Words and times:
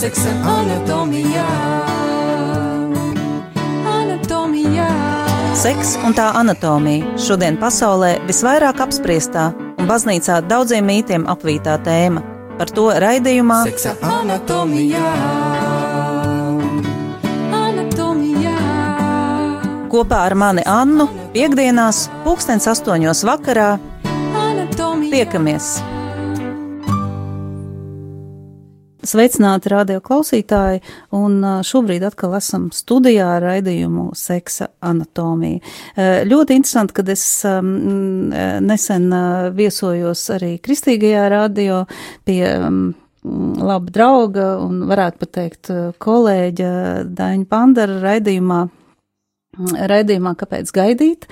seksa 0.00 0.30
anatomijā. 0.48 1.46
Anatomijā. 3.84 4.86
Seks 5.60 5.98
un 6.06 6.16
tā 6.16 6.30
anatomija 6.40 7.18
šodien 7.20 7.58
pasaulē 7.60 8.14
visvairāk 8.28 8.80
apspriestā 8.80 9.50
un 9.76 9.90
baznīcā 9.90 10.38
daudziem 10.48 10.88
mītiem 10.88 11.28
apvītā 11.28 11.76
tēma. 11.84 12.24
Par 12.56 12.72
to 12.72 12.86
raidījumā 13.04 13.60
Seksa 13.68 13.92
anatomijā. 14.14 15.12
Anatomijā. 17.60 18.56
kopā 19.92 20.24
ar 20.30 20.34
mani 20.34 20.64
Annu 20.64 21.10
piekdienās, 21.36 22.06
pulkstens 22.24 22.72
astoņos 22.72 23.24
vakarā. 23.28 23.70
Anatomijā. 24.48 25.12
Tiekamies! 25.12 25.74
Sveicināti 29.00 29.70
radio 29.72 30.00
klausītāji, 30.04 30.82
un 31.16 31.38
šobrīd 31.64 32.04
atkal 32.04 32.34
esam 32.36 32.68
studijā 32.74 33.30
ar 33.38 33.46
raidījumu 33.48 34.10
Seksa 34.18 34.68
anatomija. 34.84 35.62
Ļoti 36.28 36.58
interesanti, 36.60 36.96
kad 36.98 37.08
es 37.08 37.24
nesen 38.70 39.08
viesojos 39.56 40.24
arī 40.36 40.58
Kristīgajā 40.60 41.28
radio 41.32 41.84
pie 42.28 42.44
laba 43.24 43.92
drauga 43.92 44.50
un 44.64 44.84
varētu 44.88 45.20
pat 45.20 45.32
teikt 45.36 45.70
ā, 45.72 45.80
kolēģa 46.00 46.70
Daņa 47.16 47.48
Pandara 47.50 47.98
raidījumā, 48.00 48.62
raidījumā 49.92 50.32
Kāpēc 50.40 50.72
gaidīt? 50.72 51.28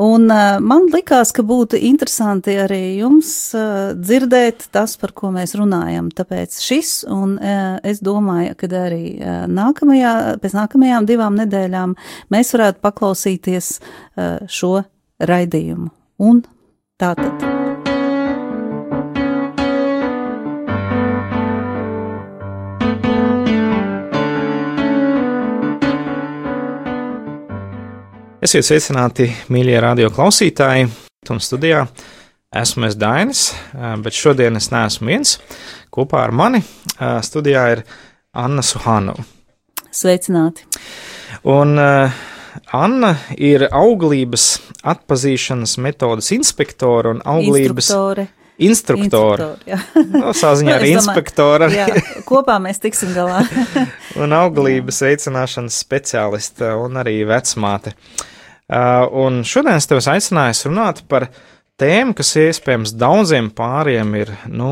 Un 0.00 0.24
man 0.64 0.86
likās, 0.94 1.28
ka 1.36 1.44
būtu 1.44 1.76
interesanti 1.76 2.54
arī 2.62 2.96
jums 3.02 3.50
dzirdēt 4.00 4.70
tas, 4.72 4.94
par 5.00 5.12
ko 5.12 5.28
mēs 5.34 5.52
runājam. 5.60 6.08
Tāpēc 6.16 6.56
šis, 6.64 6.92
un 7.04 7.36
es 7.84 8.00
domāju, 8.04 8.56
ka 8.56 8.70
arī 8.86 9.18
nākamajā, 9.50 10.14
pēc 10.40 10.56
nākamajām 10.56 11.08
divām 11.10 11.36
nedēļām 11.42 11.92
mēs 12.32 12.56
varētu 12.56 12.80
paklausīties 12.88 13.72
šo 14.48 14.74
raidījumu. 15.20 15.92
Un 16.30 16.44
tā 17.00 17.12
tad. 17.20 17.79
Esiet 28.40 28.64
sveicināti, 28.64 29.26
mīļie 29.52 29.74
radio 29.84 30.08
klausītāji, 30.16 30.86
un 31.28 31.40
studijā 31.44 31.82
esmu 32.56 32.86
es 32.88 32.94
Dainis, 32.96 33.42
bet 34.00 34.16
šodien 34.16 34.56
es 34.56 34.70
neesmu 34.72 35.10
viens. 35.10 35.34
Kopā 35.92 36.22
ar 36.24 36.32
mani 36.32 36.62
studijā 36.96 37.66
ir 37.74 37.82
Anna 38.32 38.64
Suhanova. 38.64 39.26
Sveicināti! 39.92 40.64
Un 41.52 41.76
uh, 41.84 42.16
Anna 42.72 43.12
ir 43.36 43.66
auglības 43.68 44.48
atpazīšanas 44.88 45.76
metodas 45.84 46.32
inspektore 46.32 47.12
un 47.12 47.20
auglības 47.20 47.90
Instruktore. 47.92 48.30
Instruktore. 48.66 49.52
Instruktore, 49.52 49.70
jā. 49.70 49.78
No, 50.14 50.32
Saziņā 50.36 50.74
ar 50.76 50.86
inspektoru 50.88 51.70
Jā, 51.74 51.86
kopā 52.28 52.58
mēs 52.62 52.82
tiksim 52.82 53.14
galā. 53.16 53.42
un 54.22 54.34
auglības 54.36 55.00
veicināšanas 55.06 55.78
speciāliste 55.84 56.74
un 56.80 57.00
arī 57.00 57.20
vecmāte. 57.28 57.94
Uh, 58.70 59.06
un 59.24 59.40
šodien 59.46 59.80
es 59.80 59.88
tev 59.90 59.98
aicināju 59.98 60.68
runāt 60.68 61.02
par 61.10 61.30
tēmu, 61.80 62.14
kas 62.18 62.34
iespējams 62.38 62.94
daudziem 63.00 63.50
pāriem 63.56 64.12
ir, 64.20 64.32
nu, 64.52 64.70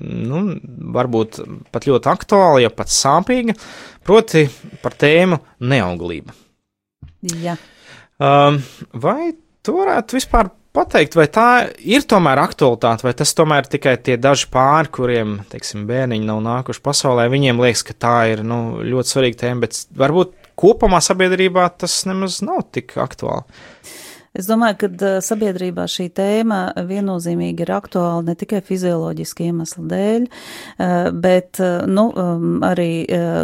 nu, 0.00 0.42
varbūt 0.96 1.40
pat 1.74 1.86
ļoti 1.86 2.10
aktuāla, 2.10 2.64
ja 2.64 2.72
pat 2.74 2.90
sāpīga, 2.92 3.54
proti 4.06 4.46
par 4.82 4.96
tēmu 4.98 5.38
neauglība. 5.62 6.34
jā. 7.46 7.56
Um, 8.16 8.62
vai 8.96 9.34
tu 9.60 9.74
varētu 9.76 10.16
vispār 10.16 10.48
pateikt, 10.76 11.16
vai 11.18 11.26
tā 11.32 11.48
ir 11.80 12.04
tomēr 12.08 12.40
aktualitāte, 12.42 13.06
vai 13.06 13.14
tas 13.16 13.32
tomēr 13.36 13.68
tikai 13.72 13.96
tie 14.04 14.18
daži 14.20 14.48
pāri, 14.52 14.92
kuriem, 14.92 15.38
teiksim, 15.52 15.86
bērniņi 15.88 16.28
nav 16.28 16.42
nākuši 16.44 16.82
pasaulē, 16.84 17.28
viņiem 17.32 17.62
liekas, 17.64 17.84
ka 17.88 17.96
tā 18.06 18.16
ir 18.34 18.44
nu, 18.46 18.82
ļoti 18.84 19.14
svarīga 19.14 19.42
tēma, 19.44 19.64
bet 19.66 19.80
varbūt 19.96 20.34
kopumā 20.60 21.02
sabiedrībā 21.04 21.68
tas 21.80 21.98
nemaz 22.08 22.40
nav 22.44 22.66
tik 22.76 22.96
aktuāli. 23.00 23.44
Es 24.36 24.48
domāju, 24.48 24.76
ka 24.82 25.10
sabiedrībā 25.24 25.86
šī 25.88 26.10
tēma 26.16 26.58
viennozīmīgi 26.84 27.64
ir 27.64 27.70
aktuāla 27.72 28.24
ne 28.26 28.34
tikai 28.36 28.60
fizioloģiski 28.64 29.46
iemeslu 29.48 29.84
dēļ, 29.88 30.26
bet 31.22 31.60
nu, 31.88 32.04
arī 32.66 32.90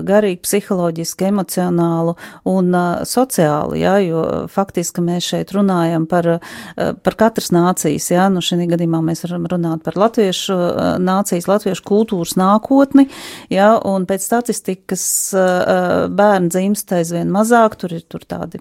garīgi, 0.05 0.43
psiholoģiski, 0.45 1.31
emocionālu 1.31 2.17
un 2.53 2.77
sociāli, 3.09 3.81
jā, 3.81 3.95
jo 4.05 4.25
faktiski 4.53 5.05
mēs 5.07 5.31
šeit 5.33 5.55
runājam 5.57 6.05
par, 6.11 6.29
par 6.77 7.19
katras 7.21 7.49
nācijas, 7.55 8.11
jā, 8.13 8.29
nu 8.33 8.45
šī 8.45 8.69
gadījumā 8.75 9.01
mēs 9.07 9.25
varam 9.27 9.49
runāt 9.55 9.87
par 9.87 9.97
latviešu 10.05 10.59
nācijas, 11.01 11.49
latviešu 11.49 11.87
kultūras 11.89 12.37
nākotni, 12.41 13.09
jā, 13.53 13.73
un 13.89 14.05
pēc 14.11 14.29
statistikas 14.29 15.07
bērni 16.21 16.53
dzimst 16.53 16.93
aizvien 17.01 17.33
mazāk, 17.33 17.81
tur 17.81 17.97
ir 17.97 18.05
tur 18.05 18.29
tādi 18.29 18.61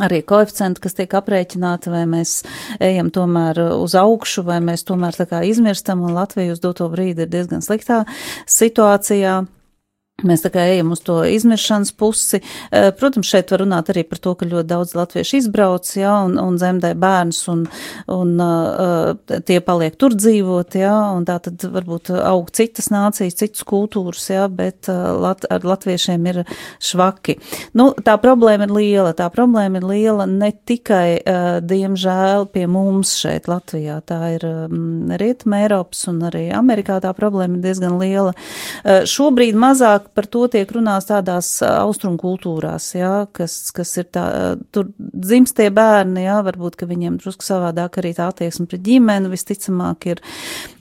arī 0.00 0.22
koeficienti, 0.24 0.80
kas 0.80 0.96
tiek 0.96 1.12
aprēķināti, 1.18 1.90
vai 1.92 2.04
mēs 2.08 2.38
ejam 2.80 3.10
tomēr 3.12 3.60
uz 3.76 3.96
augšu, 3.98 4.44
vai 4.46 4.60
mēs 4.64 4.86
tomēr 4.88 5.18
tā 5.18 5.26
kā 5.28 5.42
izmirstam, 5.44 6.04
un 6.06 6.16
Latvija 6.16 6.54
uz 6.54 6.62
doto 6.62 6.88
brīdi 6.92 7.26
ir 7.26 7.32
diezgan 7.32 7.64
sliktā 7.64 8.04
situācijā. 8.48 9.42
Mēs 10.22 10.44
tā 10.44 10.52
kā 10.54 10.62
ejam 10.70 10.92
uz 10.94 11.00
to 11.02 11.16
izmiršanas 11.26 11.92
pusi. 11.98 12.38
Eh, 12.70 12.90
Protams, 12.94 13.26
šeit 13.26 13.50
var 13.50 13.62
runāt 13.64 13.90
arī 13.90 14.04
par 14.06 14.20
to, 14.22 14.34
ka 14.38 14.46
ļoti 14.46 14.68
daudz 14.70 14.94
latviešu 14.94 15.40
izbrauc, 15.40 15.88
jā, 15.98 16.12
un, 16.26 16.36
un 16.38 16.58
zemdē 16.60 16.92
bērns, 16.98 17.40
un, 17.50 17.64
un 18.12 18.36
uh, 18.42 19.38
tie 19.48 19.58
paliek 19.64 19.96
tur 19.98 20.14
dzīvot, 20.14 20.76
jā, 20.78 20.92
un 21.16 21.26
tā 21.26 21.38
tad 21.42 21.64
varbūt 21.74 22.12
aug 22.22 22.52
citas 22.54 22.90
nācijas, 22.94 23.38
citas 23.40 23.64
kultūras, 23.66 24.28
jā, 24.30 24.46
bet 24.46 24.90
uh, 24.92 25.10
lat, 25.18 25.46
ar 25.50 25.66
latviešiem 25.66 26.28
ir 26.30 26.40
švaki. 26.78 27.38
Nu, 27.78 27.90
tā 27.98 28.14
problēma 28.22 28.68
ir 28.68 28.76
liela, 28.76 29.16
tā 29.18 29.26
problēma 29.34 29.82
ir 29.82 29.88
liela 29.90 30.28
ne 30.30 30.52
tikai, 30.54 31.18
uh, 31.18 31.58
diemžēl, 31.66 32.46
pie 32.54 32.68
mums 32.70 33.16
šeit 33.24 33.50
Latvijā, 33.50 33.98
tā 34.06 34.20
ir 34.36 34.46
um, 34.46 35.10
Rietuma 35.18 35.64
Eiropas 35.64 36.06
un 36.12 36.22
arī 36.30 36.46
Amerikā 36.54 37.00
tā 37.02 37.10
problēma 37.16 37.58
ir 37.58 37.66
diezgan 37.66 37.98
liela. 37.98 38.36
Uh, 38.84 39.02
šobrīd 39.08 39.58
mazāk 39.58 40.01
par 40.16 40.26
to 40.30 40.44
tiek 40.50 40.70
runāts 40.74 41.08
tādās 41.08 41.48
austrumu 41.66 42.18
kultūrās, 42.20 42.90
jā, 42.96 43.26
kas, 43.36 43.56
kas 43.74 43.92
ir 44.00 44.08
tā, 44.14 44.24
tur 44.74 44.90
dzimstie 44.98 45.68
bērni, 45.74 46.24
jā, 46.26 46.38
varbūt, 46.46 46.76
ka 46.80 46.88
viņiem 46.90 47.18
drusku 47.22 47.46
savādāk 47.46 48.00
arī 48.02 48.14
tā 48.16 48.28
attieksme 48.32 48.66
pret 48.70 48.84
ģimeni 48.86 49.32
visticamāk 49.32 50.08
ir, 50.12 50.22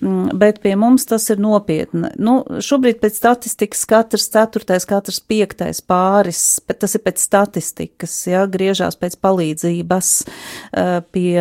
mm, 0.01 0.37
bet 0.41 0.61
pie 0.63 0.75
mums 0.79 1.07
tas 1.09 1.27
ir 1.33 1.41
nopietni. 1.43 2.13
Nu, 2.21 2.41
šobrīd 2.61 3.01
pēc 3.03 3.19
statistikas 3.21 3.85
katrs 3.89 4.29
ceturtais, 4.33 4.87
katrs 4.89 5.21
piektais 5.21 5.83
pāris, 5.85 6.45
bet 6.67 6.81
tas 6.85 6.97
ir 6.97 7.05
pēc 7.05 7.21
statistikas, 7.21 8.15
jā, 8.31 8.47
griežās 8.51 8.97
pēc 8.99 9.19
palīdzības 9.21 10.15
pie 11.11 11.35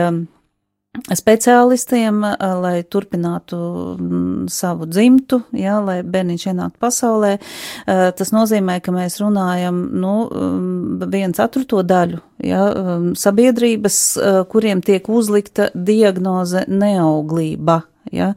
speciālistiem, 0.99 2.25
eh, 2.25 2.55
lai 2.59 2.83
turpinātu 2.83 3.57
mm, 3.97 4.49
savu 4.51 4.89
dzimtu, 4.91 5.43
ja, 5.55 5.79
lai 5.79 6.01
bērniņš 6.03 6.47
ienāktu 6.51 6.83
pasaulē. 6.83 7.37
Eh, 7.39 8.11
Tas 8.21 8.33
nozīmē, 8.35 8.81
ka 8.83 8.93
mēs 8.93 9.21
runājam 9.23 9.79
nu, 9.93 10.15
mm, 10.27 11.11
viens 11.11 11.37
ceturto 11.37 11.83
daļu 11.87 12.19
ja, 12.43 12.65
mm, 12.75 13.15
sabiedrības, 13.15 13.99
eh, 14.19 14.43
kuriem 14.51 14.83
tiek 14.83 15.07
uzlikta 15.07 15.71
diagnoze 15.75 16.67
neauglība. 16.67 17.83
Ja. 18.11 18.35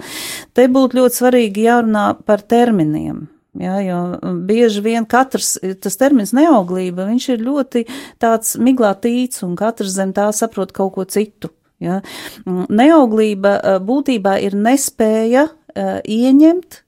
Te 0.53 0.68
būtu 0.68 1.02
ļoti 1.02 1.18
svarīgi 1.22 1.66
jārunā 1.66 2.24
par 2.25 2.41
terminiem. 2.41 3.28
Jā, 3.58 3.80
jo 3.85 3.97
bieži 4.46 4.81
vien 4.81 5.05
katrs, 5.05 5.59
tas 5.82 5.97
termins 5.97 6.34
neauglība, 6.34 7.05
viņš 7.05 7.28
ir 7.29 7.44
ļoti 7.46 7.85
tāds 8.20 8.58
miglā 8.58 8.96
tīts, 8.97 9.44
un 9.44 9.55
katrs 9.55 9.94
zem 9.94 10.14
tā 10.14 10.32
saprot 10.34 10.73
kaut 10.73 10.94
ko 10.96 11.05
citu. 11.05 11.50
Ja? 11.84 12.00
Neauglība 12.47 13.80
būtībā 13.84 14.38
ir 14.46 14.56
nespēja 14.58 15.50
ieņemt 15.76 16.80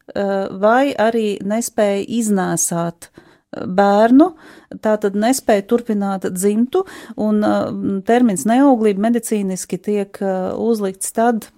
vai 0.62 0.94
arī 1.01 1.27
nespēja 1.44 2.03
iznēsāt 2.19 3.09
bērnu, 3.56 4.30
tā 4.83 4.95
tad 5.01 5.15
nespēja 5.19 5.65
turpināt 5.69 6.27
dzimtu, 6.33 6.83
un 7.21 7.42
termins 8.07 8.45
neauglība 8.50 9.07
medicīniski 9.07 9.80
tiek 9.81 10.19
uzlikts 10.59 11.15
tad, 11.15 11.50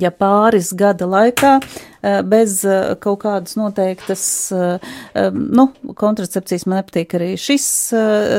ja 0.00 0.10
pāris 0.14 0.70
gada 0.76 1.06
laikā 1.08 1.52
eh, 1.60 2.20
bez 2.26 2.60
eh, 2.64 2.94
kaut 3.02 3.20
kādas 3.24 3.56
noteiktas, 3.58 4.24
eh, 4.54 4.94
nu, 5.32 5.68
kontracepcijas 5.98 6.64
man 6.66 6.80
nepatīk 6.80 7.16
arī 7.18 7.32
šis 7.40 7.66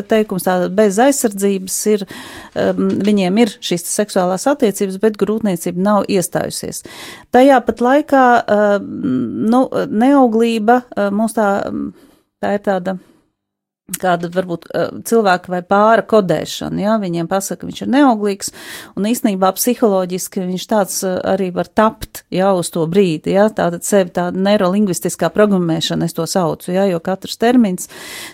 teikums, 0.10 0.48
tātad 0.48 0.74
bez 0.78 0.98
aizsardzības 1.02 1.78
ir, 1.94 2.06
viņiem 2.56 3.40
ir 3.44 3.54
šīs 3.64 3.86
seksuālās 3.90 4.48
attiecības, 4.50 5.00
bet 5.04 5.18
grūtniecība 5.22 5.84
nav 5.84 6.10
iestājusies. 6.12 6.84
Tajā 7.34 7.60
pat 7.66 7.84
laikā, 7.84 8.26
nu, 8.84 9.64
neauglība 10.04 10.82
mūs 11.14 11.38
tā, 11.38 11.50
tā 12.44 12.56
ir 12.58 12.64
tāda 12.66 12.98
kāda 13.92 14.30
varbūt 14.32 14.70
eh, 14.72 14.92
cilvēka 15.04 15.52
vai 15.52 15.60
pāra 15.68 16.06
kodēšana, 16.08 16.80
ja, 16.80 16.94
viņiem 17.02 17.28
pasaka, 17.28 17.68
viņš 17.68 17.82
ir 17.84 17.90
neauglīgs, 17.92 18.54
un 18.96 19.10
īstenībā 19.10 19.50
psiholoģiski 19.58 20.46
viņš 20.48 20.66
tāds 20.72 21.02
eh, 21.04 21.18
arī 21.34 21.50
var 21.52 21.68
tapt 21.68 22.22
jau 22.32 22.54
uz 22.62 22.72
to 22.72 22.86
brīdi, 22.88 23.34
ja, 23.36 23.50
tātad 23.52 23.84
sevi 23.84 24.14
tāda 24.16 24.40
neirolingvistiskā 24.40 25.28
programmēšana, 25.36 26.08
es 26.08 26.16
to 26.16 26.24
saucu, 26.32 26.72
ja, 26.72 26.86
jo 26.88 27.02
katrs 27.04 27.36
termins 27.42 27.90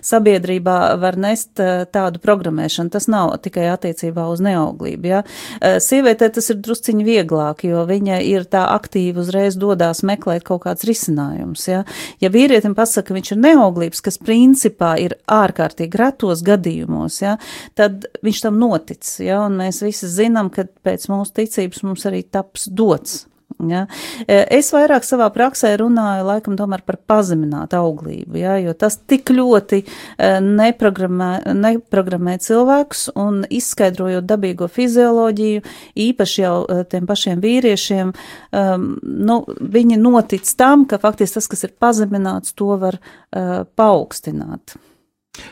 sabiedrībā 0.06 0.78
var 1.02 1.18
nest 1.18 1.58
eh, 1.58 1.88
tādu 1.90 2.22
programmēšanu, 2.22 2.94
tas 2.94 3.10
nav 3.10 3.34
tikai 3.42 3.72
attiecībā 3.74 4.28
uz 4.30 4.46
neauglību, 4.46 5.10
ja. 5.10 5.24
Sievietē 5.60 6.30
tas 6.34 6.52
ir 6.54 6.60
drusciņi 6.62 7.04
vieglāk, 7.08 7.64
jo 7.66 7.82
viņa 7.90 8.20
ir 8.26 8.46
tā 8.50 8.68
aktīvi 8.76 9.24
uzreiz 9.24 9.58
dodās 9.60 10.04
meklēt 10.06 10.46
kaut 10.46 10.62
kāds 10.68 10.86
risinājums, 10.86 11.66
ja. 11.72 11.82
Ja 12.22 12.30
vīrietim 12.34 12.78
pasaka, 12.78 13.18
viņš 13.18 13.34
ir 13.34 13.44
neauglības, 13.48 14.06
kas 14.06 14.22
principā 14.22 14.94
ir 15.02 15.18
ārkārtīgi 15.40 16.00
retos 16.00 16.44
gadījumos, 16.46 17.22
ja, 17.24 17.38
tad 17.80 18.08
viņš 18.26 18.44
tam 18.46 18.60
notic, 18.62 19.08
ja, 19.24 19.44
un 19.48 19.60
mēs 19.64 19.84
visi 19.86 20.10
zinām, 20.12 20.52
ka 20.54 20.68
pēc 20.86 21.10
mūsu 21.12 21.42
ticības 21.42 21.84
mums 21.88 22.08
arī 22.10 22.24
taps 22.28 22.70
dots. 22.70 23.24
Ja. 23.68 23.82
Es 24.30 24.70
vairāk 24.72 25.04
savā 25.04 25.26
praksē 25.36 25.74
runāju 25.82 26.24
laikam 26.30 26.56
tomēr 26.56 26.80
par 26.88 26.96
pazeminātu 27.10 27.76
auglību, 27.76 28.38
ja, 28.40 28.54
jo 28.62 28.72
tas 28.78 28.96
tik 29.04 29.34
ļoti 29.36 29.82
e, 29.84 30.30
neprogrammē, 30.46 31.58
neprogrammē 31.60 32.38
cilvēkus 32.40 33.10
un 33.20 33.42
izskaidrojot 33.52 34.28
dabīgo 34.30 34.70
fizioloģiju, 34.72 35.66
īpaši 36.08 36.44
jau 36.46 36.56
e, 36.64 36.82
tiem 36.88 37.10
pašiem 37.10 37.44
vīriešiem, 37.44 38.14
um, 38.16 38.92
nu, 39.04 39.42
viņi 39.60 40.00
notic 40.00 40.48
tam, 40.56 40.88
ka 40.88 41.02
faktiski 41.04 41.42
tas, 41.42 41.52
kas 41.52 41.68
ir 41.68 41.76
pazemināts, 41.82 42.56
to 42.56 42.78
var 42.80 42.96
uh, 43.00 43.66
paaugstināt. 43.80 44.80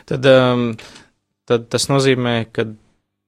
Tad, 0.08 0.28
um, 0.28 0.70
tad 1.48 1.68
tas 1.72 1.88
nozīmē, 1.90 2.36
ka 2.52 2.66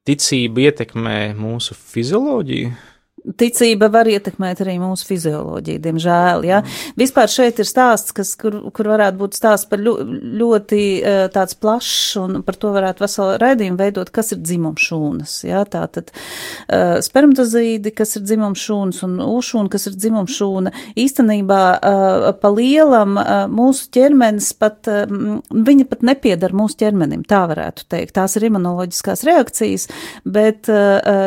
ticība 0.08 0.68
ietekmē 0.68 1.18
mūsu 1.38 1.76
fizioloģiju. 1.76 2.72
Ticība 3.20 3.90
var 3.92 4.08
ietekmēt 4.08 4.62
arī 4.64 4.78
mūsu 4.80 5.04
fizioloģiju, 5.04 5.80
diemžēl. 5.84 6.44
Ja? 6.48 6.62
Mm. 6.64 6.94
Vispār 7.02 7.28
šeit 7.28 7.58
ir 7.60 7.68
stāsts, 7.68 8.14
kas, 8.16 8.32
kur, 8.40 8.56
kur 8.72 8.88
varētu 8.88 9.20
būt 9.20 9.36
stāsts 9.36 9.68
par 9.68 9.82
ļoti 9.84 10.80
eh, 10.96 11.20
tāds 11.34 11.58
plašs, 11.60 12.16
un 12.20 12.40
par 12.46 12.56
to 12.60 12.72
varētu 12.72 13.04
veselu 13.04 13.36
raidījumu 13.42 13.76
veidot, 13.80 14.08
kas 14.14 14.32
ir 14.32 14.40
dzimumšūnas. 14.40 15.34
Ja? 15.44 15.66
Tātad 15.70 16.08
uh, 16.10 16.96
spermatozīdi, 17.04 17.92
kas 17.94 18.16
ir 18.16 18.24
dzimumšūnas, 18.24 19.02
un 19.06 19.20
ūšūna, 19.26 19.68
kas 19.72 19.86
ir 19.90 19.98
dzimumšūna. 20.00 20.72
Īstenībā 20.98 21.60
uh, 21.76 22.26
pa 22.40 22.52
lielam 22.54 23.20
uh, 23.20 23.44
mūsu 23.52 23.90
ķermenis 23.94 24.50
pat, 24.58 24.88
uh, 24.88 25.04
viņa 25.52 25.86
pat 25.92 26.06
nepiedara 26.08 26.56
mūsu 26.56 26.80
ķermenim, 26.80 27.26
tā 27.28 27.44
varētu 27.52 27.86
teikt. 27.92 28.16
Tās 28.16 28.38
ir 28.40 28.48
imunoloģiskās 28.48 29.22
reakcijas, 29.28 29.86
bet 30.24 30.68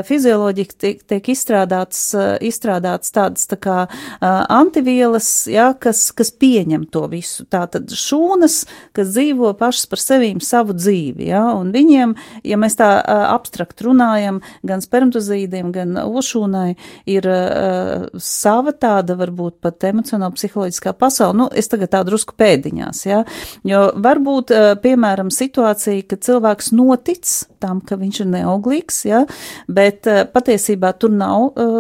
fizioloģija 0.08 0.76
tiek, 0.82 1.00
tiek 1.10 1.30
izstrādāta 1.32 1.83
izstrādāts, 1.84 2.14
eh, 2.14 2.38
izstrādāts 2.48 3.12
tādas 3.12 3.48
tā 3.48 3.58
kā 3.58 3.88
eh, 3.88 4.46
antivielas, 4.50 5.48
ja, 5.48 5.74
kas, 5.74 6.12
kas 6.12 6.32
pieņem 6.32 6.90
to 6.92 7.08
visu. 7.08 7.46
Tātad 7.46 7.90
šūnas, 7.90 8.66
kas 8.94 9.14
dzīvo 9.14 9.54
pašas 9.58 9.88
par 9.88 10.00
sevīm 10.00 10.42
savu 10.42 10.74
dzīvi, 10.74 11.28
ja, 11.28 11.54
un 11.56 11.72
viņiem, 11.72 12.16
ja 12.44 12.58
mēs 12.58 12.78
tā 12.78 13.02
eh, 13.02 13.26
abstrakt 13.34 13.82
runājam, 13.82 14.42
gan 14.64 14.82
spermatozīdiem, 14.82 15.72
gan 15.74 15.96
ošūnai, 16.04 16.76
ir 17.10 17.26
sava 18.20 18.72
tāda 18.72 19.16
varbūt 19.18 19.60
pat 19.62 19.84
emocionāla 19.88 20.34
psiholoģiskā 20.36 20.94
pasaule. 20.98 21.36
Nu, 21.38 21.48
es 21.54 21.70
tagad 21.72 21.92
tā 21.94 22.04
drusku 22.06 22.36
pēdiņās, 22.38 23.04
ja, 23.06 23.24
jo 23.68 23.82
varbūt, 23.96 24.54
piemēram, 24.84 25.32
situācija, 25.34 26.06
ka 26.08 26.20
cilvēks 26.24 26.72
notic 26.76 27.30
tam, 27.64 27.82
ka 27.82 27.98
viņš 28.00 28.22
ir 28.24 28.30
neauglīgs, 28.34 29.04
ja, 29.08 29.24
bet 29.72 30.08
patiesībā 30.34 30.94
tur 31.00 31.14
nav 31.16 31.50
uh, 31.52 31.73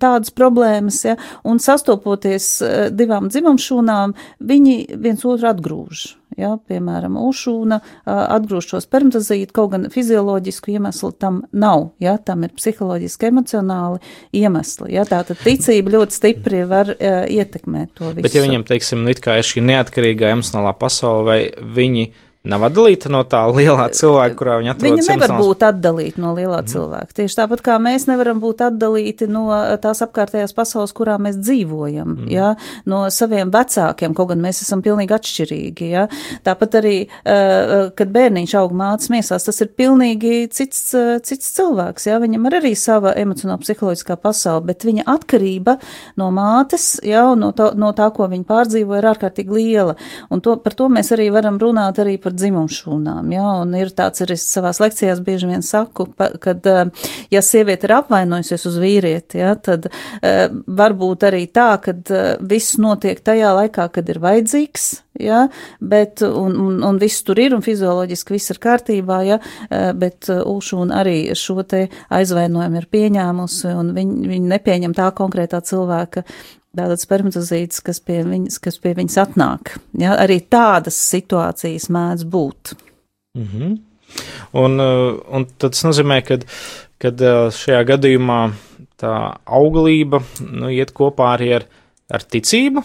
tādas 0.00 0.32
problēmas, 0.34 1.02
ja, 1.06 1.16
un 1.48 1.60
sastopoties 1.62 2.46
eh, 2.62 2.78
divām 2.94 3.30
dzimumšūnām, 3.32 4.14
viņi 4.40 4.78
viens 5.02 5.24
otru 5.28 5.50
atgrūž. 5.52 6.06
Ja, 6.38 6.52
piemēram, 6.70 7.16
ušūna 7.18 7.80
eh, 7.80 8.10
atgrūž 8.12 8.68
šo 8.70 8.80
spermatozītu, 8.84 9.50
kaut 9.56 9.72
gan 9.72 9.88
fizioloģisku 9.90 10.76
iemeslu 10.76 11.10
tam 11.18 11.40
nav, 11.50 11.88
ja, 12.02 12.14
tam 12.22 12.46
ir 12.46 12.54
psiholoģiski, 12.54 13.30
emocionāli 13.32 13.98
iemesli. 14.38 14.92
Ja, 14.94 15.06
tā 15.08 15.24
tad 15.26 15.42
ticība 15.42 15.96
ļoti 15.96 16.14
stipri 16.14 16.62
var 16.68 16.92
uh, 16.94 17.24
ietekmēt 17.26 17.96
to 17.98 18.12
visu. 18.12 18.26
Bet 18.26 18.36
ja 18.36 18.44
viņam, 18.44 18.66
teiksim, 18.68 19.02
ir 19.10 19.18
šī 19.48 19.64
neatkarīgā 19.66 20.30
emocionālā 20.36 20.76
pasaule, 20.78 21.26
vai 21.26 21.40
viņi 21.74 22.06
nav 22.46 22.62
atdalīta 22.68 23.10
no 23.10 23.24
tā 23.26 23.40
lielā 23.50 23.88
cilvēka, 23.94 24.36
kurā 24.38 24.56
viņa 24.60 24.72
atrodas. 24.74 24.86
Viņa 24.86 25.04
nevar 25.04 25.16
emocionāls... 25.26 25.46
būt 25.48 25.64
atdalīta 25.68 26.22
no 26.22 26.32
lielā 26.36 26.60
mm. 26.62 26.68
cilvēka. 26.70 27.16
Tieši 27.18 27.38
tāpat 27.40 27.62
kā 27.66 27.78
mēs 27.82 28.06
nevaram 28.08 28.38
būt 28.42 28.62
atdalīti 28.68 29.26
no 29.30 29.46
tās 29.82 30.02
apkārtējās 30.06 30.54
pasaules, 30.56 30.94
kurā 30.96 31.16
mēs 31.22 31.40
dzīvojam, 31.42 32.14
mm. 32.14 32.28
ja? 32.32 32.52
no 32.88 33.02
saviem 33.12 33.50
vecākiem, 33.54 34.14
kaut 34.16 34.30
gan 34.32 34.42
mēs 34.44 34.62
esam 34.62 34.84
pilnīgi 34.86 35.16
atšķirīgi. 35.18 35.88
Ja? 35.90 36.06
Tāpat 36.46 36.78
arī, 36.80 36.94
kad 37.98 38.14
bērniņš 38.14 38.54
aug 38.62 38.76
mācas 38.78 39.10
miesās, 39.12 39.48
tas 39.48 39.58
ir 39.64 39.72
pilnīgi 39.78 40.46
cits, 40.54 40.94
cits 41.26 41.52
cilvēks. 41.58 42.08
Ja? 42.08 42.20
Viņam 42.22 42.48
ir 42.48 42.58
arī 42.60 42.72
sava 42.78 43.16
emocionāla 43.18 43.60
psiholoģiskā 43.64 44.18
pasaule, 44.22 44.64
bet 44.70 44.86
viņa 44.86 45.08
atkarība 45.10 45.76
no 46.22 46.30
mātes, 46.34 46.94
ja? 47.02 47.26
no, 47.34 47.50
to, 47.56 47.72
no 47.78 47.92
tā, 47.98 48.08
ko 48.14 48.30
viņa 48.30 48.48
pārdzīvo, 48.48 48.96
ir 49.02 49.10
ārkārtīgi 49.12 49.58
liela. 49.58 49.98
Un 50.32 50.44
to, 50.44 50.56
par 50.62 50.78
to 50.78 50.88
mēs 50.92 51.12
arī 51.16 51.28
varam 51.34 51.58
runāt 51.60 51.98
arī 52.00 52.16
par 52.22 52.27
dzimumšūnām. 52.36 53.32
Ja? 53.34 53.46
Un 53.62 53.74
ir 53.78 53.92
tāds 53.96 54.24
arī 54.24 54.36
savās 54.40 54.80
lekcijās 54.82 55.22
bieži 55.24 55.50
vien 55.50 55.64
saku, 55.64 56.08
kad, 56.16 56.66
eh, 56.66 57.08
ja 57.34 57.42
sieviete 57.44 57.88
ir 57.88 57.96
apvainojusies 57.98 58.66
uz 58.68 58.78
vīrieti, 58.82 59.40
ja, 59.42 59.54
tad 59.54 59.88
uh, 59.88 60.48
varbūt 60.66 61.26
arī 61.28 61.44
tā, 61.52 61.70
ka 61.82 61.92
uh, 61.94 62.24
viss 62.40 62.78
notiek 62.80 63.20
tajā 63.24 63.52
laikā, 63.56 63.88
kad 63.94 64.08
ir 64.08 64.20
vajadzīgs, 64.22 64.86
ja, 65.22 65.46
bet, 65.80 66.22
un, 66.24 66.56
un, 66.62 66.78
un 66.86 67.00
viss 67.00 67.24
tur 67.26 67.40
ir, 67.42 67.54
un 67.56 67.64
fizioloģiski 67.64 68.36
viss 68.36 68.52
ir 68.54 68.60
kārtībā, 68.62 69.18
ja, 69.28 69.40
uh, 69.40 69.90
bet 69.98 70.30
Ulšūna 70.30 71.02
arī 71.02 71.16
šo 71.38 71.62
te 71.68 71.86
aizvainojumu 72.14 72.82
ir 72.82 72.88
pieņēmusi, 72.92 73.72
un 73.78 73.92
viņi, 73.96 74.30
viņi 74.34 74.54
nepieņem 74.54 74.96
tā 74.96 75.10
konkrētā 75.16 75.62
cilvēka 75.64 76.24
tātad 76.76 77.00
spermatozīts, 77.00 77.80
kas 77.84 78.00
pie 78.00 78.22
viņas, 78.26 78.58
kas 78.62 78.78
pie 78.82 78.94
viņas 78.98 79.20
atnāk. 79.24 79.76
Ja, 79.98 80.16
arī 80.20 80.40
tādas 80.40 80.98
situācijas 81.08 81.88
mēdz 81.94 82.26
būt. 82.28 82.74
Mm 83.38 83.48
-hmm. 83.52 83.78
un, 84.52 84.80
uh, 84.80 85.20
un 85.36 85.46
tas 85.58 85.84
nozīmē, 85.84 86.22
ka 86.26 86.38
kad 87.02 87.22
uh, 87.22 87.48
šajā 87.54 87.84
gadījumā 87.92 88.40
tā 88.98 89.14
auglība 89.46 90.22
nu, 90.42 90.70
iet 90.74 90.92
kopā 90.96 91.34
arī 91.36 91.52
ar, 91.60 91.66
ar 92.10 92.24
ticību, 92.24 92.82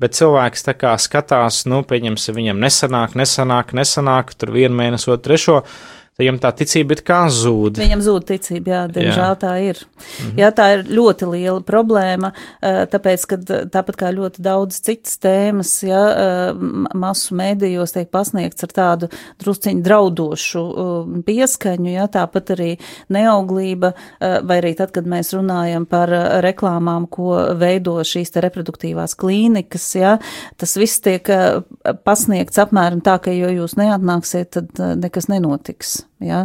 bet 0.00 0.16
cilvēks 0.16 0.66
tā 0.68 0.76
kā 0.78 0.94
skatās, 1.02 1.64
nu, 1.70 1.82
pieņemsim, 1.86 2.36
viņam 2.36 2.62
nesanāk, 2.62 3.16
nesanāk, 3.18 3.74
nesanāk, 3.76 4.34
tur 4.38 4.54
vienu 4.54 4.78
mēnesi, 4.78 5.10
otru, 5.10 5.24
trešo 5.26 5.58
Viņam 6.20 6.40
tā 6.42 6.52
ticība 6.56 6.96
ir 6.96 7.02
kā 7.06 7.20
zūd. 7.32 7.80
Viņam 7.80 8.02
zūd 8.04 8.26
ticība, 8.28 8.74
jā, 8.74 8.82
diemžēl 8.92 9.32
jā. 9.32 9.36
tā 9.40 9.52
ir. 9.64 9.80
Mm 9.80 10.26
-hmm. 10.26 10.38
Jā, 10.40 10.50
tā 10.54 10.66
ir 10.74 10.84
ļoti 10.88 11.28
liela 11.30 11.60
problēma, 11.60 12.32
eh, 12.62 12.86
tāpēc, 12.86 13.26
ka 13.26 13.36
tāpat 13.72 13.96
kā 13.96 14.10
ļoti 14.14 14.42
daudz 14.44 14.80
citas 14.80 15.18
tēmas, 15.18 15.72
jā, 15.84 16.02
eh, 16.10 16.54
masu 16.94 17.34
mēdījos 17.34 17.92
tiek 17.92 18.10
pasniegts 18.10 18.64
ar 18.64 18.68
tādu 18.68 19.08
drusciņu 19.40 19.82
draudošu 19.82 20.64
eh, 20.70 21.22
pieskaņu, 21.26 21.90
jā, 21.90 22.06
tāpat 22.08 22.50
arī 22.56 22.78
neauglība, 23.08 23.92
vai 24.20 24.60
arī 24.60 24.76
tad, 24.76 24.90
kad 24.90 25.04
mēs 25.06 25.32
runājam 25.34 25.86
par 25.86 26.08
reklāmām, 26.42 27.08
ko 27.08 27.56
veido 27.56 27.98
šīs 28.00 28.30
te 28.30 28.40
reproduktīvās 28.40 29.16
klīnikas, 29.16 29.94
jā, 29.94 30.18
tas 30.56 30.76
viss 30.76 31.00
tiek 31.00 31.26
pasniegts 32.04 32.58
apmēram 32.58 33.00
tā, 33.00 33.18
ka, 33.22 33.30
jo 33.30 33.48
jūs 33.48 33.76
neatnāksiet, 33.76 34.50
tad 34.50 35.00
nekas 35.00 35.28
nenotiks. 35.28 36.09
Ja? 36.20 36.44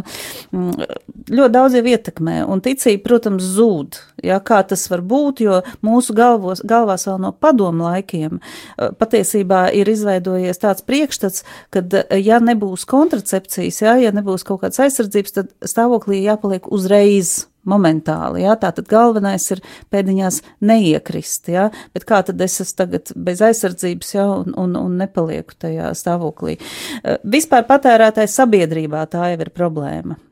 Mm, 0.54 0.86
Ļoti 1.26 1.52
daudz 1.52 1.74
jau 1.74 1.82
ietekmē, 1.90 2.36
un 2.46 2.62
ticība, 2.62 3.02
protams, 3.08 3.46
zūd. 3.56 3.98
Ja? 4.24 4.38
Kā 4.44 4.60
tas 4.68 4.84
var 4.92 5.02
būt, 5.06 5.42
jo 5.42 5.60
mūsu 5.84 6.14
galvos, 6.16 6.62
galvās 6.66 7.06
vēl 7.08 7.18
no 7.24 7.32
padomu 7.32 7.88
laikiem 7.88 8.38
eh, 8.38 8.92
patiesībā 9.00 9.66
ir 9.76 9.90
izveidojies 9.90 10.62
tāds 10.62 10.86
priekšstats, 10.86 11.44
ka, 11.74 11.82
ja 12.16 12.40
nebūs 12.42 12.86
kontracepcijas, 12.88 13.82
ja, 13.82 13.98
ja 14.00 14.14
nebūs 14.16 14.46
kaut 14.46 14.62
kādas 14.64 14.80
aizsardzības, 14.86 15.36
tad 15.36 15.52
stāvoklī 15.66 16.22
jāpaliek 16.24 16.70
uzreiz 16.72 17.46
momentāli, 17.66 18.44
jā, 18.44 18.54
tā 18.60 18.70
tad 18.74 18.88
galvenais 18.90 19.44
ir 19.54 19.62
pēdiņās 19.92 20.40
neiekrist, 20.66 21.50
jā, 21.50 21.68
bet 21.96 22.06
kā 22.08 22.22
tad 22.26 22.40
es 22.44 22.60
esmu 22.62 22.78
tagad 22.78 23.12
bez 23.28 23.42
aizsardzības, 23.44 24.12
jā, 24.14 24.26
un, 24.42 24.54
un, 24.62 24.76
un 24.78 24.96
nepalieku 25.00 25.56
tajā 25.66 25.90
stāvoklī. 25.98 26.56
Vispār 27.26 27.66
patērētāji 27.68 28.30
sabiedrībā 28.32 29.02
tā 29.10 29.32
jau 29.32 29.40
ir 29.42 29.50
problēma, 29.50 29.65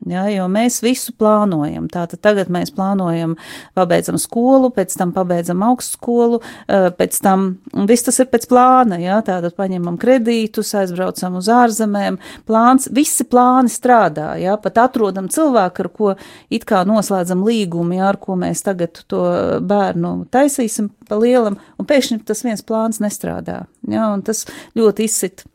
jā, 0.09 0.25
jo 0.33 0.47
mēs 0.51 0.81
visu 0.85 1.13
plānojam, 1.19 1.89
tātad 1.91 2.21
tagad 2.25 2.51
mēs 2.53 2.73
plānojam, 2.75 3.35
pabeidzam 3.77 4.19
skolu, 4.21 4.71
pēc 4.75 4.95
tam 4.99 5.11
pabeidzam 5.15 5.63
augstskolu, 5.65 6.41
pēc 6.69 7.19
tam, 7.25 7.47
viss 7.89 8.07
tas 8.07 8.21
ir 8.23 8.29
pēc 8.31 8.47
plāna, 8.51 8.99
jā, 9.01 9.19
tātad 9.25 9.57
paņemam 9.57 9.99
kredītus, 10.01 10.73
aizbraucam 10.77 11.39
uz 11.41 11.49
ārzemēm, 11.51 12.19
plāns, 12.47 12.89
visi 12.93 13.27
plāni 13.27 13.71
strādā, 13.71 14.33
jā, 14.41 14.55
pat 14.61 14.83
atrodam 14.85 15.29
cilvēku, 15.31 15.85
ar 15.85 15.91
ko 15.95 16.15
it 16.53 16.67
kā 16.69 16.85
noslēdz 16.87 17.25
noslēdzam 17.25 17.43
līgumu, 17.45 17.95
jā, 17.97 18.09
ar 18.09 18.19
ko 18.19 18.35
mēs 18.35 18.63
tagad 18.65 19.03
to 19.07 19.23
bērnu 19.61 20.27
taisīsim 20.31 20.91
pa 21.07 21.17
lielam, 21.19 21.57
un 21.79 21.85
pēkšņi 21.85 22.23
tas 22.25 22.43
viens 22.43 22.63
plāns 22.65 23.01
nestrādā. 23.03 23.65
Jā, 23.87 24.09
un 24.13 24.23
tas 24.25 24.45
ļoti 24.75 25.05
izsit 25.05 25.45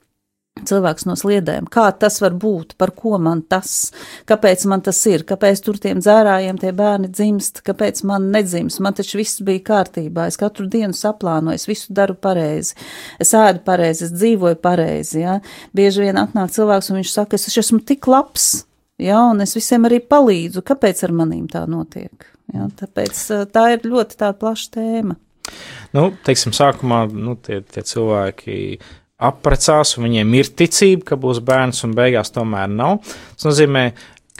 cilvēks 0.66 1.06
no 1.08 1.16
sliedēm. 1.18 1.68
Kā 1.72 1.86
tas 1.96 2.18
var 2.22 2.34
būt, 2.40 2.74
par 2.80 2.92
ko 2.96 3.18
man 3.22 3.42
tas, 3.48 3.90
kāpēc 4.28 4.66
man 4.70 4.82
tas 4.84 4.98
ir, 5.08 5.24
kāpēc 5.28 5.62
tur 5.64 5.78
tiem 5.80 6.02
dzērājiem 6.02 6.58
tie 6.60 6.72
bērni 6.76 7.10
dzimst, 7.12 7.62
kāpēc 7.66 8.02
man 8.08 8.30
nedzimst, 8.34 8.82
man 8.84 8.96
taču 8.98 9.20
viss 9.20 9.42
bija 9.46 9.62
kārtībā, 9.70 10.26
es 10.28 10.40
katru 10.40 10.68
dienu 10.70 10.96
saplānoju, 10.96 11.60
es 11.60 11.68
visu 11.70 11.94
daru 11.96 12.16
pareizi, 12.18 12.76
es 13.22 13.34
ēdu 13.36 13.64
pareizi, 13.66 14.08
es 14.08 14.16
dzīvoju 14.16 14.60
pareizi, 14.60 15.22
jā. 15.24 15.38
Bieži 15.76 16.08
vien 16.08 16.20
atnāk 16.20 16.52
cilvēks 16.56 16.90
un 16.90 17.00
viņš 17.00 17.14
saka, 17.14 17.40
es 17.40 17.62
esmu 17.62 17.80
tik 17.86 18.10
labs, 18.10 18.52
Ja, 19.00 19.22
un 19.30 19.40
es 19.40 19.54
visiem 19.56 19.86
arī 19.88 19.96
palīdzu, 20.04 20.60
kāpēc 20.66 20.98
ar 21.06 21.14
manīm 21.16 21.46
tā 21.48 21.62
notiek. 21.70 22.26
Ja, 22.52 22.66
tāpēc 22.76 23.16
tā 23.54 23.62
ir 23.72 23.86
ļoti 23.88 24.18
tāda 24.20 24.36
plaša 24.36 24.74
tēma. 24.74 25.16
Nu, 25.96 26.10
teiksim, 26.26 26.52
sākumā 26.54 27.06
nu, 27.10 27.34
tie, 27.40 27.62
tie 27.64 27.82
cilvēki 27.86 28.56
apprecās, 29.20 29.96
un 29.98 30.08
viņiem 30.08 30.34
ir 30.38 30.50
ticība, 30.56 31.10
ka 31.12 31.20
būs 31.20 31.42
bērns, 31.44 31.84
un 31.86 31.94
beigās 31.96 32.32
tomēr 32.34 32.70
nav. 32.72 33.00
Tas 33.36 33.50
nozīmē, 33.50 33.84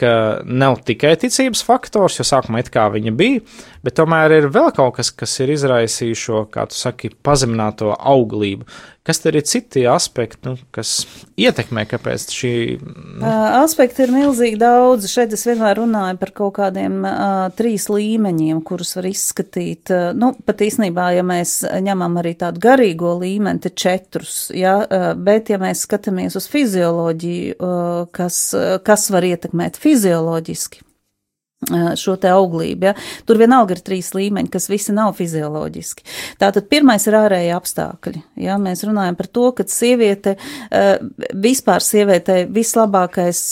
ka 0.00 0.12
nav 0.44 0.80
tikai 0.88 1.14
ticības 1.20 1.64
faktors, 1.66 2.18
jo 2.20 2.26
sākumā 2.26 2.64
it 2.64 2.72
kā 2.74 2.86
viņa 2.92 3.12
bija, 3.16 3.42
bet 3.84 3.98
tomēr 4.00 4.38
ir 4.38 4.48
vēl 4.52 4.72
kaut 4.76 4.96
kas, 4.98 5.12
kas 5.12 5.36
ir 5.44 5.52
izraisījis 5.56 6.24
šo, 6.26 6.46
kā 6.52 6.66
tu 6.70 6.78
saki, 6.78 7.12
pazemināto 7.24 7.94
auglību. 7.94 8.68
Kas 9.00 9.22
tad 9.24 9.34
ir 9.34 9.46
citi 9.48 9.86
aspekti, 9.88 10.44
nu, 10.44 10.58
kas 10.76 11.06
ietekmē, 11.40 11.86
kāpēc 11.88 12.26
šī. 12.36 12.50
Nu... 12.84 13.30
Aspekti 13.62 14.04
ir 14.04 14.12
milzīgi 14.12 14.58
daudz. 14.60 15.06
Šeit 15.08 15.32
es 15.32 15.46
vienmēr 15.48 15.80
runāju 15.80 16.18
par 16.20 16.30
kaut 16.36 16.52
kādiem 16.58 16.98
uh, 17.08 17.46
trīs 17.56 17.88
līmeņiem, 17.88 18.60
kurus 18.68 18.92
var 18.98 19.08
izskatīt. 19.08 19.88
Uh, 19.88 20.10
nu, 20.12 20.34
pat 20.44 20.60
īstenībā, 20.66 21.08
ja 21.16 21.24
mēs 21.24 21.62
ņemam 21.88 22.20
arī 22.20 22.34
tādu 22.42 22.60
garīgo 22.60 23.14
līmeni, 23.22 23.64
te 23.64 23.72
četrus, 23.72 24.36
ja, 24.52 24.76
uh, 24.84 25.08
bet 25.16 25.48
ja 25.48 25.56
mēs 25.62 25.86
skatāmies 25.88 26.36
uz 26.36 26.50
fizioloģiju, 26.52 27.56
uh, 27.56 28.04
kas, 28.12 28.42
kas 28.84 29.08
var 29.16 29.24
ietekmēt 29.32 29.80
fizioloģiski, 29.90 30.84
šo 31.68 32.14
te 32.16 32.30
auglību. 32.32 32.88
Ja? 32.88 32.94
Tur 33.28 33.38
vienalga 33.40 33.76
ir 33.76 33.82
trīs 33.84 34.10
līmeņi, 34.16 34.48
kas 34.52 34.68
visi 34.70 34.94
nav 34.96 35.12
fizioloģiski. 35.18 36.06
Tātad 36.40 36.68
pirmais 36.72 37.04
ir 37.08 37.16
ārēji 37.18 37.52
apstākļi. 37.52 38.22
Ja? 38.40 38.56
Mēs 38.60 38.84
runājam 38.86 39.18
par 39.18 39.28
to, 39.28 39.50
ka 39.56 39.66
sieviete, 39.68 40.36
vispār 41.36 41.84
sievietei 41.84 42.46
vislabākais, 42.50 43.42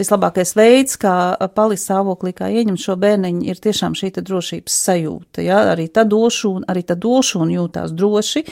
vislabākais 0.00 0.54
veids, 0.58 0.98
kā 1.00 1.14
palīdz 1.56 1.86
stāvoklī, 1.88 2.34
kā 2.36 2.50
ieņemt 2.52 2.82
šo 2.82 2.98
bērniņu, 3.00 3.46
ir 3.48 3.64
tiešām 3.64 3.96
šī 3.96 4.12
drošības 4.20 4.78
sajūta. 4.88 5.44
Ja? 5.46 5.62
Arī 5.72 5.88
tad 5.88 6.12
došu, 6.12 6.58
un, 6.58 6.68
arī 6.68 6.84
tad 6.84 7.00
došu 7.02 7.40
un 7.46 7.54
jūtās 7.56 7.96
droši. 7.96 8.44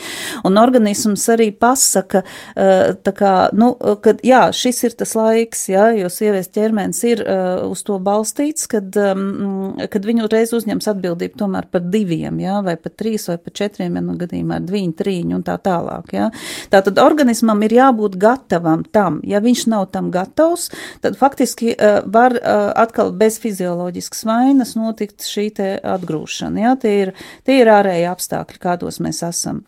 Un 0.49 0.57
organisms 0.63 1.29
arī 1.33 1.51
pasaka, 1.53 2.25
kā, 2.57 3.37
nu, 3.53 3.75
kad, 4.01 4.25
jā, 4.25 4.47
šis 4.57 4.83
ir 4.89 4.99
tas 5.05 5.13
laiks, 5.19 5.69
ja? 5.69 5.91
jo 5.93 6.09
sievietes 6.13 6.51
ķermenis 6.57 7.05
ir 7.13 7.25
uz 7.69 7.82
uz 7.83 7.87
to 7.89 7.99
balstīts, 7.99 8.69
kad, 8.71 8.95
um, 8.97 9.75
kad 9.91 10.07
viņu 10.07 10.29
reiz 10.31 10.53
uzņems 10.55 10.89
atbildību 10.93 11.39
tomēr 11.41 11.67
par 11.73 11.83
diviem, 11.91 12.39
jā, 12.43 12.61
vai 12.63 12.77
pat 12.79 12.95
trīs, 13.01 13.27
vai 13.31 13.39
pat 13.43 13.57
četriem, 13.59 13.99
ja 13.99 14.03
nu 14.05 14.15
gadījumā 14.21 14.61
ar 14.61 14.67
dviņu, 14.69 14.95
trīņu 14.99 15.39
un 15.39 15.43
tā 15.47 15.59
tālāk, 15.63 16.15
jā. 16.15 16.31
Tātad 16.73 17.01
organismam 17.03 17.63
ir 17.67 17.75
jābūt 17.77 18.17
gatavam 18.23 18.85
tam. 18.85 19.21
Ja 19.27 19.43
viņš 19.43 19.67
nav 19.73 19.89
tam 19.95 20.13
gatavs, 20.15 20.71
tad 21.03 21.19
faktiski 21.19 21.75
uh, 21.75 22.01
var 22.07 22.37
uh, 22.39 22.71
atkal 22.79 23.13
bez 23.17 23.41
fizioloģiskas 23.43 24.25
vainas 24.29 24.77
notikt 24.79 25.27
šī 25.27 25.49
te 25.59 25.75
atgrūšana, 25.97 26.67
jā. 26.69 26.79
Tie 26.83 26.97
ir, 27.07 27.15
tie 27.47 27.61
ir 27.65 27.73
ārēji 27.73 28.09
apstākļi, 28.13 28.63
kādos 28.63 29.03
mēs 29.03 29.25
esam. 29.27 29.65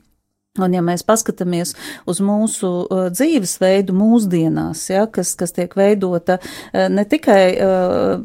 Un 0.62 0.70
ja 0.70 0.78
mēs 0.86 1.02
paskatāmies 1.02 1.72
uz 2.06 2.20
mūsu 2.22 2.68
uh, 2.86 3.08
dzīvesveidu 3.10 3.90
mūsdienās, 3.98 4.84
ja, 4.86 5.00
kas, 5.10 5.32
kas 5.34 5.50
tiek 5.50 5.72
veidota 5.74 6.36
uh, 6.38 6.84
ne 6.94 7.02
tikai 7.10 7.38
uh, 7.58 8.20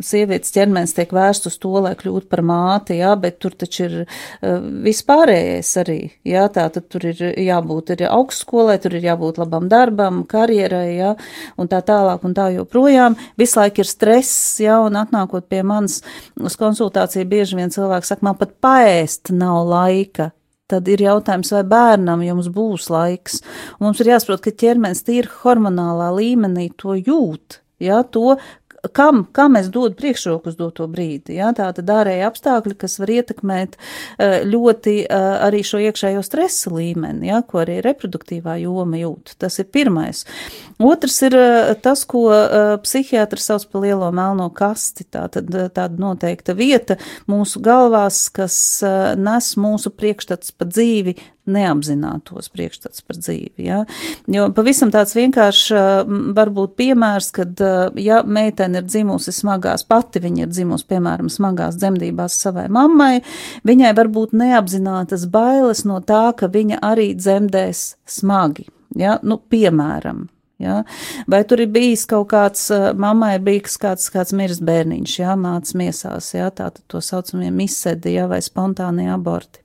sievietes 0.00 0.54
ķermenis 0.54 0.96
tiek 0.96 1.12
vērsts 1.12 1.50
uz 1.50 1.58
to, 1.60 1.74
lai 1.84 1.92
kļūtu 2.00 2.24
par 2.32 2.40
māti, 2.48 2.96
ja, 3.02 3.10
bet 3.20 3.36
tur 3.44 3.52
taču 3.52 3.84
ir 3.84 3.98
uh, 4.00 4.64
vispārējais 4.86 5.74
arī, 5.84 5.98
ja, 6.24 6.46
tā 6.54 6.64
tad 6.72 6.86
tur 6.88 7.04
ir 7.10 7.20
jābūt 7.36 7.92
ir 7.98 8.06
augstskolai, 8.14 8.78
tur 8.80 8.96
ir 8.96 9.04
jābūt 9.10 9.42
labam 9.44 9.68
darbam, 9.68 10.24
karjerai, 10.24 10.88
ja, 10.96 11.12
un 11.60 11.68
tā 11.68 11.82
tālāk 11.84 12.24
un 12.24 12.38
tā 12.38 12.48
joprojām. 12.56 13.20
Visu 13.36 13.60
laiku 13.60 13.84
ir 13.84 13.92
stress, 13.92 14.56
ja, 14.64 14.80
un 14.88 14.96
atnākot 15.04 15.44
pie 15.52 15.60
manas 15.60 16.00
uz 16.40 16.56
konsultāciju, 16.56 17.28
bieži 17.28 17.60
vien 17.60 17.76
cilvēks 17.76 18.14
saka, 18.14 18.30
man 18.32 18.40
pat 18.40 18.56
paēst 18.56 19.36
nav 19.36 19.66
laika 19.68 20.32
tad 20.68 20.88
ir 20.92 21.02
jautājums, 21.04 21.52
vai 21.56 21.64
bērnam 21.68 22.24
jums 22.26 22.50
būs 22.52 22.88
laiks. 22.92 23.40
Un 23.78 23.88
mums 23.88 24.02
ir 24.02 24.12
jāsaprot, 24.12 24.42
ka 24.44 24.54
ķermenis 24.64 25.04
tīri 25.06 25.30
hormonālā 25.40 26.10
līmenī 26.18 26.68
to 26.80 26.96
jūt. 26.98 27.62
Ja, 27.82 28.02
to, 28.02 28.36
kam, 28.92 29.24
kam 29.32 29.56
es 29.58 29.68
dodu 29.72 29.96
priekšroku 29.98 30.50
uz 30.50 30.56
doto 30.58 30.86
brīdi. 30.90 31.36
Ja? 31.38 31.52
Tā 31.56 31.70
tad 31.76 31.90
ārēja 31.92 32.28
apstākļi, 32.30 32.76
kas 32.78 32.98
var 33.00 33.12
ietekmēt 33.12 33.76
eh, 33.78 34.38
ļoti 34.48 34.94
eh, 35.04 35.28
arī 35.48 35.62
šo 35.66 35.80
iekšējo 35.88 36.24
stresa 36.26 36.72
līmeni, 36.74 37.30
ja? 37.30 37.42
ko 37.46 37.62
arī 37.64 37.78
reproduktīvā 37.84 38.58
joma 38.62 39.00
jūt. 39.00 39.36
Tas 39.40 39.58
ir 39.62 39.68
pirmais. 39.74 40.24
Otrs 40.78 41.20
ir 41.28 41.38
eh, 41.38 41.72
tas, 41.82 42.04
ko 42.08 42.26
psihiatrs 42.82 43.50
sauc 43.50 43.66
par 43.72 43.84
lielo 43.86 44.10
melno 44.14 44.48
kasti. 44.54 45.06
Tā 45.08 45.26
tad 45.32 45.50
tāda 45.52 46.00
noteikta 46.00 46.56
vieta 46.58 46.98
mūsu 47.30 47.62
galvās, 47.64 48.26
kas 48.34 48.58
nes 49.18 49.52
mūsu 49.60 49.92
priekšstats 49.94 50.54
pa 50.56 50.68
dzīvi 50.68 51.16
neapzinātos 51.50 52.50
priekšstats 52.54 53.04
par 53.06 53.18
dzīvi. 53.18 53.66
Ja? 53.66 53.82
Jo 54.30 54.48
pavisam 54.54 54.92
tāds 54.94 55.16
vienkāršs 55.18 55.66
varbūt 56.36 56.76
piemērs, 56.78 57.30
kad 57.36 57.62
ja 58.00 58.22
meitene 58.24 58.82
ir 58.82 58.88
dzimusi 58.88 59.34
smagās, 59.34 59.86
pati 59.88 60.22
viņa 60.24 60.46
ir 60.46 60.54
dzimusi, 60.54 60.88
piemēram, 60.92 61.30
smagās 61.32 61.78
dzemdībās 61.80 62.38
savai 62.42 62.68
mammai, 62.72 63.20
viņai 63.68 63.92
varbūt 63.98 64.34
neapzinātas 64.38 65.28
bailes 65.32 65.84
no 65.88 66.00
tā, 66.04 66.28
ka 66.38 66.50
viņa 66.52 66.82
arī 66.84 67.12
dzemdēs 67.18 67.86
smagi. 68.18 68.68
Ja? 68.96 69.18
Nu, 69.22 69.38
piemēram, 69.38 70.28
Ja? 70.58 70.82
Vai 71.30 71.44
tur 71.46 71.60
ir 71.62 71.70
bijis 71.70 72.02
kaut 72.10 72.32
kāds, 72.32 72.64
mammai 72.98 73.36
ir 73.36 73.44
bijis 73.46 73.78
kāds, 73.78 74.08
kāds 74.10 74.34
mirs 74.34 74.58
bērniņš, 74.66 75.14
jā, 75.20 75.36
mācas 75.38 75.76
miesās, 75.78 76.32
jā, 76.34 76.48
tātad 76.50 76.82
to 76.90 76.98
saucamie 77.04 77.52
misedi, 77.54 78.16
jā, 78.16 78.26
vai 78.30 78.40
spontānie 78.42 79.06
aborti. 79.14 79.62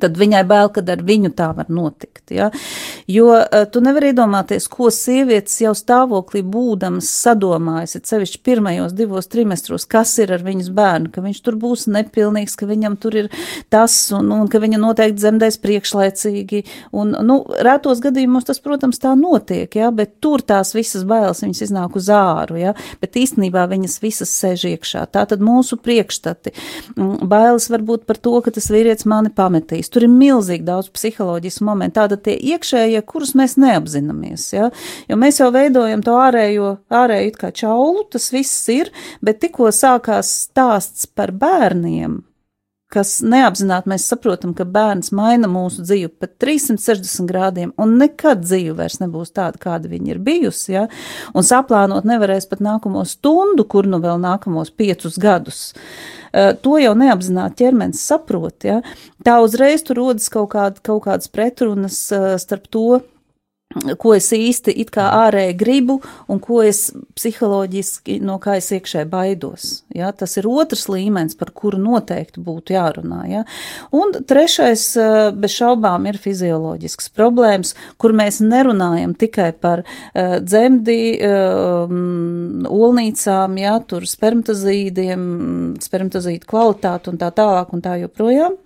Tad 0.00 0.16
viņai 0.16 0.42
bail, 0.48 0.70
kad 0.72 0.88
ar 0.88 1.02
viņu 1.04 1.32
tā 1.36 1.50
var 1.56 1.68
notikt. 1.72 2.30
Ja? 2.32 2.48
Jo 3.10 3.28
uh, 3.34 3.64
tu 3.68 3.82
nevari 3.84 4.12
iedomāties, 4.12 4.68
ko 4.72 4.88
sievietes 4.94 5.58
jau 5.60 5.74
stāvoklī 5.76 6.40
būdams 6.46 7.08
sadomājas, 7.22 7.96
ir 7.98 8.06
sevišķi 8.08 8.40
pirmajos 8.46 8.94
divos 8.96 9.28
trimestros, 9.32 9.84
kas 9.90 10.14
ir 10.22 10.32
ar 10.32 10.44
viņas 10.46 10.70
bērnu, 10.72 11.12
ka 11.12 11.24
viņš 11.24 11.42
tur 11.44 11.58
būs 11.60 11.86
nepilnīgs, 11.92 12.56
ka 12.56 12.68
viņam 12.70 12.96
tur 13.02 13.18
ir 13.24 13.28
tas 13.72 13.94
un, 14.16 14.30
un 14.32 14.48
ka 14.52 14.62
viņa 14.62 14.80
noteikti 14.80 15.20
dzemdēs 15.20 15.60
priekšlaicīgi. 15.62 16.62
Un, 16.96 17.12
nu, 17.28 17.38
rētos 17.64 18.00
gadījumos 18.04 18.48
tas, 18.48 18.62
protams, 18.64 19.00
tā 19.02 19.12
notiek, 19.18 19.68
ja? 19.76 19.92
bet 19.92 20.16
tur 20.24 20.44
tās 20.46 20.72
visas 20.76 21.04
bailes 21.08 21.42
viņas 21.44 21.64
iznāk 21.68 21.98
uz 22.00 22.08
āru, 22.12 22.58
ja? 22.60 22.74
bet 23.02 23.20
īstenībā 23.20 23.66
viņas 23.70 23.98
visas 24.02 24.32
sēž 24.40 24.66
iekšā. 24.72 25.04
Tā 25.12 25.26
tad 25.28 25.44
mūsu 25.44 25.78
priekšstati. 25.82 26.54
Mm, 26.96 27.28
bailes 27.28 27.68
var 27.72 27.84
būt 27.86 28.06
par 28.08 28.20
to, 28.22 28.34
ka 28.44 28.54
tas 28.54 28.70
vīrietis 28.72 29.08
mani 29.10 29.32
pametīs 29.34 29.81
darījis. 29.82 29.90
Tur 29.90 30.06
ir 30.06 30.12
milzīgi 30.12 30.64
daudz 30.64 30.90
psiholoģisku 30.92 31.64
momentu. 31.64 32.00
Tātad 32.00 32.22
tie 32.24 32.36
iekšējie 32.36 33.02
kurus 33.06 33.34
mēs 33.34 33.56
neapzināmies. 33.56 34.52
Ja? 34.52 34.70
Jo 35.08 35.16
mēs 35.16 35.40
jau 35.40 35.50
veidojam 35.52 36.02
to 36.02 36.16
ārējo, 36.16 36.78
ārēju 36.90 37.28
it 37.28 37.38
kā 37.38 37.52
čaulu, 37.52 38.06
tas 38.10 38.32
viss 38.32 38.68
ir, 38.68 38.92
bet 39.22 39.40
tikko 39.40 39.70
sākās 39.72 40.48
stāsts 40.48 41.06
par 41.06 41.32
bērniem, 41.32 42.22
kas 42.92 43.16
neapzināti 43.24 43.90
mēs 43.92 44.06
saprotam, 44.10 44.52
ka 44.56 44.66
bērns 44.68 45.12
maina 45.16 45.48
mūsu 45.50 45.84
dzīvi 45.86 46.10
pat 46.20 46.34
360 46.42 47.28
grādiem, 47.30 47.72
un 47.80 47.96
nekad 48.00 48.44
dzīve 48.44 48.76
vairs 48.82 48.98
nebūs 49.02 49.32
tāda, 49.36 49.60
kāda 49.62 49.90
viņa 49.92 50.14
ir 50.14 50.22
bijusi, 50.24 50.74
ja? 50.74 50.86
un 51.34 51.46
saplānot 51.46 52.08
nevarēs 52.08 52.48
pat 52.50 52.62
nākamo 52.64 53.04
stundu, 53.08 53.66
kur 53.68 53.88
nu 53.88 54.02
vēl 54.02 54.20
nākamos 54.22 54.72
piecus 54.76 55.18
gadus. 55.22 55.62
Uh, 56.32 56.52
to 56.64 56.78
jau 56.80 56.92
neapzināti 56.96 57.64
ķermenis 57.64 58.04
saprot, 58.08 58.68
ja? 58.68 58.80
tā 59.24 59.38
uzreiz 59.44 59.84
tur 59.86 60.00
rodas 60.00 60.28
kaut, 60.32 60.52
kāda, 60.54 60.80
kaut 60.84 61.04
kādas 61.08 61.32
pretrunas 61.32 62.04
uh, 62.14 62.34
starp 62.40 62.68
to, 62.72 63.00
ko 63.98 64.14
es 64.16 64.30
īsti 64.34 64.74
it 64.82 64.90
kā 64.94 65.04
ārēji 65.26 65.56
gribu 65.58 65.98
un 66.30 66.40
ko 66.42 66.60
es 66.64 66.90
psiholoģiski 67.16 68.18
no 68.24 68.38
kā 68.42 68.56
es 68.60 68.70
iekšē 68.74 69.04
baidos. 69.10 69.82
Ja? 69.94 70.12
Tas 70.16 70.36
ir 70.40 70.48
otrs 70.50 70.86
līmenis, 70.92 71.36
par 71.38 71.52
kuru 71.56 71.80
noteikti 71.82 72.42
būtu 72.44 72.76
jārunā. 72.76 73.22
Ja? 73.30 73.44
Un 73.94 74.14
trešais, 74.28 74.84
eh, 74.96 75.30
bez 75.32 75.56
šaubām, 75.56 76.08
ir 76.10 76.20
fizioloģisks 76.22 77.12
problēmas, 77.16 77.74
kur 77.98 78.14
mēs 78.16 78.40
nerunājam 78.44 79.14
tikai 79.18 79.52
par 79.52 79.82
uh, 79.84 80.38
dzemdi, 80.42 80.98
uh, 81.24 81.92
olnīcām, 82.68 83.56
ja? 83.60 83.76
tur 83.86 84.06
spermatozīdiem, 84.08 85.22
spermatozīdu 85.82 86.48
kvalitāti 86.48 87.12
un 87.12 87.20
tā 87.20 87.30
tālāk 87.34 87.72
un 87.76 87.84
tā 87.84 87.98
joprojām. 88.02 88.61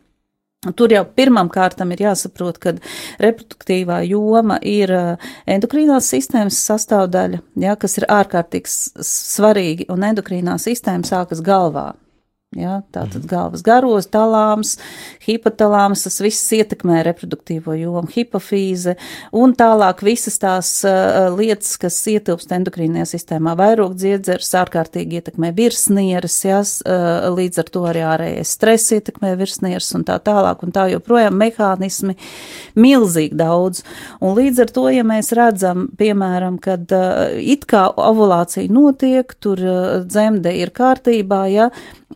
Tur 0.76 0.94
jau 0.94 1.04
pirmām 1.18 1.50
kārtām 1.52 1.92
ir 1.94 2.02
jāsaprot, 2.06 2.58
ka 2.62 2.74
reproduktīvā 3.22 4.00
joma 4.08 4.58
ir 4.62 4.92
eh, 4.94 5.28
endokrīnās 5.56 6.10
sistēmas 6.14 6.58
sastāvdaļa, 6.70 7.42
ja, 7.62 7.76
kas 7.76 7.98
ir 8.00 8.08
ārkārtīgi 8.10 8.72
svarīgi, 9.06 9.90
un 9.92 10.08
endokrīnā 10.10 10.58
sistēma 10.62 11.06
sākas 11.06 11.44
galvā. 11.44 11.92
Ja, 12.56 12.78
Tātad 12.94 13.20
mhm. 13.20 13.28
galvas 13.28 13.62
garos, 13.66 14.06
talāms, 14.08 14.76
hipotalāms, 15.26 16.06
tas 16.06 16.16
viss 16.24 16.52
ietekmē 16.56 17.02
reproduktīvo 17.04 17.74
jomu, 17.76 18.08
hipofīze 18.14 18.94
un 19.36 19.52
tālāk 19.58 20.00
visas 20.06 20.38
tās 20.40 20.70
uh, 20.88 21.26
lietas, 21.36 21.74
kas 21.80 21.98
ietilpst 22.08 22.54
endokrīnajā 22.56 23.10
sistēmā. 23.10 23.52
Vairogdziedzers 23.60 24.54
ārkārtīgi 24.62 25.20
ietekmē 25.20 25.50
virsnieres, 25.56 26.38
ja, 26.46 26.62
uh, 26.62 27.28
līdz 27.36 27.60
ar 27.60 27.70
to 27.74 27.84
arī 27.90 28.06
ārējais 28.14 28.54
stress 28.56 28.96
ietekmē 28.96 29.34
virsnieres 29.36 29.90
un 29.98 30.06
tā 30.08 30.16
tālāk 30.24 30.64
un 30.64 30.72
tā 30.72 30.86
joprojām 30.94 31.36
mehānismi 31.36 32.16
milzīgi 32.78 33.36
daudz. 33.36 33.84
Un 34.24 34.36
līdz 34.38 34.64
ar 34.64 34.74
to, 34.78 34.86
ja 34.94 35.04
mēs 35.04 35.32
redzam, 35.36 35.90
piemēram, 36.00 36.56
kad 36.62 36.88
uh, 36.96 37.36
it 37.36 37.68
kā 37.68 37.84
ovulācija 37.92 38.72
notiek, 38.72 39.36
tur 39.44 39.60
uh, 39.60 39.84
dzemde 40.08 40.56
ir 40.56 40.72
kārtībā, 40.76 41.44
ja, 41.52 41.70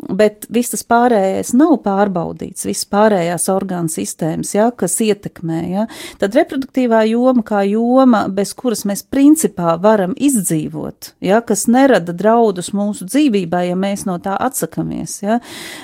bet 0.09 0.30
viss 0.53 0.73
tas 0.73 0.83
pārējais 0.87 1.53
nav 1.57 1.77
pārbaudīts, 1.85 2.67
viss 2.69 2.87
pārējās 2.91 3.49
orgānu 3.53 3.91
sistēmas, 3.93 4.53
ja, 4.55 4.69
kas 4.71 4.99
ietekmē, 5.05 5.61
ja, 5.71 5.87
tad 6.21 6.37
reproduktīvā 6.39 7.03
joma 7.11 7.45
kā 7.47 7.63
joma, 7.69 8.25
bez 8.33 8.53
kuras 8.59 8.85
mēs 8.89 9.03
principā 9.07 9.77
varam 9.83 10.15
izdzīvot, 10.17 11.13
ja, 11.25 11.41
kas 11.47 11.67
nerada 11.71 12.15
draudus 12.17 12.73
mūsu 12.77 13.09
dzīvībai, 13.11 13.67
ja 13.71 13.79
mēs 13.79 14.07
no 14.09 14.19
tā 14.23 14.37
atsakamies, 14.41 15.19
ja, 15.25 15.41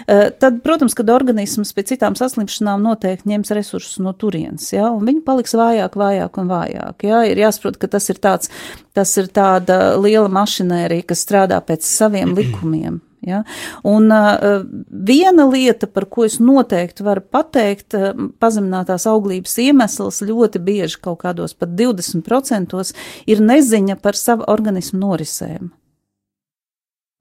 eh, 0.06 0.28
tad, 0.30 0.60
protams, 0.66 0.96
kad 0.98 1.10
organisms 1.14 1.74
pēc 1.76 1.94
citām 1.94 2.18
saslimšanām 2.18 2.84
noteikti 2.86 3.32
ņems 3.32 3.54
resursus 3.56 4.00
no 4.02 4.14
turienes, 4.16 4.70
ja, 4.74 4.90
un 4.90 5.06
viņi 5.08 5.24
paliks 5.26 5.56
vājāk, 5.56 5.98
vājāk 5.98 6.40
un 6.42 6.52
vājāk, 6.52 7.08
ja, 7.08 7.24
ir 7.28 7.42
jāsaprot, 7.44 7.80
ka 7.80 7.90
tas 7.96 8.10
ir 8.12 8.20
tāds, 8.22 8.52
tas 8.96 9.12
ir 9.20 9.28
tāda 9.34 9.96
liela 10.00 10.28
mašinērija, 10.32 11.08
kas 11.10 11.24
strādā 11.26 11.60
pēc 11.64 11.86
saviem 11.86 12.34
likumiem, 12.36 13.00
Ja? 13.24 13.42
Un 13.86 14.10
uh, 14.12 14.66
viena 14.90 15.46
lieta, 15.48 15.88
par 15.88 16.08
ko 16.12 16.26
es 16.26 16.38
noteikti 16.42 17.06
varu 17.06 17.24
pateikt, 17.24 17.96
uh, 17.96 18.12
pazeminātās 18.42 19.06
auglības 19.10 19.56
iemesls 19.62 20.22
ļoti 20.26 20.62
bieži 20.62 21.00
kaut 21.02 21.22
kādos 21.24 21.56
pat 21.56 21.72
20% 21.78 22.84
ir 23.26 23.42
neziņa 23.42 23.98
par 24.02 24.18
savu 24.18 24.46
organismu 24.52 25.00
norisēm. 25.02 25.72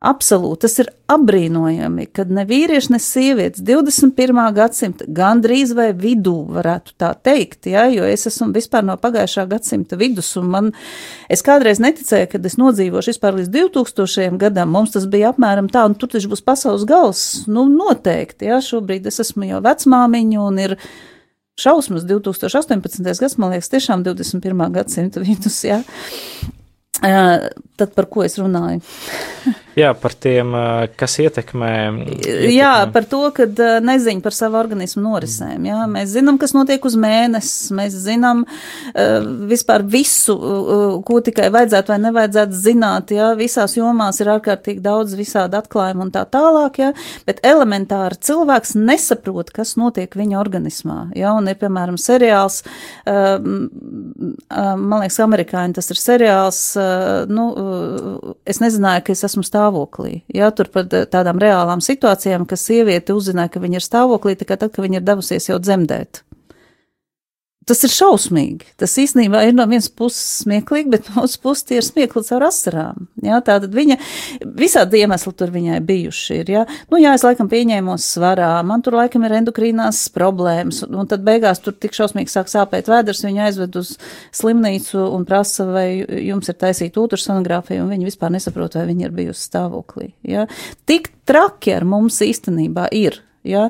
Absolūti, 0.06 0.60
tas 0.68 0.76
ir 0.84 0.90
apbrīnojami, 1.10 2.04
kad 2.14 2.30
ne 2.34 2.44
vīrieši, 2.46 2.92
ne 2.94 3.00
sievietes 3.02 3.64
21. 3.66 4.38
gadsimta 4.54 5.08
gandrīz 5.18 5.72
vai 5.74 5.88
vidū 5.98 6.36
varētu 6.54 6.94
tā 7.02 7.10
teikt, 7.26 7.66
ja, 7.72 7.88
jo 7.90 8.06
es 8.06 8.28
esmu 8.30 8.52
vispār 8.54 8.86
no 8.86 9.00
pagājušā 9.02 9.48
gadsimta 9.50 9.98
vidus, 9.98 10.30
un 10.38 10.52
man, 10.54 10.70
es 11.32 11.42
kādreiz 11.46 11.82
neticēju, 11.82 12.30
kad 12.36 12.46
es 12.46 12.58
nodzīvošu 12.62 13.16
vispār 13.16 13.40
līdz 13.40 13.50
2000. 13.56 14.38
gadam, 14.46 14.76
mums 14.78 14.94
tas 14.94 15.10
bija 15.10 15.34
apmēram 15.34 15.72
tā, 15.74 15.88
un 15.90 15.98
tur 15.98 16.14
taču 16.14 16.30
būs 16.30 16.46
pasaules 16.46 16.86
gals, 16.86 17.26
nu 17.50 17.66
noteikti, 17.72 18.52
ja, 18.52 18.62
šobrīd 18.62 19.10
es 19.10 19.24
esmu 19.26 19.50
jau 19.50 19.66
vecmāmiņa 19.66 20.46
un 20.46 20.64
ir 20.68 20.80
šausmas 21.58 22.06
2018. 22.06 23.02
gads, 23.10 23.42
man 23.42 23.58
liekas, 23.58 23.74
tiešām 23.74 24.06
21. 24.06 24.70
gadsimta 24.78 25.26
vidus, 25.26 25.64
ja. 25.66 25.82
Tad 27.02 27.98
par 27.98 28.06
ko 28.12 28.22
es 28.30 28.38
runāju? 28.38 28.86
Jā, 29.76 29.90
par 30.00 30.14
tiem, 30.16 30.54
kas 30.96 31.18
ietekmē. 31.20 31.70
ietekmē. 32.16 32.52
Jā, 32.56 32.88
par 32.96 33.04
to, 33.12 33.18
ka 33.36 33.44
neziņa 33.84 34.24
par 34.24 34.32
savu 34.32 34.56
organismu 34.56 35.04
norisēm. 35.04 35.66
Jā. 35.68 35.82
Mēs 35.92 36.14
zinām, 36.14 36.38
kas 36.40 36.54
notiek 36.56 36.86
uz 36.88 36.96
mēnesis, 36.96 37.74
mēs 37.76 37.98
zinām 38.06 38.46
vispār 39.50 39.84
visu, 39.84 40.38
ko 41.04 41.20
tikai 41.20 41.50
vajadzētu 41.52 41.92
vai 41.92 41.98
nevajadzētu 42.06 42.56
zināt. 42.56 43.12
Jā. 43.12 43.34
Visās 43.36 43.76
jomās 43.76 44.22
ir 44.24 44.32
ārkārtīgi 44.38 44.80
daudz 44.86 45.18
visādi 45.20 45.60
atklājumu 45.60 46.08
un 46.08 46.14
tā 46.16 46.24
tālāk, 46.24 46.80
jā. 46.80 46.94
bet 47.28 47.44
elementāri 47.44 48.16
cilvēks 48.24 48.78
nesaprot, 48.80 49.52
kas 49.52 49.76
notiek 49.76 50.16
viņa 50.16 50.40
organismā. 50.40 51.12
Jā. 51.20 51.36
Un 51.36 51.52
ir, 51.52 51.60
piemēram, 51.60 52.00
seriāls, 52.00 52.62
man 53.04 54.98
liekas, 55.04 55.20
amerikāņi 55.28 55.76
tas 55.82 55.92
ir 55.92 56.00
seriāls, 56.00 56.64
nu, 57.28 57.52
es 58.48 58.64
nezināju, 58.64 59.04
ka 59.04 59.12
es 59.12 59.28
esmu 59.28 59.44
stāvojis 59.44 59.65
stāvoklī. 59.66 60.24
Jā, 60.34 60.52
tur 60.52 60.70
par 60.70 60.86
tādām 60.90 61.40
reālām 61.42 61.82
situācijām, 61.82 62.46
ka 62.46 62.56
sieviete 62.56 63.14
uzzināja, 63.14 63.50
ka 63.54 63.60
viņa 63.60 63.80
ir 63.80 63.86
stāvoklī 63.86 64.36
tikai 64.38 64.58
tad, 64.58 64.72
kad 64.74 64.84
viņa 64.86 65.02
ir 65.02 65.06
devusies 65.06 65.50
jau 65.50 65.60
dzemdēt. 65.60 66.24
Tas 67.66 67.82
ir 67.82 67.90
šausmīgi. 67.90 68.68
Tas 68.78 68.94
īstenībā 69.02 69.40
ir 69.48 69.56
no 69.58 69.64
vienas 69.66 69.88
puses 69.90 70.44
smieklīgi, 70.44 70.92
bet 70.94 71.08
no 71.10 71.24
otras 71.24 71.40
puses 71.42 71.66
tie 71.66 71.80
ir 71.80 71.86
smiekli 71.88 72.22
caur 72.28 72.46
asarām. 72.46 73.08
Jā, 73.26 73.40
tā 73.42 73.56
tad 73.64 73.74
viņa, 73.74 73.98
visādi 74.60 75.02
iemesli 75.02 75.34
tur 75.34 75.50
viņai 75.56 75.80
bijuši 75.88 76.38
ir, 76.44 76.52
jā. 76.54 76.62
Nu, 76.94 77.00
jā, 77.02 77.16
es 77.18 77.26
laikam 77.26 77.50
pieņēmos 77.50 78.06
svarā, 78.14 78.52
man 78.70 78.86
tur 78.86 79.00
laikam 79.00 79.26
ir 79.26 79.40
endokrīnās 79.40 80.04
problēmas, 80.14 80.84
un 80.86 81.10
tad 81.10 81.26
beigās 81.26 81.64
tur 81.66 81.74
tik 81.74 81.98
šausmīgi 81.98 82.36
sāk 82.36 82.54
sāpēt 82.54 82.92
vēders, 82.92 83.26
viņa 83.26 83.50
aizved 83.50 83.82
uz 83.82 83.96
slimnīcu 84.38 85.02
un 85.02 85.26
prasa, 85.26 85.66
vai 85.66 85.88
jums 86.22 86.54
ir 86.54 86.62
taisīta 86.62 87.02
ultrasonogrāfija, 87.02 87.82
un 87.82 87.90
viņa 87.96 88.12
vispār 88.14 88.38
nesaprot, 88.38 88.78
vai 88.78 88.86
viņa 88.94 89.10
ir 89.10 89.22
bijusi 89.24 89.50
stāvoklī, 89.50 90.14
jā. 90.22 90.46
Tik 90.86 91.16
traki 91.26 91.74
ar 91.80 91.90
mums 91.90 92.22
īstenībā 92.22 92.92
ir. 92.94 93.25
Ja? 93.50 93.68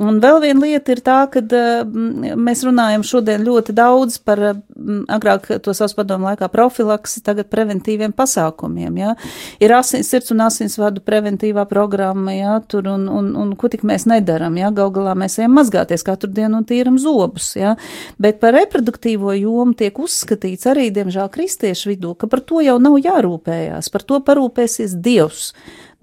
Un 0.00 0.20
vēl 0.22 0.40
viena 0.44 0.64
lieta 0.64 0.94
ir 0.94 1.02
tā, 1.04 1.18
ka 1.32 1.42
mēs 2.36 2.64
runājam 2.66 3.04
šodien 3.06 3.44
ļoti 3.46 3.74
daudz 3.76 4.18
par 4.24 4.42
agrāk 5.12 5.48
to 5.64 5.74
savus 5.76 5.94
padomu 5.96 6.28
laikā 6.30 6.48
profilaksi, 6.52 7.22
tagad 7.24 7.50
preventīviem 7.52 8.14
pasākumiem. 8.16 8.98
Ja? 9.00 9.14
Ir 9.62 9.74
asins, 9.76 10.10
sirds 10.12 10.34
un 10.34 10.44
asinsvadu 10.46 11.02
preventīvā 11.04 11.66
programma, 11.70 12.34
ja? 12.36 12.58
tur 12.68 12.88
un, 12.92 13.06
un, 13.08 13.32
un 13.40 13.54
ko 13.58 13.70
tik 13.72 13.86
mēs 13.86 14.08
nedaram. 14.10 14.58
Ja? 14.60 14.72
Gal 14.74 14.92
galā 14.94 15.16
mēs 15.18 15.38
ejam 15.40 15.56
mazgāties 15.58 16.06
katru 16.06 16.32
dienu 16.34 16.60
un 16.60 16.68
tīram 16.68 16.98
zobus. 17.00 17.54
Ja? 17.58 17.74
Bet 18.20 18.40
par 18.42 18.56
reproduktīvo 18.58 19.34
jomu 19.38 19.76
tiek 19.78 19.98
uzskatīts 20.00 20.68
arī, 20.70 20.90
diemžēl, 20.94 21.30
kristiešu 21.34 21.94
vidū, 21.94 22.14
ka 22.18 22.30
par 22.30 22.44
to 22.44 22.62
jau 22.64 22.78
nav 22.82 22.98
jārūpējās, 23.00 23.90
par 23.94 24.06
to 24.06 24.20
parūpēsies 24.24 24.98
Dievs 25.04 25.52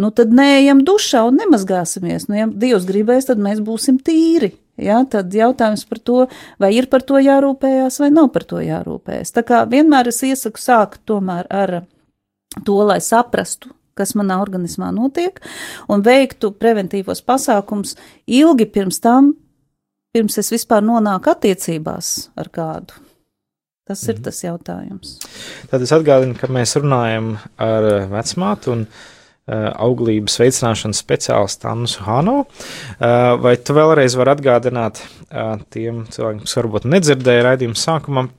nu 0.01 0.09
tad 0.15 0.33
neejam 0.35 0.81
dušā 0.87 1.23
un 1.29 1.39
nemazgāsimies. 1.41 2.27
Nu, 2.29 2.37
ja 2.39 2.47
Dievs 2.49 2.87
gribēs, 2.89 3.29
tad 3.29 3.41
mēs 3.41 3.61
būsim 3.63 3.99
tīri. 4.01 4.53
Ja, 4.81 5.01
tad 5.05 5.33
jautājums 5.35 5.83
par 5.85 5.99
to, 6.01 6.21
vai 6.61 6.71
ir 6.73 6.87
par 6.89 7.03
to 7.05 7.19
jārūpējās 7.21 7.99
vai 8.01 8.09
nav 8.13 8.31
par 8.33 8.47
to 8.49 8.61
jārūpējas. 8.63 9.33
Tā 9.35 9.43
kā 9.45 9.61
vienmēr 9.69 10.09
es 10.09 10.23
iesaku 10.25 10.61
sākt 10.61 11.11
ar 11.11 11.75
to, 12.65 12.77
lai 12.87 12.97
saprastu, 13.03 13.69
kas 13.97 14.15
manā 14.17 14.39
organismā 14.41 14.89
notiek, 14.95 15.37
un 15.91 16.01
veiktu 16.05 16.53
preventīvos 16.57 17.21
pasākums 17.27 17.93
ilgi 18.25 18.65
pirms 18.73 19.01
tam, 19.03 19.33
pirms 20.15 20.39
es 20.41 20.51
vispār 20.55 20.83
nonāku 20.87 21.31
attiecībās 21.35 22.31
ar 22.39 22.49
kādu. 22.49 22.97
Tas 23.87 24.01
ir 24.07 24.17
mm. 24.17 24.23
tas 24.23 24.43
jautājums. 24.43 25.15
Tad 25.71 25.83
es 25.83 25.91
atgādinu, 25.95 26.37
ka 26.39 26.47
mēs 26.53 26.77
runājam 26.79 27.33
ar 27.61 27.87
vecmātu 28.11 28.75
un 28.75 28.85
auglības 29.51 30.37
veicināšanas 30.41 31.01
speciālistu 31.03 31.69
Annu 31.71 31.89
Hāno. 32.05 32.35
Eh, 32.45 33.15
vai 33.41 33.55
tu 33.57 33.75
vēlreiz 33.77 34.15
vari 34.19 34.35
atgādināt 34.35 35.01
eh, 35.01 35.55
tiem 35.73 36.05
cilvēkiem, 36.11 36.43
kas 36.45 36.59
varbūt 36.59 36.87
nedzirdēja 36.91 37.47
raidījumu 37.49 37.79
sākumam, 37.79 38.31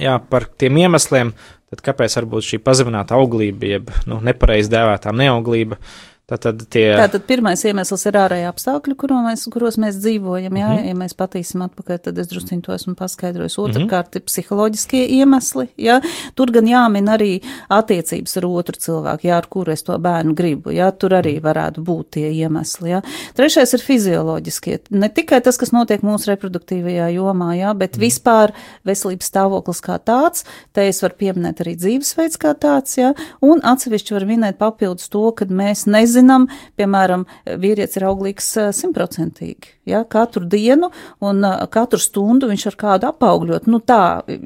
jā, 0.00 0.18
par 0.30 0.48
tiem 0.58 0.80
iemesliem, 0.84 1.32
tad 1.72 1.82
kāpēc 1.88 2.18
varbūt 2.20 2.50
šī 2.50 2.60
pazemināta 2.64 3.16
auglība, 3.18 3.72
jeb 3.76 3.94
nu, 4.10 4.20
nepareizi 4.24 4.72
dēvētā 4.74 5.14
neauglība, 5.16 5.80
Tātad, 6.26 6.64
tie... 6.74 6.88
Tātad 6.98 7.22
pirmais 7.22 7.60
iemesls 7.70 8.02
ir 8.10 8.16
ārēja 8.18 8.48
apstākļi, 8.50 8.96
kuro 8.98 9.20
mēs, 9.22 9.44
kuros 9.54 9.76
mēs 9.78 9.94
dzīvojam. 10.00 10.56
Jā, 10.58 10.70
mm 10.72 10.78
-hmm. 10.80 10.86
ja 10.88 10.94
mēs 10.98 11.12
patīsim 11.14 11.60
atpakaļ, 11.62 12.00
tad 12.02 12.16
es 12.18 12.26
drusciņ 12.32 12.62
to 12.66 12.72
esmu 12.74 12.94
paskaidrojis. 12.98 13.54
Otrakārt, 13.62 14.08
mm 14.08 14.10
-hmm. 14.10 14.16
ir 14.16 14.24
psiholoģiskie 14.26 15.02
iemesli. 15.20 15.68
Jā. 15.78 16.00
Tur 16.34 16.50
gan 16.50 16.66
jāmin 16.66 17.06
arī 17.06 17.42
attiecības 17.70 18.36
ar 18.36 18.46
otru 18.46 18.74
cilvēku, 18.74 19.26
jā, 19.28 19.36
ar 19.36 19.46
kuru 19.46 19.72
es 19.72 19.82
to 19.86 19.98
bērnu 19.98 20.34
gribu. 20.34 20.70
Jā, 20.74 20.90
tur 20.90 21.14
arī 21.14 21.38
varētu 21.38 21.84
būt 21.84 22.10
tie 22.10 22.32
iemesli. 22.32 22.90
Jā. 22.90 23.02
Trešais 23.34 23.74
ir 23.74 23.80
fizioloģiskie. 23.86 24.80
Ne 24.90 25.08
tikai 25.08 25.40
tas, 25.40 25.56
kas 25.56 25.70
notiek 25.70 26.02
mūsu 26.02 26.34
reproduktīvajā 26.34 27.06
jomā, 27.14 27.54
jā, 27.54 27.74
bet 27.74 27.96
mm 27.96 28.00
-hmm. 28.00 28.06
vispār 28.06 28.52
veselības 28.84 29.30
stāvoklis 29.30 29.80
kā 29.80 29.98
tāds. 30.02 30.44
Te 30.72 30.88
es 30.88 31.02
varu 31.02 31.14
pieminēt 31.18 31.60
arī 31.60 31.76
dzīvesveids 31.76 32.36
kā 32.36 32.54
tāds, 32.54 32.98
jā, 32.98 33.14
un 33.40 33.60
atsevišķi 33.62 34.14
var 34.14 34.26
minēt 34.26 34.58
papildus 34.58 35.08
to, 35.08 35.30
kad 35.30 35.48
mēs 35.50 35.86
nezinām, 35.86 36.15
zinām, 36.16 36.48
piemēram, 36.80 37.26
vīrietis 37.62 38.00
ir 38.00 38.08
auglīgs 38.08 38.50
simtprocentīgi, 38.80 39.76
ja, 39.92 40.02
katru 40.08 40.44
dienu 40.50 40.90
un 41.24 41.46
katru 41.72 42.00
stundu 42.02 42.50
viņš 42.50 42.66
ar 42.72 42.80
kādu 42.82 43.10
apaugļot. 43.12 43.70
Nu 43.70 43.80
tā, 43.84 44.02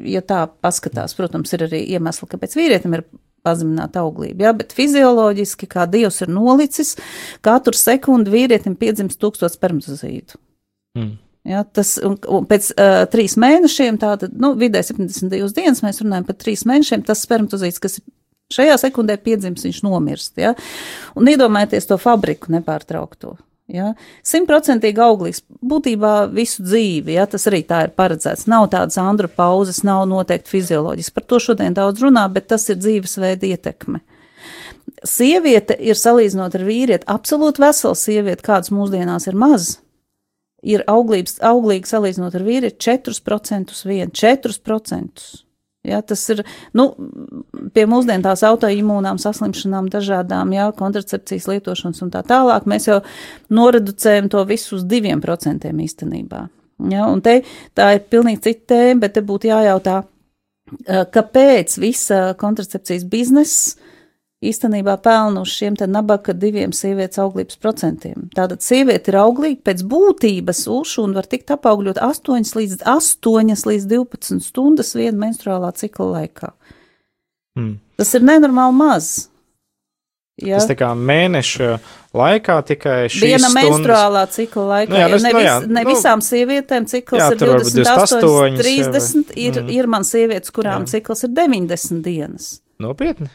ja 0.07 0.23
tā 0.27 0.45
paskatās, 0.63 1.17
protams, 1.19 1.55
ir 1.57 1.67
arī 1.69 1.85
iemesli, 1.97 2.31
kāpēc 2.31 2.59
vīrietim 2.59 2.99
ir 2.99 3.07
pazemināta 3.47 4.03
auglība, 4.05 4.49
ja, 4.49 4.53
bet 4.57 4.75
fizioloģiski, 4.77 5.69
kā 5.71 5.87
Dievs 5.91 6.21
ir 6.25 6.33
nolicis, 6.33 6.95
katru 7.45 7.77
sekundi 7.77 8.33
vīrietim 8.35 8.77
piedzimst 8.81 9.21
tūkstots 9.23 9.57
spermatozītu. 9.57 10.37
Mm. 10.99 11.17
Ja, 11.49 11.63
tas, 11.65 11.95
un, 12.05 12.19
un 12.29 12.45
pēc 12.49 12.67
uh, 12.75 13.03
trīs 13.09 13.39
mēnešiem, 13.41 13.97
tātad, 14.03 14.35
nu, 14.37 14.53
vidē 14.61 14.83
72 14.85 15.55
dienas, 15.57 15.81
mēs 15.85 16.03
runājam 16.05 16.27
par 16.29 16.37
trīs 16.37 16.67
mēnešiem, 16.69 17.05
tas 17.09 17.23
spermatozīts, 17.25 17.81
kas 17.81 17.97
ir 18.01 18.05
Šajā 18.51 18.81
sekundē 18.83 19.15
piedzims, 19.23 19.63
viņš 19.67 19.85
nomirst. 19.87 20.35
Ja? 20.41 20.57
Un 21.19 21.31
iedomājieties 21.31 21.87
to 21.87 21.99
fabriku 22.03 22.51
nepārtraukto. 22.51 23.37
Ja? 23.71 23.93
Simtprocentīgi 24.27 25.03
auglīgs, 25.05 25.45
būtībā 25.63 26.15
visu 26.35 26.65
dzīvi, 26.67 27.15
ja? 27.15 27.29
tas 27.31 27.47
arī 27.47 27.63
tā 27.67 27.85
ir 27.87 27.93
paredzēts. 27.95 28.49
Nav 28.51 28.67
tādas 28.73 28.99
andru 28.99 29.31
pauzes, 29.31 29.85
nav 29.87 30.03
noteikti 30.11 30.57
fizioloģiski. 30.57 31.15
Par 31.15 31.27
to 31.31 31.39
šodien 31.43 31.77
daudz 31.77 32.03
runā, 32.03 32.27
bet 32.33 32.49
tas 32.51 32.67
ir 32.73 32.81
dzīvesveida 32.81 33.53
ietekme. 33.53 34.03
Sieviete 35.07 35.77
ir 35.79 35.97
salīdzinot 35.97 36.57
ar 36.59 36.65
vīrieti, 36.67 37.07
absolūti 37.09 37.63
vesela 37.63 37.97
sieviete, 37.97 38.45
kādas 38.45 38.73
mūsdienās 38.75 39.29
ir 39.31 39.39
maz. 39.39 39.77
Ir 40.67 40.83
auglības, 40.91 41.39
auglīgi 41.47 41.89
salīdzinot 41.89 42.35
ar 42.37 42.45
vīrieti 42.45 42.83
4% 42.91 43.79
vien, 43.89 44.11
4%. 44.11 45.31
Ja, 45.87 46.03
tas 46.05 46.21
ir 46.29 46.43
nu, 46.77 46.91
pie 47.73 47.87
mūsdienu 47.89 48.27
tās 48.27 48.43
autoimūnām 48.45 49.17
saslimšanām, 49.21 49.89
dažādām 49.89 50.53
jā, 50.53 50.67
kontracepcijas 50.77 51.47
lietošanas 51.49 52.03
un 52.05 52.11
tā 52.13 52.21
tālāk. 52.29 52.67
Mēs 52.69 52.91
jau 52.91 52.99
noreducējam 53.49 54.29
to 54.33 54.45
visu 54.49 54.77
uz 54.77 54.85
diviem 54.89 55.23
procentiem 55.25 55.81
īstenībā. 55.81 56.43
Ja, 56.93 57.07
un 57.09 57.25
te 57.25 57.39
tā 57.77 57.95
ir 57.97 58.05
pilnīgi 58.13 58.43
cita 58.45 58.75
tēma, 58.75 59.07
bet 59.07 59.17
te 59.17 59.25
būtu 59.25 59.49
jājautā, 59.49 60.03
kāpēc 61.17 61.79
visa 61.81 62.21
kontracepcijas 62.41 63.09
biznesa 63.09 63.90
īstenībā 64.41 64.97
pelna 65.05 65.43
uz 65.45 65.53
šiem 65.53 65.77
te 65.77 65.87
nabaga 65.91 66.33
diviem 66.37 66.73
sievietes 66.77 67.21
auglības 67.21 67.59
procentiem. 67.61 68.29
Tātad 68.37 68.65
sieviete 68.65 69.13
ir 69.13 69.19
auglīga 69.21 69.61
pēc 69.69 69.85
būtības 69.89 70.65
ušu 70.73 71.05
un 71.05 71.17
var 71.17 71.29
tikt 71.29 71.53
apaugļot 71.57 72.01
8 72.01 72.55
līdz 72.57 72.85
8 72.89 73.67
līdz 73.71 73.89
12 73.91 74.47
stundas 74.47 74.95
viena 74.97 75.27
menstruālā 75.27 75.73
cikla 75.77 76.09
laikā. 76.15 76.55
Hmm. 77.59 77.77
Tas 78.01 78.15
ir 78.17 78.25
nenormāli 78.25 78.79
maz. 78.79 79.11
Ja? 80.41 80.57
Tas 80.57 80.71
tā 80.71 80.77
kā 80.79 80.89
mēneša 80.97 81.75
laikā 82.17 82.57
tikai 82.71 82.97
šī 83.13 83.35
viena 83.35 83.51
stundas... 83.51 83.75
menstruālā 83.75 84.25
cikla 84.33 84.65
laikā. 84.71 84.95
Nu, 84.95 85.03
jā, 85.03 85.11
ne, 85.11 85.35
nu, 85.35 85.43
jā, 85.45 85.59
ne 85.67 85.85
nu, 85.85 85.91
visām 85.91 86.25
sievietēm 86.25 86.89
cikls 86.89 87.21
jā, 87.21 87.29
ir 87.35 87.45
28, 87.45 88.25
28 88.25 88.63
30, 88.63 89.37
ir, 89.37 89.61
mm. 89.61 89.71
ir 89.77 89.91
man 89.93 90.09
sievietes, 90.09 90.55
kurām 90.55 90.89
jā. 90.89 90.95
cikls 90.97 91.27
ir 91.29 91.35
90 91.37 92.01
dienas. 92.07 92.51
Nopietni? 92.81 93.29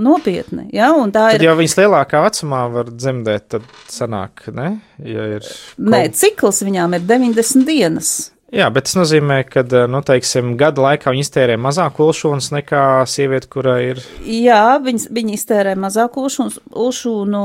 Nopietni, 0.00 0.68
ja, 0.72 0.90
un 0.96 1.12
tā 1.12 1.26
tad 1.28 1.40
ir. 1.40 1.48
Ja 1.50 1.54
viņas 1.58 1.76
lielākā 1.76 2.22
vecumā 2.24 2.64
var 2.72 2.90
dzemdēt, 2.94 3.46
tad 3.52 3.66
sanāk, 3.92 4.46
ne? 4.56 4.70
Ja 5.04 5.26
ir. 5.36 5.48
Nē, 5.76 6.06
cikls 6.16 6.62
viņām 6.64 6.96
ir 6.96 7.04
90 7.08 7.66
dienas. 7.68 8.14
Jā, 8.50 8.66
bet 8.74 8.88
tas 8.88 8.96
nozīmē, 8.98 9.44
ka, 9.46 9.62
nu, 9.90 10.00
teiksim, 10.02 10.56
gada 10.58 10.82
laikā 10.82 11.12
viņi 11.12 11.22
iztērē 11.22 11.54
mazāk 11.62 12.00
ulšūnas 12.02 12.48
nekā 12.56 12.82
sieviete, 13.06 13.46
kurai 13.50 13.92
ir. 13.92 14.00
Jā, 14.26 14.74
viņi, 14.82 15.04
viņi 15.14 15.36
iztērē 15.38 15.76
mazāk 15.78 16.16
ulšūnas, 16.18 16.56
ulšūnu, 16.74 17.42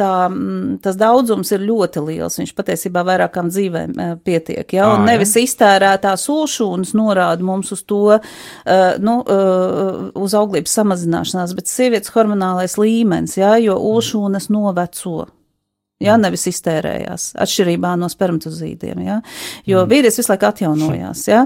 tā, 0.00 0.14
tas 0.82 0.98
daudzums 0.98 1.52
ir 1.54 1.62
ļoti 1.68 2.02
liels, 2.08 2.40
viņš 2.40 2.54
patiesībā 2.58 3.04
vairākām 3.06 3.52
dzīvēm 3.54 3.94
pietiek, 4.26 4.66
jā, 4.66 4.88
un 4.90 5.04
à, 5.04 5.12
nevis 5.12 5.36
jā. 5.38 5.44
iztērētās 5.46 6.26
ulšūnas 6.34 6.90
norāda 6.98 7.46
mums 7.46 7.70
uz 7.76 7.84
to, 7.86 8.18
nu, 9.06 9.14
uz 10.24 10.34
auglības 10.40 10.74
samazināšanās, 10.80 11.54
bet 11.54 11.70
sievietes 11.70 12.10
hormonālais 12.16 12.74
līmenis, 12.82 13.38
jā, 13.38 13.54
jo 13.62 13.78
ulšūnas 13.92 14.50
noveco 14.50 15.30
ja, 16.02 16.16
nevis 16.20 16.46
iztērējās, 16.50 17.32
atšķirībā 17.42 17.94
no 18.00 18.08
spermatozīdiem, 18.12 19.04
ja, 19.06 19.20
jo 19.68 19.82
mm. 19.84 19.92
vīrietis 19.92 20.20
visu 20.22 20.32
laiku 20.32 20.48
atjaunojās, 20.50 21.26
ja, 21.30 21.44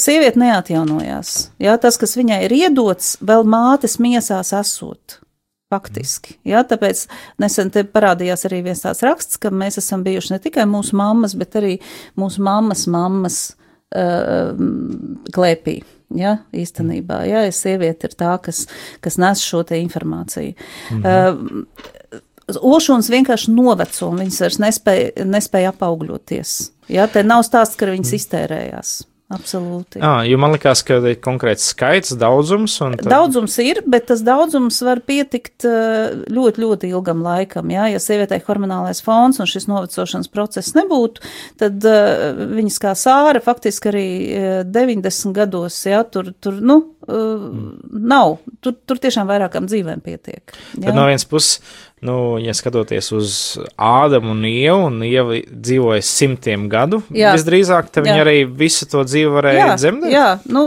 sieviete 0.00 0.40
neatjaunojās, 0.42 1.34
ja, 1.62 1.76
tas, 1.80 2.00
kas 2.00 2.16
viņai 2.18 2.44
ir 2.46 2.56
iedots, 2.64 3.16
vēl 3.24 3.46
mātes 3.48 4.00
miesās 4.02 4.54
esot. 4.56 5.20
Faktiski. 5.72 6.36
Jā, 6.46 6.60
tāpēc 6.68 7.06
nesen 7.42 7.70
te 7.74 7.82
parādījās 7.88 8.44
arī 8.46 8.60
viens 8.66 8.84
tāds 8.84 9.00
raksts, 9.02 9.40
ka 9.42 9.50
mēs 9.50 9.80
esam 9.80 10.04
bijuši 10.06 10.34
ne 10.34 10.38
tikai 10.44 10.66
mūsu 10.70 10.94
mammas, 11.00 11.34
bet 11.40 11.56
arī 11.58 11.72
mūsu 12.20 12.44
mammas 12.44 12.84
mammas 12.92 13.38
uh, 13.96 14.52
klēpī. 15.34 15.80
Ja, 16.14 16.36
īstenībā, 16.54 17.24
ja, 17.26 17.40
sieviete 17.50 18.06
ir 18.06 18.14
tā, 18.14 18.36
kas, 18.44 18.66
kas 19.02 19.16
nes 19.18 19.40
šo 19.42 19.64
te 19.66 19.80
informāciju. 19.80 20.52
Mm 20.92 21.02
-hmm. 21.02 21.32
uh, 21.32 22.03
Ošuns 22.44 23.08
vienkārši 23.12 23.54
noveco, 23.54 24.10
un 24.10 24.20
viņas 24.24 24.42
vairs 24.44 24.60
nespēja, 24.60 25.24
nespēja 25.24 25.72
apaugļoties. 25.72 26.54
Jā, 26.92 27.08
te 27.08 27.24
nav 27.24 27.44
stāsts, 27.46 27.78
ka 27.80 27.88
viņas 27.88 28.16
iztērējās. 28.18 28.94
Absolūti. 29.32 30.02
Jā, 30.02 30.18
jo 30.28 30.36
man 30.38 30.52
liekas, 30.52 30.82
ka 30.84 30.98
ir 31.08 31.16
konkrēts 31.24 31.70
skaits, 31.72 32.12
daudzums. 32.20 32.76
Tad... 32.76 33.06
Daudzums 33.08 33.54
ir, 33.64 33.80
bet 33.88 34.04
tas 34.10 34.20
daudzums 34.24 34.76
var 34.84 35.00
pietikt 35.06 35.64
ļoti, 35.64 36.60
ļoti 36.60 36.90
ilgam 36.92 37.22
laikam. 37.24 37.72
Jā? 37.72 37.88
Ja 37.94 38.02
sievietei 38.02 38.42
hormonālais 38.44 39.00
fons 39.04 39.40
un 39.40 39.48
šis 39.48 39.64
novecošanas 39.70 40.28
process 40.32 40.76
nebūtu, 40.76 41.24
tad 41.60 41.80
viņas 41.80 42.76
kā 42.84 42.92
sāra 43.00 43.40
faktiski 43.44 43.90
arī 43.94 44.08
90 44.68 45.32
gados, 45.40 45.80
jā, 45.88 46.04
tur, 46.04 46.28
tur 46.44 46.60
nu, 46.60 46.82
uh, 47.08 47.48
nav. 48.14 48.38
Tur, 48.60 48.76
tur 48.84 49.00
tiešām 49.00 49.28
vairākām 49.30 49.66
dzīvēm 49.70 50.04
pietiek. 50.04 50.52
Jā? 50.52 50.90
Tad 50.90 51.00
no 51.00 51.08
vienas 51.08 51.26
puses 51.28 51.62
nu, 52.04 52.36
ja 52.38 52.52
skatoties 52.54 53.08
uz 53.16 53.34
Ādamu 53.80 54.34
un 54.34 54.44
Ievu, 54.44 54.88
un 54.90 55.00
Ieva 55.06 55.38
dzīvoja 55.48 56.02
simtiem 56.04 56.66
gadu, 56.72 57.00
jā. 57.14 57.32
visdrīzāk, 57.36 57.88
tad 57.94 58.04
viņi 58.04 58.20
arī 58.20 58.36
visu 58.44 58.88
to 58.90 59.04
dzīvi 59.06 59.30
varēja 59.32 59.62
jā, 59.62 59.76
dzemdēt. 59.80 60.12
Jā, 60.12 60.26
nu, 60.52 60.64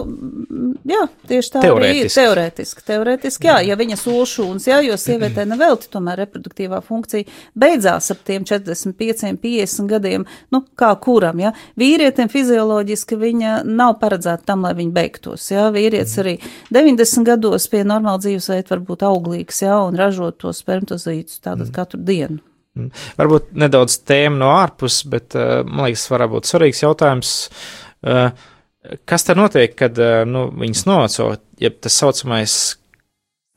jā, 0.87 1.03
tieši 1.29 1.53
tā 1.53 1.61
teorētiski. 1.67 2.07
arī. 2.07 2.13
Teorētiski, 2.17 2.85
teorētiski, 2.87 3.49
jā, 3.49 3.59
jā. 3.61 3.71
ja 3.71 3.77
viņa 3.79 3.99
solšūns, 4.01 4.65
jā, 4.71 4.79
jo 4.87 4.97
sievietē 4.97 5.45
nevelti 5.49 5.91
tomēr 5.93 6.23
reproduktīvā 6.23 6.81
funkcija 6.85 7.27
beidzās 7.53 8.09
ap 8.15 8.25
tiem 8.25 8.47
45, 8.47 9.37
50 9.43 9.91
gadiem, 9.93 10.25
nu, 10.53 10.63
kā 10.79 10.89
kuram, 11.03 11.43
jā. 11.43 11.53
Vīrietim 11.77 12.31
fizioloģiski 12.33 13.19
viņa 13.21 13.59
nav 13.67 13.99
paredzēta 14.01 14.49
tam, 14.49 14.65
lai 14.65 14.73
viņa 14.79 14.95
beigtos, 14.97 15.51
jā. 15.53 15.69
Vīrietis 15.75 16.17
arī 16.23 16.37
90 16.73 17.29
gados 17.29 17.69
pie 17.69 17.85
normāla 17.85 18.23
dzīvesveida 18.25 18.73
var 18.73 18.83
būt 18.89 19.05
auglīgs, 19.05 19.61
jā, 19.67 19.77
un 19.85 20.01
ražot 20.01 20.41
to 20.41 20.55
spermatozītu 20.55 21.26
rītus, 21.27 21.41
tātad 21.43 21.67
mm. 21.67 21.73
katru 21.75 21.99
dienu. 22.07 22.39
Mm. 22.77 22.91
Varbūt 23.17 23.53
nedaudz 23.57 23.99
tēma 24.05 24.37
no 24.37 24.51
ārpus, 24.55 25.03
bet 25.09 25.35
uh, 25.35 25.63
man 25.65 25.87
liekas, 25.87 26.07
varētu 26.11 26.35
būt 26.35 26.49
svarīgs 26.49 26.83
jautājums. 26.83 27.35
Uh, 28.05 28.31
kas 29.05 29.25
tad 29.27 29.37
notiek, 29.37 29.75
kad 29.75 29.97
uh, 29.97 30.23
nu, 30.25 30.47
viņas 30.53 30.85
noveco, 30.87 31.31
ja 31.59 31.71
tas 31.71 31.97
saucamais 31.97 32.77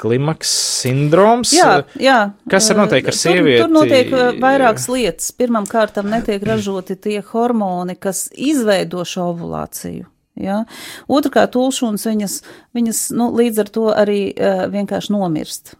klimaks 0.00 0.48
sindroms. 0.80 1.52
Jā, 1.52 1.82
jā. 2.00 2.32
Kas 2.48 2.70
ir 2.72 2.78
notiek 2.80 3.04
ar 3.04 3.16
sievieti? 3.16 3.60
Tur, 3.60 3.68
tur 3.68 3.74
notiek 3.74 4.40
vairākas 4.40 4.88
lietas. 4.88 5.28
Pirmam 5.36 5.68
kārtam 5.68 6.08
netiek 6.08 6.40
ražoti 6.48 6.96
tie 6.96 7.18
hormoni, 7.34 7.98
kas 8.00 8.30
izveido 8.32 9.04
šo 9.04 9.28
ovulāciju. 9.34 10.08
Ja? 10.40 10.62
Otrakārt, 11.04 11.58
ulšūnas 11.60 12.06
viņas, 12.08 12.38
viņas 12.72 13.02
nu, 13.12 13.28
līdz 13.36 13.60
ar 13.60 13.72
to 13.74 13.86
arī 13.92 14.22
uh, 14.32 14.64
vienkārši 14.72 15.12
nomirst. 15.12 15.74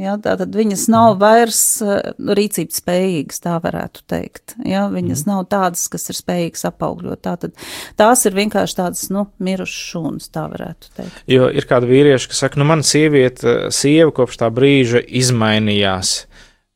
Ja, 0.00 0.14
tātad 0.22 0.54
viņas 0.56 0.86
nav 0.92 1.18
vairs 1.20 1.60
uh, 1.84 1.98
rīcības 2.16 2.78
spējīgas, 2.80 3.42
tā 3.44 3.58
varētu 3.60 4.04
teikt. 4.08 4.54
Ja, 4.64 4.86
viņas 4.92 5.26
mm. 5.26 5.28
nav 5.28 5.42
tādas, 5.52 5.82
kas 5.92 6.08
ir 6.08 6.16
spējīgas 6.16 6.64
apaugļot. 6.70 7.20
Tātad 7.26 7.52
tās 8.00 8.24
ir 8.24 8.38
vienkārši 8.38 8.78
tādas, 8.78 9.04
nu, 9.12 9.26
mirušas 9.42 9.90
šūnas, 9.90 10.30
tā 10.32 10.46
varētu 10.52 10.94
teikt. 10.96 11.20
Jo 11.28 11.50
ir 11.52 11.68
kādi 11.68 11.90
vīrieši, 11.90 12.30
kas 12.32 12.40
saka, 12.46 12.62
nu, 12.62 12.68
man 12.70 12.84
sieviete, 12.86 13.58
sieva 13.76 14.14
kopš 14.16 14.40
tā 14.40 14.48
brīža 14.54 15.04
izmainījās. 15.04 16.14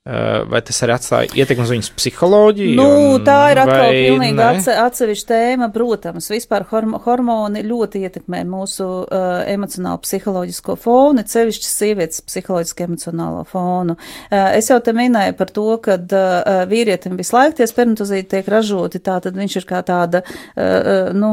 Eh, 0.05 0.43
vai 0.53 0.59
tas 0.61 0.77
arī 0.85 0.93
atstāja 0.93 1.31
ietekmi 1.33 1.65
uz 1.65 1.71
viņas 1.73 1.87
psiholoģiju? 1.97 2.75
Nu, 2.77 3.15
tā 3.25 3.39
ir 3.55 3.61
atkal 3.63 3.87
pilnīgi 3.89 4.43
atse, 4.45 4.75
atsevišķa 4.77 5.29
tēma, 5.31 5.69
protams. 5.73 6.27
Vispār 6.29 6.67
hormo, 6.69 6.99
hormoni 7.07 7.63
ļoti 7.65 8.03
ietekmē 8.05 8.43
mūsu 8.45 8.85
uh, 8.85 9.39
emocionālo 9.49 10.03
psiholoģisko 10.05 10.77
fonu, 10.83 11.25
cevišķi 11.25 11.71
sievietes 11.71 12.21
psiholoģisko 12.21 12.85
emocionālo 12.85 13.47
fonu. 13.49 13.95
Uh, 14.29 14.51
es 14.59 14.69
jau 14.69 14.77
te 14.85 14.93
minēju 14.93 15.39
par 15.39 15.55
to, 15.57 15.65
ka 15.89 15.97
uh, 15.97 16.51
vīrietim 16.69 17.17
visu 17.17 17.39
laiku 17.39 17.63
tie 17.63 17.71
spermatozīti 17.73 18.29
tiek 18.35 18.53
ražoti, 18.53 19.01
tā 19.01 19.17
tad 19.25 19.41
viņš 19.41 19.57
ir 19.63 19.69
kā 19.73 19.81
tāda, 19.89 20.21
uh, 20.21 21.17
nu, 21.17 21.33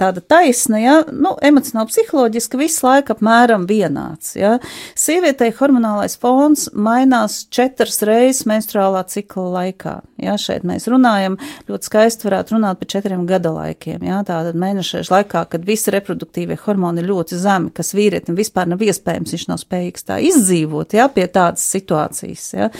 tāda 0.00 0.24
taisna, 0.24 0.80
ja, 0.80 0.96
nu, 1.12 1.34
emocionāli 1.36 1.92
psiholoģiski 1.92 2.64
visu 2.64 2.88
laiku 2.88 3.18
apmēram 3.18 3.68
vienāds, 3.68 4.32
ja. 4.40 4.56
Sievietei 4.96 5.52
hormonālais 5.60 6.16
fons 6.16 6.70
mainās 6.72 7.42
četras 7.52 7.89
četras 7.90 8.06
reizes 8.06 8.46
menstruālā 8.46 9.02
cikla 9.08 9.48
laikā. 9.54 9.94
Jā, 10.20 10.36
šeit 10.38 10.64
mēs 10.68 10.86
runājam, 10.90 11.36
ļoti 11.68 11.88
skaisti 11.88 12.26
varētu 12.28 12.54
runāt 12.54 12.78
par 12.78 12.88
četriem 12.90 13.26
gada 13.26 13.50
laikiem. 13.50 14.04
Jā, 14.06 14.20
tātad 14.26 14.58
mēnešēšu 14.60 15.10
laikā, 15.10 15.44
kad 15.50 15.66
visi 15.66 15.90
reproduktīvie 15.90 16.58
hormoni 16.64 17.02
ir 17.02 17.10
ļoti 17.10 17.38
zemi, 17.40 17.72
kas 17.74 17.94
vīrietim 17.96 18.38
vispār 18.38 18.70
nav 18.70 18.82
iespējams, 18.82 19.34
viņš 19.34 19.46
nav 19.50 19.60
spējīgs 19.62 20.06
tā 20.06 20.20
izdzīvot, 20.22 20.94
jā, 20.94 21.08
pie 21.10 21.26
tādas 21.26 21.66
situācijas. 21.66 22.48
Jā. 22.54 22.70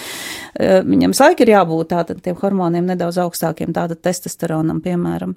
Viņam 0.86 1.16
laika 1.20 1.46
ir 1.46 1.54
jābūt 1.56 1.92
tātad 1.94 2.22
tiem 2.24 2.38
hormoniem 2.40 2.86
nedaudz 2.90 3.20
augstākiem, 3.24 3.74
tātad 3.76 4.02
testosteronam, 4.04 4.82
piemēram. 4.84 5.34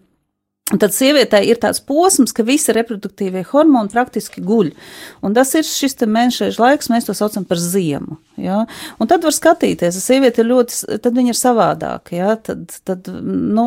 Un 0.72 0.80
tad 0.80 0.94
sievietei 0.96 1.50
ir 1.52 1.58
tāds 1.60 1.82
posms, 1.84 2.32
ka 2.32 2.46
visi 2.48 2.72
reproduktīvie 2.72 3.42
hormoni 3.50 3.92
praktiski 3.92 4.40
guļ. 4.48 4.70
Un 5.20 5.34
tas 5.36 5.50
ir 5.60 5.66
šis 5.68 5.98
mēneša 6.08 6.54
laiks, 6.56 6.88
mēs 6.88 7.10
to 7.10 7.14
saucam 7.18 7.44
par 7.44 7.60
ziemu. 7.60 8.16
Ja? 8.40 8.62
Un 8.98 9.10
tad 9.12 9.26
var 9.28 9.36
skatīties, 9.36 9.98
ka 10.00 10.02
sieviete 10.02 10.42
ir 10.42 10.48
ļoti, 10.48 10.78
tad 11.04 11.18
viņa 11.20 11.34
ir 11.34 11.38
savādāka. 11.38 12.16
Ja? 12.16 12.38
Tad, 12.40 12.72
tad 12.88 13.10
nu, 13.12 13.66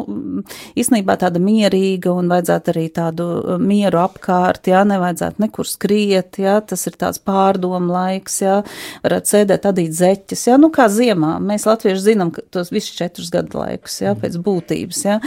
īstenībā 0.73 1.19
tāda 1.21 1.37
mierīga 1.37 2.15
un 2.17 2.33
vajadzētu 2.33 2.73
arī 2.73 2.87
tādu 2.97 3.29
mieru 3.61 4.01
apkārt, 4.01 4.73
ja? 4.73 4.81
nevajadzētu 4.89 5.45
nekur 5.45 5.69
skriet, 5.69 6.41
ja? 6.41 6.57
tas 6.65 6.89
ir 6.89 6.97
tāds 6.97 7.21
pārdomu 7.21 7.93
laiks, 7.93 8.41
ja? 8.41 8.57
varētu 9.05 9.35
sēdēt, 9.35 9.69
adīt 9.69 9.95
zeķes. 10.01 10.47
Ja? 10.49 10.57
Nu, 10.57 10.73
kā 10.73 10.89
ziemā, 10.89 11.37
mēs 11.45 11.69
latvieši 11.69 12.07
zinām 12.09 12.33
tos 12.33 12.73
visus 12.73 12.97
četrus 12.97 13.31
gadu 13.37 13.61
laikus, 13.61 14.01
ja? 14.01 14.17
pēc 14.17 14.41
būtības. 14.41 15.05
Ja? 15.07 15.21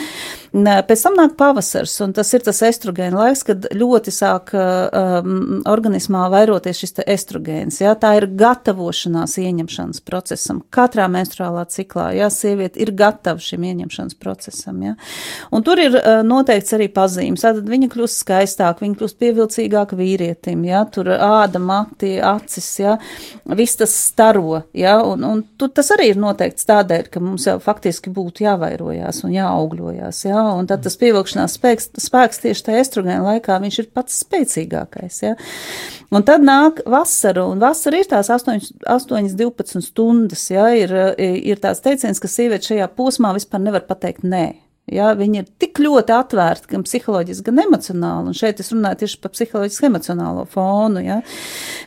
Pēc 0.90 1.06
tam 1.06 1.16
nāk 1.22 1.38
pavasars 1.40 1.59
pavasars, 1.60 2.00
un 2.02 2.14
tas 2.14 2.32
ir 2.34 2.44
tas 2.44 2.62
estrogēna 2.64 3.18
laiks, 3.20 3.44
kad 3.44 3.66
ļoti 3.76 4.12
sāk 4.14 4.54
um, 4.56 5.62
organismā 5.68 6.28
vairoties 6.32 6.80
šis 6.80 7.02
estrogēns. 7.06 7.82
Jā, 7.82 7.96
tā 8.00 8.16
ir 8.18 8.28
gatavošanās 8.40 9.38
ieņemšanas 9.42 10.02
procesam. 10.08 10.62
Katrā 10.72 11.08
menstruālā 11.12 11.66
ciklā, 11.70 12.12
jā, 12.16 12.30
sieviete 12.32 12.80
ir 12.80 12.94
gatava 12.96 13.40
šim 13.44 13.66
ieņemšanas 13.68 14.18
procesam, 14.20 14.80
jā. 14.84 14.96
Un 15.52 15.66
tur 15.68 15.82
ir 15.82 15.98
uh, 16.00 16.22
noteikts 16.24 16.76
arī 16.78 16.90
pazīmes. 16.94 17.44
Tātad 17.44 17.68
viņa 17.70 17.92
kļūst 17.92 18.24
skaistāk, 18.24 18.84
viņa 18.84 19.00
kļūst 19.00 19.20
pievilcīgāk 19.20 19.96
vīrietim, 20.00 20.64
jā, 20.70 20.86
tur 20.94 21.12
āda, 21.16 21.60
mati, 21.60 22.16
acis, 22.24 22.70
jā, 22.80 22.96
viss 23.60 23.80
tas 23.80 23.94
staro, 24.10 24.64
jā, 24.78 24.96
un, 25.04 25.26
un 25.28 25.44
tur 25.60 25.74
tas 25.76 25.92
arī 25.96 26.14
ir 26.14 26.22
noteikts 26.22 26.68
tādēļ, 26.70 27.12
ka 27.12 27.24
mums 27.24 27.48
jau 27.50 27.58
faktiski 27.64 28.14
būtu 28.14 28.46
jāvairojās 28.46 29.24
un 29.28 29.36
jāaugļojās, 29.36 30.24
jā, 30.30 30.46
un 30.56 30.70
tad 30.70 30.86
tas 30.86 30.98
pievilkšanās 31.00 31.49
spēks, 31.52 31.90
spēks 32.00 32.42
tieši 32.44 32.66
tajā 32.68 32.84
estrogēna 32.84 33.26
laikā, 33.26 33.58
viņš 33.64 33.80
ir 33.84 33.90
pats 33.96 34.22
spēcīgākais. 34.24 35.20
Ja? 35.26 35.34
Un 36.14 36.26
tad 36.28 36.46
nāk 36.46 36.84
vasara, 36.90 37.46
un 37.50 37.62
vasara 37.62 38.00
ir 38.02 38.10
tās 38.10 38.32
8, 38.34 38.72
8 38.88 39.36
12 39.40 39.86
stundas. 39.86 40.48
Ja? 40.54 40.70
Ir, 40.78 40.96
ir 41.20 41.62
tāds 41.62 41.84
teiciens, 41.86 42.22
ka 42.22 42.32
sieviete 42.32 42.72
šajā 42.72 42.90
posmā 42.98 43.34
vispār 43.38 43.64
nevar 43.66 43.86
pateikt 43.90 44.26
nē. 44.28 44.48
Ja, 44.94 45.12
viņi 45.18 45.42
ir 45.42 45.50
tik 45.62 45.80
ļoti 45.84 46.14
atvērti, 46.16 46.70
gan 46.74 46.84
psiholoģiski, 46.86 47.46
gan 47.50 47.62
emocionāli, 47.66 48.32
un 48.32 48.38
šeit 48.38 48.62
es 48.64 48.72
runāju 48.74 49.02
tieši 49.04 49.20
par 49.24 49.34
psiholoģisku 49.36 49.90
emocionālo 49.90 50.46
fonu, 50.50 51.04
ja, 51.04 51.20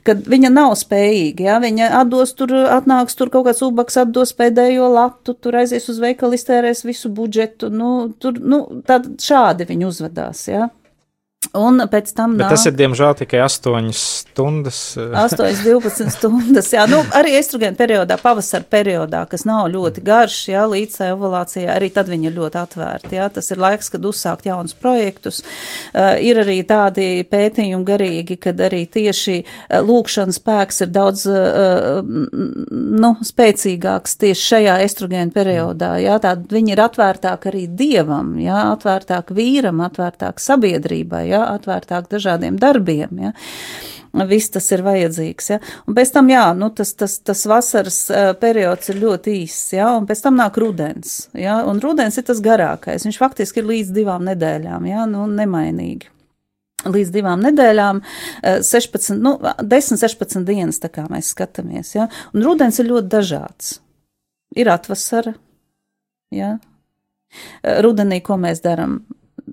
kad 0.07 0.23
viņa 0.31 0.53
nav 0.53 0.77
spējīga, 0.79 1.47
ja, 1.49 1.57
viņa 1.63 1.91
atdos 2.03 2.35
tur, 2.39 2.55
atnāks 2.77 3.19
tur 3.19 3.33
kaut 3.33 3.49
kāds 3.49 3.65
ubaks, 3.67 3.99
atdos 4.03 4.35
pēdējo 4.39 4.93
latu, 4.95 5.35
tur 5.35 5.59
aizies 5.63 5.89
uz 5.91 5.99
veikalu, 6.03 6.39
iztērēs 6.39 6.85
visu 6.87 7.11
budžetu, 7.15 7.73
nu, 7.75 8.13
tur, 8.23 8.39
nu, 8.39 8.63
tad 8.87 9.11
šādi 9.23 9.67
viņi 9.73 9.91
uzvedās, 9.91 10.47
ja. 10.53 10.71
Un 11.53 11.83
pēc 11.91 12.13
tam 12.17 12.37
Bet 12.39 12.47
nāk, 12.47 12.55
tas 12.55 12.63
ir, 12.65 12.73
diemžēl, 12.79 13.13
tikai 13.19 13.43
8 13.45 13.91
stundas. 13.93 14.77
8, 14.97 15.59
12 15.67 16.13
stundas. 16.15 16.69
Jā, 16.73 16.87
nu, 16.89 17.03
arī 17.19 17.35
estrogēna 17.37 17.77
periodā, 17.77 18.17
pavasara 18.23 18.65
periodā, 18.65 19.25
kas 19.29 19.43
nav 19.45 19.67
ļoti 19.75 20.05
garš, 20.07 20.37
jā, 20.49 20.63
līdz 20.71 20.97
tai 20.97 21.11
ovulācijai, 21.13 21.67
arī 21.75 21.91
tad 21.93 22.09
viņi 22.09 22.31
ir 22.31 22.37
ļoti 22.39 22.61
atvērti. 22.63 23.19
Jā, 23.19 23.27
tas 23.35 23.53
ir 23.53 23.61
laiks, 23.61 23.91
kad 23.93 24.07
uzsākt 24.09 24.47
jaunus 24.49 24.77
projektus. 24.79 25.43
Uh, 25.91 26.15
ir 26.25 26.41
arī 26.41 26.61
tādi 26.69 27.27
pētījumi 27.29 27.85
garīgi, 27.91 28.39
kad 28.47 28.63
arī 28.63 28.87
tieši 28.87 29.37
uh, 29.43 29.83
lūkšanas 29.85 30.41
spēks 30.41 30.87
ir 30.87 30.95
daudz, 30.95 31.27
uh, 31.29 32.01
nu, 32.07 33.13
spēcīgāks 33.29 34.17
tieši 34.23 34.49
šajā 34.55 34.79
estrogēna 34.87 35.35
periodā. 35.35 35.93
Jā, 36.01 36.17
tā 36.23 36.39
viņi 36.39 36.77
ir 36.79 36.87
atvērtāk 36.87 37.51
arī 37.53 37.67
dievam, 37.69 38.39
jā, 38.41 38.65
atvērtāk 38.73 39.35
vīram, 39.37 39.85
atvērtāk 39.91 40.41
sabiedrībai 40.41 41.32
ja, 41.33 41.47
atvērtāk 41.57 42.11
dažādiem 42.13 42.59
darbiem. 42.61 43.19
Ja. 43.29 43.33
Viss 44.29 44.53
tas 44.53 44.67
ir 44.75 44.83
vajadzīgs. 44.85 45.47
Ja? 45.55 45.59
Un 45.89 45.97
pēc 45.97 46.13
tam, 46.13 46.29
jā, 46.29 46.45
nu, 46.57 46.69
tas, 46.77 46.93
tas, 46.99 47.17
tas 47.25 47.45
vasaras 47.49 48.01
uh, 48.13 48.33
periods 48.39 48.93
ir 48.93 49.01
ļoti 49.01 49.37
īss, 49.43 49.73
ja? 49.73 49.89
un 49.97 50.09
pēc 50.09 50.25
tam 50.27 50.37
nāk 50.41 50.59
rudens. 50.61 51.31
Ja? 51.33 51.63
Un 51.69 51.81
rudens 51.81 52.21
ir 52.21 52.27
tas 52.29 52.43
garākais. 52.45 53.07
Viņš 53.09 53.21
faktiski 53.21 53.63
ir 53.63 53.71
līdz 53.71 53.95
divām 53.97 54.27
nedēļām, 54.29 54.89
ja? 54.91 55.07
nu, 55.09 55.25
nemainīgi. 55.33 56.11
Līdz 56.83 57.13
divām 57.15 57.39
nedēļām, 57.45 58.01
16, 58.43 59.15
nu, 59.23 59.37
10, 59.39 60.01
16 60.03 60.43
dienas, 60.49 60.81
tā 60.83 60.91
kā 60.91 61.07
mēs 61.09 61.31
skatāmies. 61.31 61.95
Ja? 61.95 62.09
Un 62.35 62.43
rudens 62.43 62.81
ir 62.83 62.91
ļoti 62.91 63.13
dažāds. 63.13 63.77
Ir 64.59 64.69
atvasara, 64.69 65.33
ja? 66.35 66.57
rudenī, 67.87 68.21
ko 68.25 68.37
mēs 68.41 68.61
darām? 68.65 69.01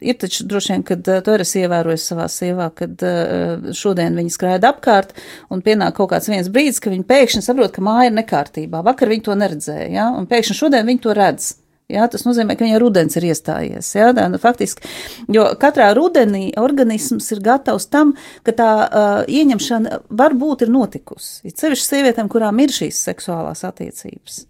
Ir 0.06 0.17
taču 0.21 0.45
droši 0.49 0.73
vien, 0.73 0.84
kad 0.86 1.08
uh, 1.10 1.21
tu 1.25 1.34
esi 1.34 1.63
ievērojis 1.63 2.10
savā 2.12 2.28
sievā, 2.32 2.69
kad 2.75 3.06
uh, 3.06 3.71
šodien 3.75 4.17
viņa 4.19 4.36
skraida 4.36 4.73
apkārt 4.73 5.15
un 5.49 5.63
pienāk 5.65 5.97
kaut 5.97 6.12
kāds 6.13 6.30
viens 6.32 6.52
brīdis, 6.54 6.82
ka 6.84 6.93
viņa 6.93 7.08
pēkšņi 7.10 7.45
saprot, 7.45 7.73
ka 7.75 7.84
māja 7.86 8.12
ir 8.12 8.19
nekārtībā. 8.19 8.84
Vakar 8.86 9.12
viņa 9.12 9.25
to 9.25 9.39
neredzēja, 9.39 9.89
ja? 9.95 10.12
un 10.15 10.30
pēkšņi 10.30 10.60
šodien 10.62 10.88
viņa 10.89 11.04
to 11.06 11.17
redz. 11.17 11.49
Jā, 11.89 12.04
tas 12.06 12.21
nozīmē, 12.21 12.54
ka 12.54 12.67
viņa 12.67 12.80
rudens 12.84 13.17
ir 13.17 13.25
iestājies. 13.32 13.88
Jā, 13.97 14.12
tā, 14.13 14.28
nu, 14.30 14.38
faktiski, 14.41 14.86
jo 15.34 15.47
katrā 15.58 15.88
rudenī 15.97 16.52
organisms 16.62 17.32
ir 17.34 17.41
gatavs 17.47 17.89
tam, 17.89 18.13
ka 18.45 18.54
tā 18.54 18.69
uh, 18.78 19.08
ieņemšana 19.25 20.04
varbūt 20.21 20.67
ir 20.67 20.73
notikusi. 20.75 21.49
Ir 21.49 21.58
sevišķi 21.58 21.88
sievietēm, 21.88 22.30
kurām 22.30 22.62
ir 22.62 22.75
šīs 22.75 23.02
seksuālās 23.10 23.65
attiecības. 23.65 24.43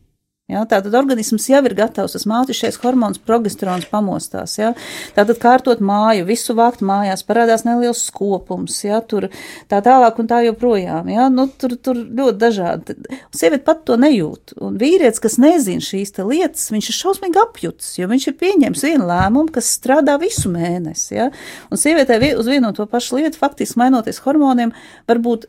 Ja, 0.49 0.63
tātad 0.65 0.95
organisms 0.97 1.45
jau 1.45 1.59
ir 1.67 1.75
gatavs, 1.77 2.15
tas 2.15 2.25
mātišais 2.29 2.79
hormons 2.81 3.19
progesterons 3.21 3.85
pamostās. 3.91 4.55
Ja. 4.57 4.71
Tātad 5.13 5.37
kārtot 5.41 5.83
māju, 5.85 6.25
visu 6.25 6.55
vākt 6.57 6.81
mājās, 6.81 7.21
parādās 7.27 7.67
neliels 7.67 8.01
skopums, 8.07 8.79
ja, 8.81 8.97
tur 9.05 9.27
tā 9.69 9.83
tālāk 9.85 10.17
un 10.17 10.29
tā 10.31 10.39
joprojām. 10.47 11.11
Ja. 11.13 11.27
Nu, 11.29 11.45
tur, 11.53 11.75
tur 11.77 11.99
ļoti 12.01 12.41
dažādi. 12.41 12.97
Sieviete 13.35 13.61
pat 13.67 13.83
to 13.85 13.99
nejūt. 14.01 14.55
Un 14.65 14.79
vīrietis, 14.81 15.21
kas 15.21 15.37
nezina 15.41 15.85
šīs 15.85 16.15
lietas, 16.17 16.65
viņš 16.73 16.89
ir 16.89 16.97
šausmīgi 16.97 17.41
apjuts, 17.43 17.93
jo 18.01 18.09
viņš 18.09 18.27
ir 18.31 18.37
pieņēmis 18.41 18.87
vienu 18.89 19.05
lēmumu, 19.11 19.53
kas 19.53 19.69
strādā 19.77 20.17
visu 20.21 20.49
mēnesi. 20.49 21.13
Ja. 21.19 21.29
Un 21.69 21.77
sievietē 21.77 22.17
uz 22.33 22.49
vienu 22.49 22.71
un 22.71 22.77
to 22.77 22.89
pašu 22.89 23.21
lietu, 23.21 23.37
faktiski 23.37 23.77
mainoties 23.83 24.23
hormoniem, 24.25 24.73
varbūt 25.09 25.45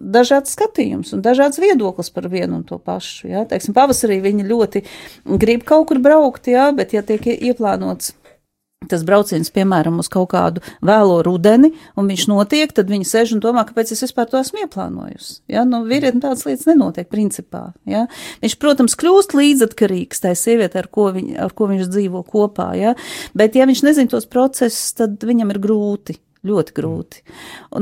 dažāds 0.00 0.54
skatījums 0.56 1.14
un 1.16 1.24
dažāds 1.24 1.60
viedoklis 1.62 2.12
par 2.14 2.28
vienu 2.32 2.60
un 2.60 2.66
to 2.68 2.78
pašu. 2.82 3.30
Ja? 3.32 3.46
Teiksim, 3.48 3.76
pavasarī 3.76 4.20
viņi 4.24 4.46
ļoti 4.48 4.84
grib 5.40 5.66
kaut 5.68 5.90
kur 5.90 6.02
braukt, 6.02 6.48
ja? 6.50 6.70
bet 6.76 6.96
ja 6.96 7.04
tiek 7.06 7.26
ieplānots 7.36 8.14
tas 8.90 9.02
brauciens, 9.06 9.48
piemēram, 9.50 9.96
uz 10.02 10.08
kaut 10.12 10.28
kādu 10.34 10.62
vēlo 10.84 11.18
rudeni, 11.24 11.72
un 11.98 12.10
viņš 12.10 12.26
notiek, 12.30 12.72
tad 12.76 12.90
viņi 12.92 13.08
sēž 13.08 13.32
un 13.36 13.40
domā, 13.42 13.64
kāpēc 13.66 13.90
es 13.94 14.04
vispār 14.04 14.28
to 14.30 14.38
esmu 14.38 14.62
ieplānojusi. 14.66 15.40
Ja? 15.50 15.64
Nu, 15.68 15.80
vīrietim 15.88 16.20
tādas 16.22 16.44
lietas 16.46 16.68
nenotiek 16.68 17.08
principā. 17.10 17.70
Ja? 17.88 18.04
Viņš, 18.44 18.58
protams, 18.62 18.94
kļūst 19.00 19.34
līdzatkarīgs 19.38 20.22
tai 20.22 20.36
sievietei, 20.38 20.84
ar, 20.84 20.90
ko 20.92 21.08
viņ, 21.16 21.32
ar 21.48 21.56
ko 21.56 21.70
viņš 21.72 21.90
dzīvo 21.90 22.22
kopā, 22.28 22.68
ja? 22.78 22.94
bet 23.34 23.58
ja 23.58 23.66
viņš 23.68 23.82
nezin 23.88 24.12
tos 24.12 24.28
procesus, 24.30 24.92
tad 25.00 25.18
viņam 25.24 25.56
ir 25.56 25.62
grūti 25.62 26.20
Ļoti 26.46 26.74
grūti. 26.76 27.22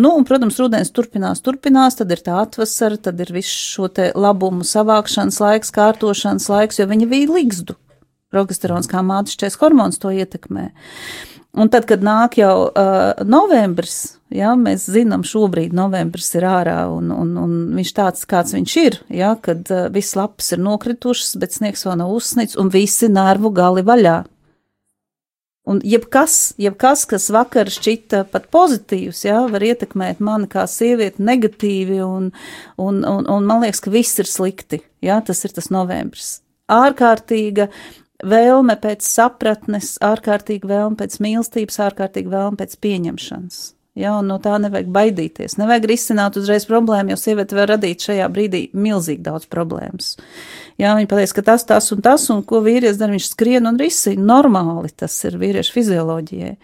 Nu, 0.01 0.15
un, 0.15 0.25
protams, 0.29 0.59
rudens 0.63 0.93
turpinās, 0.95 1.43
turpinās, 1.45 1.99
tad 1.99 2.13
ir 2.15 2.23
tā 2.25 2.39
atvasara, 2.43 2.97
tad 3.09 3.21
ir 3.21 3.33
viss 3.35 3.53
šo 3.75 3.91
te 3.93 4.11
labumu 4.17 4.65
savākšanas 4.65 5.41
laiks, 5.43 5.75
kārtošanas 5.75 6.49
laiks, 6.53 6.81
jo 6.81 6.89
viņa 6.89 7.11
bija 7.11 7.35
līgzdu. 7.35 7.77
Progesterons 8.35 8.89
kā 8.91 9.05
mātišķais 9.07 9.61
hormons 9.61 10.01
to 10.03 10.11
ietekmē. 10.15 10.71
Un 11.55 11.71
tad, 11.71 11.85
kad 11.87 12.03
nāk 12.03 12.35
jau 12.41 12.67
uh, 12.67 13.13
novembris, 13.31 14.17
ja, 14.35 14.57
mēs 14.59 14.89
zinām, 14.91 15.23
šobrīd 15.23 15.75
novembris 15.77 16.33
ir 16.35 16.47
ārā 16.51 16.81
un, 16.91 17.13
un, 17.15 17.31
un 17.39 17.53
viņš 17.77 17.93
tāds, 17.95 18.25
kāds 18.27 18.57
viņš 18.57 18.75
ir, 18.83 18.97
ja, 19.15 19.37
kad 19.39 19.63
uh, 19.71 19.87
viss 19.95 20.17
lapas 20.19 20.51
ir 20.57 20.65
nokritušas, 20.65 21.37
bet 21.39 21.55
sniegs 21.55 21.87
vēl 21.87 22.01
nav 22.03 22.11
uzsnits 22.17 22.59
un 22.59 22.73
visi 22.75 23.07
nervu 23.13 23.55
gali 23.55 23.87
vaļā. 23.87 24.17
Un 25.65 25.79
jebkas, 25.81 26.53
jebkas, 26.61 27.07
kas 27.09 27.31
vakar 27.33 27.71
šķita 27.73 28.27
pat 28.29 28.51
pozitīvs, 28.53 29.23
jā, 29.25 29.39
var 29.49 29.65
ietekmēt 29.65 30.21
mani 30.21 30.49
kā 30.53 30.67
sievieti 30.69 31.25
negatīvi, 31.25 32.03
un, 32.05 32.27
un, 32.77 32.99
un, 33.09 33.29
un 33.33 33.47
man 33.49 33.65
liekas, 33.65 33.81
ka 33.81 33.93
viss 33.95 34.21
ir 34.21 34.29
slikti. 34.29 34.83
Jā, 35.05 35.23
tas 35.25 35.41
ir 35.49 35.55
tas 35.57 35.71
novembris. 35.73 36.43
Ārkārtīga 36.69 37.71
vēlme 38.25 38.77
pēc 38.81 39.09
sapratnes, 39.09 39.95
ārkārtīga 40.05 40.69
vēlme 40.69 41.01
pēc 41.01 41.17
mīlestības, 41.25 41.81
ārkārtīga 41.87 42.37
vēlme 42.37 42.61
pēc 42.61 42.77
pieņemšanas. 42.85 43.65
Ja, 43.95 44.17
un 44.19 44.27
no 44.27 44.41
tā 44.43 44.57
nevajag 44.59 44.89
baidīties. 44.91 45.55
Nevajag 45.61 45.85
risināt 45.87 46.37
uzreiz 46.37 46.65
problēmu, 46.67 47.13
jo 47.15 47.19
sieviete 47.21 47.55
var 47.55 47.71
radīt 47.77 48.03
šajā 48.03 48.27
brīdī 48.33 48.65
milzīgi 48.75 49.23
daudz 49.23 49.47
problēmas. 49.47 50.17
Jā, 50.81 50.95
viņa 50.99 51.11
pateiks, 51.11 51.35
ka 51.37 51.45
tas, 51.47 51.65
tas 51.69 51.93
un 51.95 52.03
tas, 52.03 52.27
un 52.35 52.43
ko 52.47 52.59
vīrietis 52.65 52.99
dara, 52.99 53.15
viņš 53.15 53.31
skrien 53.31 53.69
un 53.71 53.79
risina. 53.79 54.25
Normāli 54.35 54.91
tas 54.91 55.15
ir 55.29 55.39
vīriešu 55.39 55.77
fizioloģijai. 55.77 56.55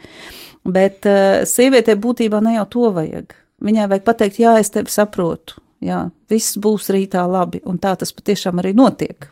Bet 0.71 1.07
uh, 1.09 1.43
sievietei 1.49 1.97
būtībā 1.97 2.43
ne 2.45 2.57
jau 2.59 2.67
to 2.75 2.91
vajag. 2.97 3.37
Viņai 3.65 3.87
vajag 3.93 4.07
pateikt, 4.07 4.41
jā, 4.43 4.57
es 4.61 4.73
tevi 4.73 4.93
saprotu, 4.93 5.61
jā, 5.85 6.07
viss 6.33 6.57
būs 6.61 6.89
rītā 6.95 7.23
labi, 7.29 7.61
un 7.69 7.79
tā 7.81 7.93
tas 8.01 8.13
patiešām 8.17 8.63
arī 8.63 8.73
notiek. 8.77 9.29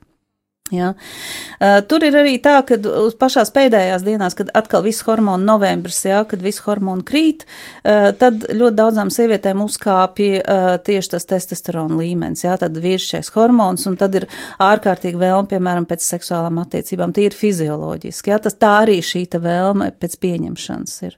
Ja. 0.74 0.92
Uh, 1.60 1.78
tur 1.88 2.04
ir 2.04 2.16
arī 2.20 2.34
tā, 2.44 2.58
ka 2.68 2.76
uz 3.00 3.14
pašās 3.18 3.50
pēdējās 3.54 4.04
dienās, 4.04 4.36
kad 4.36 4.50
atkal 4.58 4.82
viss 4.84 5.04
hormonu 5.06 5.46
novembris, 5.48 6.02
ja, 6.04 6.20
kad 6.28 6.42
viss 6.44 6.60
hormonu 6.66 7.06
krīt, 7.08 7.46
uh, 7.46 8.10
tad 8.18 8.44
ļoti 8.52 8.76
daudzām 8.76 9.12
sievietēm 9.14 9.62
uzkāpja 9.64 10.42
uh, 10.42 10.68
tieši 10.84 11.14
tas 11.14 11.28
testosterona 11.30 11.96
līmenis, 12.02 12.44
ja, 12.44 12.58
tad 12.60 12.76
vīrišķais 12.76 13.32
hormons, 13.36 13.88
un 13.88 13.96
tad 14.00 14.20
ir 14.20 14.28
ārkārtīgi 14.60 15.20
vēlme, 15.20 15.48
piemēram, 15.54 15.88
pēc 15.88 16.04
seksuālām 16.04 16.60
attiecībām, 16.66 17.16
tie 17.16 17.30
ir 17.30 17.38
fizioloģiski, 17.38 18.34
ja, 18.34 18.42
tas 18.44 18.60
tā 18.60 18.74
arī 18.84 19.00
šī 19.04 19.24
vēlme 19.40 19.92
pēc 20.00 20.20
pieņemšanas 20.20 21.00
ir. 21.08 21.16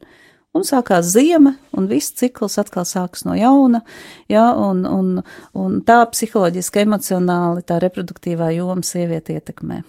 Un 0.50 0.64
sākās 0.66 1.12
zima, 1.12 1.52
un 1.78 1.84
viss 1.86 2.10
cikls 2.18 2.58
atkal 2.58 2.82
sākas 2.88 3.22
no 3.22 3.36
jauna, 3.38 3.84
ja, 4.26 4.48
un, 4.58 4.82
un, 4.82 5.20
un 5.54 5.76
tā 5.86 6.00
psiholoģiski, 6.10 6.82
emocionāli 6.82 7.62
tā 7.68 7.76
reproduktīvā 7.84 8.48
joma 8.56 8.82
sievieti 8.82 9.36
ietekmē. 9.38 9.84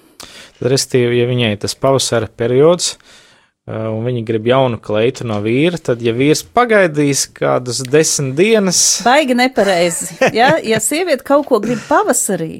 Restīvi, 0.62 1.18
ja 1.18 1.26
viņai 1.26 1.56
tas 1.64 1.74
pavasara 1.74 2.30
periods, 2.30 2.92
un 3.66 4.06
viņa 4.06 4.22
grib 4.28 4.52
jaunu 4.52 4.78
kleitu 4.86 5.26
no 5.26 5.40
vīra, 5.42 5.80
tad, 5.82 6.04
ja 6.06 6.14
vīrs 6.14 6.44
pagaidīs 6.46 7.26
kādus 7.34 7.82
desmit 7.90 8.38
dienas, 8.38 8.84
Baigi 9.06 9.40
nepareizi. 9.42 10.12
Ja, 10.38 10.60
ja 10.62 10.78
sieviete 10.78 11.26
kaut 11.26 11.48
ko 11.50 11.58
grib 11.64 11.82
pavasarī, 11.90 12.60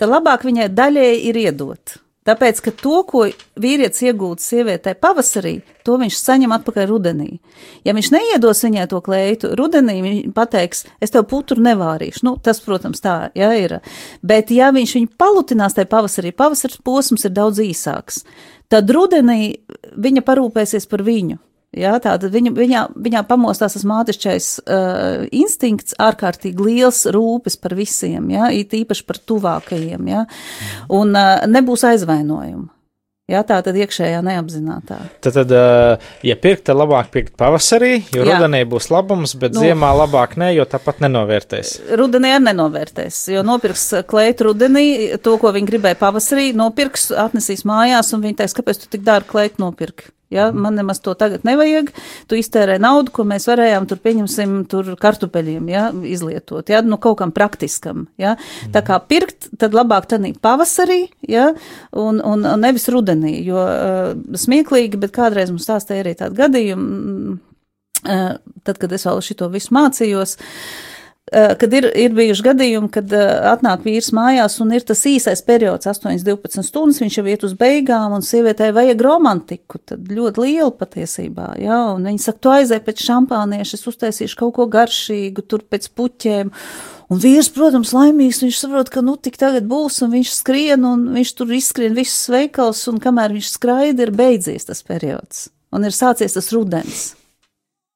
tad 0.00 0.16
labāk 0.16 0.48
viņai 0.48 0.72
daļēji 0.72 1.20
ir 1.28 1.42
iedot. 1.44 1.98
Tāpēc, 2.24 2.60
ka 2.64 2.72
to, 2.72 3.02
ko 3.04 3.26
vīrietis 3.60 4.00
iegūts 4.06 4.46
sievietē 4.48 4.94
pavasarī, 4.96 5.58
to 5.84 5.98
viņš 6.00 6.16
saņem 6.16 6.54
atpakaļ 6.56 6.86
rudenī. 6.88 7.28
Ja 7.84 7.92
viņš 7.92 8.08
neiedos 8.14 8.64
viņai 8.64 8.86
to 8.88 9.02
kleitu, 9.04 9.50
rudenī 9.60 9.98
viņš 10.00 10.30
pateiks, 10.36 10.86
es 11.04 11.12
tev 11.12 11.26
putru 11.28 11.60
nevārīšu. 11.60 12.24
Nu, 12.24 12.38
tas, 12.40 12.62
protams, 12.64 13.04
tā 13.04 13.28
jā, 13.36 13.50
ir. 13.60 13.76
Bet, 14.24 14.54
ja 14.56 14.72
viņš 14.72 14.96
viņu 14.96 15.12
palutinās 15.20 15.76
tajā 15.76 15.90
pavasarī, 15.92 16.32
pavasaris 16.32 16.80
posms 16.80 17.28
ir 17.28 17.36
daudz 17.36 17.60
īsāks, 17.60 18.22
tad 18.72 18.88
rudenī 18.88 19.58
viņa 19.92 20.24
parūpēsies 20.24 20.88
par 20.88 21.04
viņu. 21.04 21.36
Ja, 21.74 21.96
tātad 22.02 22.30
viņa, 22.34 22.52
viņā, 22.54 22.82
viņā 23.06 23.24
pamostās 23.26 23.74
tas 23.74 23.86
mātišķais 23.88 24.50
uh, 24.62 25.24
instinkts, 25.34 25.96
ārkārtīgi 26.02 26.62
liels 26.62 27.02
rūpes 27.14 27.58
par 27.58 27.74
visiem, 27.78 28.28
ja, 28.34 28.52
it 28.54 28.76
īpaši 28.76 29.06
par 29.08 29.18
tuvākajiem, 29.18 30.12
ja, 30.12 30.22
un 30.94 31.16
uh, 31.18 31.42
nebūs 31.50 31.86
aizvainojumu. 31.90 32.70
Jā, 33.24 33.40
tā 33.48 33.56
tad 33.64 33.72
iekšējā 33.80 34.18
neapzinātā. 34.20 34.98
tad, 35.24 35.32
tad 35.32 35.52
uh, 35.56 36.10
ja 36.28 36.34
pirkt, 36.36 36.66
tad 36.68 36.76
labāk 36.76 37.08
pirkt 37.14 37.38
pavasarī, 37.40 38.02
jo 38.12 38.20
Jā. 38.20 38.34
rudenī 38.34 38.60
būs 38.68 38.90
labums, 38.92 39.32
bet 39.40 39.56
Nu. 39.56 39.62
ziemā 39.64 39.94
labāk 39.96 40.36
ne, 40.36 40.50
jo 40.52 40.66
tāpat 40.68 41.00
nenovērtēs. 41.06 41.70
Rudenī 41.96 42.34
arī 42.36 42.44
nenovērtēs, 42.50 43.22
jo 43.32 43.40
nopirks 43.48 43.86
kleitu 44.12 44.50
rudenī, 44.50 44.84
to, 45.24 45.38
ko 45.40 45.54
viņi 45.56 45.72
gribēja 45.72 45.98
pavasarī, 46.04 46.50
nopirks, 46.52 47.08
atnesīs 47.24 47.64
mājās, 47.64 48.12
un 48.12 48.26
viņi 48.28 48.42
teiks, 48.42 48.58
kāpēc 48.60 48.84
tu 48.84 48.92
tik 48.92 49.08
dārgi 49.08 49.32
kleitu 49.32 49.64
nopirki? 49.64 50.12
Ja, 50.32 50.48
man 50.52 50.74
nemaz 50.74 50.98
to 51.04 51.12
tagad 51.14 51.44
nevajag. 51.46 51.90
Tu 52.30 52.38
iztērē 52.40 52.78
naudu, 52.82 53.12
ko 53.14 53.26
mēs 53.28 53.46
varējām 53.48 53.86
tur 53.90 54.00
pieņemsim, 54.02 54.56
tur 54.70 54.94
kartupeļiem 55.00 55.68
ja, 55.70 55.84
izlietot, 56.08 56.72
ja, 56.72 56.80
nu 56.82 56.98
kaut 57.02 57.20
kam 57.20 57.34
praktiskam. 57.34 58.06
Ja. 58.20 58.34
Tā 58.74 58.82
kā 58.86 58.98
pirkt, 59.04 59.50
tad 59.60 59.76
labāk 59.76 60.08
tanī 60.10 60.32
pavasarī, 60.34 61.04
ja, 61.28 61.50
un, 61.92 62.22
un, 62.24 62.46
un 62.48 62.64
nevis 62.64 62.88
rudenī, 62.92 63.36
jo 63.46 63.60
uh, 63.60 64.14
smieklīgi, 64.40 64.98
bet 65.04 65.14
kādreiz 65.14 65.52
mums 65.52 65.68
stāstīja 65.68 66.06
arī 66.06 66.16
tādu 66.18 66.40
gadījumu, 66.40 67.36
uh, 68.08 68.26
tad, 68.64 68.80
kad 68.80 68.96
es 68.96 69.06
vēl 69.06 69.22
šito 69.28 69.52
visu 69.52 69.76
mācījos. 69.76 70.38
Uh, 70.40 70.90
kad 71.32 71.72
ir, 71.72 71.86
ir 71.96 72.12
bijuši 72.12 72.44
gadījumi, 72.44 72.90
kad 72.92 73.12
uh, 73.16 73.46
atnāk 73.54 73.86
vīrs 73.86 74.10
mājās 74.12 74.58
un 74.60 74.74
ir 74.76 74.84
tas 74.84 75.00
īsais 75.08 75.40
periods, 75.46 75.88
8-12 75.88 76.66
stundas, 76.66 77.00
viņš 77.00 77.16
jau 77.16 77.24
iet 77.32 77.46
uz 77.48 77.54
beigām, 77.56 78.12
un 78.12 78.24
sievietei 78.24 78.68
vajag 78.76 79.00
romantiku, 79.06 79.80
tad 79.80 80.12
ļoti 80.12 80.44
liela 80.44 80.68
patiesībā, 80.76 81.54
jā, 81.64 81.80
un 81.96 82.04
viņi 82.10 82.20
saka, 82.26 82.42
tu 82.44 82.52
aizēj 82.52 82.82
pēc 82.84 83.06
šampānieša, 83.06 83.80
es 83.80 83.88
uztaisīšu 83.88 84.40
kaut 84.42 84.54
ko 84.58 84.68
garšīgu, 84.76 85.46
tur 85.48 85.64
pēc 85.64 85.88
puķēm, 85.96 86.52
un 87.08 87.24
vīrs, 87.24 87.48
protams, 87.56 87.96
laimīgs, 87.96 88.44
viņš 88.44 88.60
saprot, 88.60 88.92
ka 88.92 89.00
nu 89.00 89.16
tik 89.16 89.40
tagad 89.40 89.64
būs, 89.70 90.02
un 90.04 90.12
viņš 90.18 90.36
skrien, 90.42 90.84
un 90.84 91.08
viņš 91.16 91.36
tur 91.40 91.56
izskrien 91.56 91.96
visus 91.96 92.28
veikals, 92.36 92.84
un 92.92 93.00
kamēr 93.00 93.32
viņš 93.40 93.54
skraida, 93.56 94.04
ir 94.04 94.12
beidzies 94.12 94.68
tas 94.68 94.84
periods, 94.84 95.48
un 95.72 95.88
ir 95.88 95.96
sācies 95.96 96.36
tas 96.36 96.52
rudens. 96.52 97.14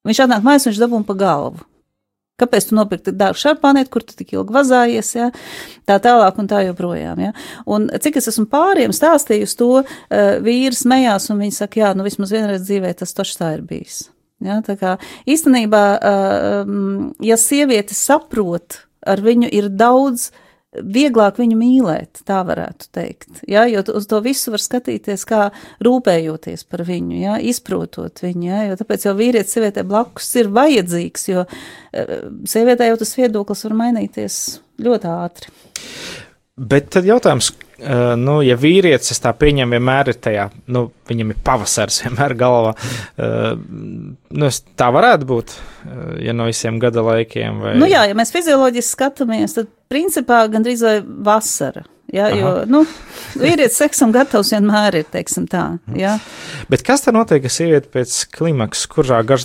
Viņš 0.08 0.24
atnāk 0.24 0.46
mājās, 0.46 0.70
viņš 0.70 0.80
dabūna 0.80 1.04
pa 1.04 1.24
galvu. 1.28 1.68
Kāpēc 2.38 2.68
tu 2.68 2.76
nopirki 2.78 3.08
tik 3.08 3.18
dārgu 3.18 3.40
šarpānieti, 3.42 3.90
kur 3.90 4.04
tu 4.06 4.14
tik 4.18 4.34
ilgi 4.36 4.54
vazājies, 4.54 5.12
ja? 5.18 5.30
tā 5.88 5.98
tālāk 6.02 6.38
un 6.38 6.50
tā 6.50 6.62
joprojām. 6.68 7.22
Ja? 7.28 7.32
Un 7.66 7.88
cik 8.04 8.20
es 8.20 8.30
esmu 8.30 8.46
pāriem 8.52 8.94
stāstījusi 8.94 9.58
to, 9.58 9.70
uh, 9.82 10.28
vīrs 10.44 10.84
smējās 10.84 11.30
un 11.32 11.42
viņi 11.42 11.58
saka, 11.58 11.82
jā, 11.82 11.94
nu 11.98 12.06
vismaz 12.06 12.34
vienreiz 12.34 12.62
dzīvē 12.66 12.94
tas 13.00 13.16
taču 13.16 13.40
tā 13.40 13.54
ir 13.56 13.64
bijis. 13.66 14.04
Ja? 14.44 14.60
Tā 14.66 14.78
kā 14.78 14.96
īstenībā, 15.26 15.84
uh, 15.98 16.60
um, 16.62 17.08
ja 17.24 17.38
sieviete 17.40 17.96
saprot, 17.98 18.84
ar 19.02 19.22
viņu 19.24 19.50
ir 19.54 19.70
daudz 19.74 20.30
vieglāk 20.82 21.40
viņu 21.40 21.58
mīlēt, 21.58 22.22
tā 22.28 22.40
varētu 22.46 22.90
teikt. 22.94 23.42
Ja? 23.50 23.66
Jo 23.70 23.82
uz 23.98 24.08
to 24.10 24.20
visu 24.24 24.52
var 24.54 24.62
skatīties 24.62 25.26
kā 25.28 25.48
rūpējoties 25.84 26.64
par 26.70 26.84
viņu, 26.88 27.18
ja? 27.22 27.38
izprotot 27.40 28.22
viņu. 28.24 28.46
Ja? 28.48 28.62
Jo 28.68 28.78
tāpēc 28.80 29.08
jau 29.08 29.16
vīrietis 29.18 29.56
sievietē 29.56 29.84
blakus 29.88 30.30
ir 30.40 30.52
vajadzīgs, 30.54 31.28
jo 31.32 31.44
eh, 31.48 32.14
sievietē 32.48 32.90
jau 32.90 33.00
tas 33.02 33.16
viedoklis 33.18 33.66
var 33.68 33.78
mainīties 33.84 34.40
ļoti 34.84 35.12
ātri. 35.12 35.54
Bet 36.58 36.88
tad 36.90 37.06
jautājums, 37.06 37.52
uh, 37.52 38.16
nu, 38.18 38.40
ja 38.42 38.56
vīrietis, 38.58 39.12
es 39.14 39.22
tā 39.22 39.30
pieņemu, 39.38 39.76
vienmēr 39.76 40.10
ir 40.10 40.16
tajā, 40.18 40.48
nu, 40.74 40.88
viņam 41.06 41.30
ir 41.30 41.40
pavasars 41.46 42.00
vienmēr 42.02 42.34
galvā. 42.38 42.72
Uh, 43.14 43.52
nu, 44.34 44.50
tā 44.78 44.88
varētu 44.94 45.28
būt, 45.28 45.54
ja 46.24 46.34
no 46.34 46.48
visiem 46.50 46.80
gada 46.82 47.04
laikiem. 47.06 47.62
Vai... 47.62 47.76
Nu 47.78 47.86
jā, 47.86 48.02
ja 48.10 48.16
mēs 48.18 48.34
fizioloģiski 48.34 48.90
skatāmies, 48.90 49.54
tad 49.60 49.70
principā 49.92 50.44
gandrīz 50.52 50.84
vai 50.84 50.98
vasara. 51.04 51.84
Ja, 52.08 52.30
jo, 52.32 52.62
nu, 52.64 52.78
vīrietis 53.36 53.76
seksam 53.82 54.14
gatavs 54.14 54.54
vienmēr 54.54 54.96
ir, 55.02 55.04
teiksim 55.12 55.44
tā. 55.50 55.64
Ja. 55.92 56.14
Bet 56.72 56.80
kas 56.86 57.04
tad 57.04 57.12
notiek, 57.18 57.44
ja 57.44 57.52
sieviete 57.52 57.90
pēc 57.92 58.14
klimaks, 58.32 58.86
kurā 58.88 59.18
gar, 59.28 59.44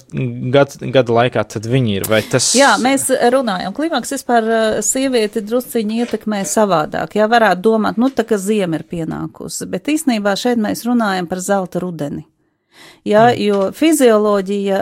gad, 0.53 0.77
gada 0.95 1.17
laikā 1.17 1.43
tad 1.56 1.67
viņi 1.67 1.97
ir? 1.97 2.08
Vai 2.08 2.21
tas 2.23 2.53
Jā, 2.56 2.77
mēs 2.79 3.10
runājam. 3.36 3.75
Klimaks 3.75 4.15
vispār 4.15 4.47
uh, 4.47 4.79
sievieti 4.79 5.43
drusciņi 5.43 6.06
ietekmē 6.06 6.39
savādāk. 6.47 7.19
Jā, 7.19 7.27
varētu 7.32 7.65
domāt, 7.67 7.99
nu 7.99 8.08
tā 8.15 8.23
kā 8.29 8.39
ziema 8.39 8.79
ir 8.79 8.88
pienākusi, 8.88 9.67
bet 9.67 9.91
īstenībā 9.91 10.38
šeit 10.39 10.63
mēs 10.63 10.88
runājam 10.88 11.27
par 11.27 11.43
zelta 11.43 11.84
rudeni. 11.84 12.23
Jā, 13.03 13.25
jo 13.36 13.65
fizioloģija, 13.75 14.77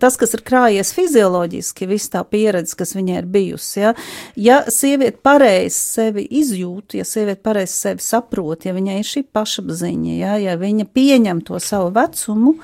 tas, 0.00 0.16
kas 0.20 0.32
ir 0.36 0.42
krājies 0.46 0.94
fizioloģiski, 0.96 1.88
viss 1.90 2.08
tā 2.12 2.22
pieredze, 2.24 2.72
kas 2.78 2.94
viņai 2.96 3.18
ir 3.20 3.28
bijusi, 3.28 3.82
ja, 3.82 3.92
ja 4.40 4.58
sieviete 4.72 5.20
pareizi 5.24 5.76
sevi 5.76 6.24
izjūt, 6.40 6.96
ja 6.96 7.04
sieviete 7.04 7.42
pareizi 7.44 7.76
sevi 7.76 8.04
saprot, 8.04 8.64
ja 8.64 8.72
viņai 8.76 8.98
ir 9.02 9.10
šī 9.10 9.24
pašapziņa, 9.36 10.16
ja, 10.16 10.34
ja 10.40 10.56
viņa 10.60 10.88
pieņem 10.96 11.44
to 11.44 11.60
savu 11.60 11.92
vecumu, 11.98 12.56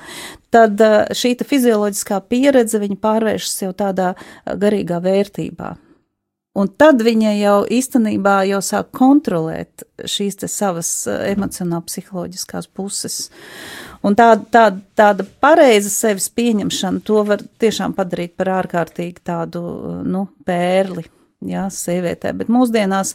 tad 0.53 0.81
šī 1.13 1.35
fizioloģiskā 1.45 2.23
pieredze 2.25 2.81
viņa 2.81 3.01
pārvēršas 3.05 3.65
jau 3.67 3.73
tādā 3.77 4.13
garīgā 4.45 5.03
vērtībā. 5.05 5.75
Un 6.55 6.69
tad 6.71 7.01
viņa 7.03 7.33
jau 7.35 7.55
īstenībā 7.67 8.37
jau 8.47 8.61
sāk 8.63 8.93
kontrolēt 8.95 9.83
šīs 10.07 10.39
savas 10.47 10.91
emocionāli-psiholoģiskās 11.11 12.69
puses. 12.71 13.17
Un 14.05 14.15
tā, 14.15 14.29
tā, 14.53 14.69
tāda 14.95 15.25
pareiza 15.43 15.91
sevis 15.91 16.29
pieņemšana, 16.31 17.03
to 17.03 17.25
var 17.27 17.43
tiešām 17.59 17.95
padarīt 17.97 18.37
par 18.39 18.53
ārkārtīgi 18.61 19.25
tādu, 19.27 19.65
nu, 20.07 20.29
pērli. 20.47 21.03
Jā, 21.45 21.67
sievietē, 21.69 22.31
bet 22.39 22.47
mūsdienās, 22.49 23.11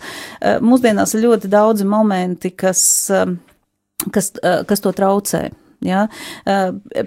mūsdienās 0.62 1.16
ir 1.16 1.24
ļoti 1.24 1.48
daudzi 1.50 1.86
momenti, 1.88 2.52
kas, 2.52 2.82
kas, 4.12 4.28
kas 4.68 4.84
to 4.84 4.92
traucē. 4.94 5.46
Ja? 5.84 6.06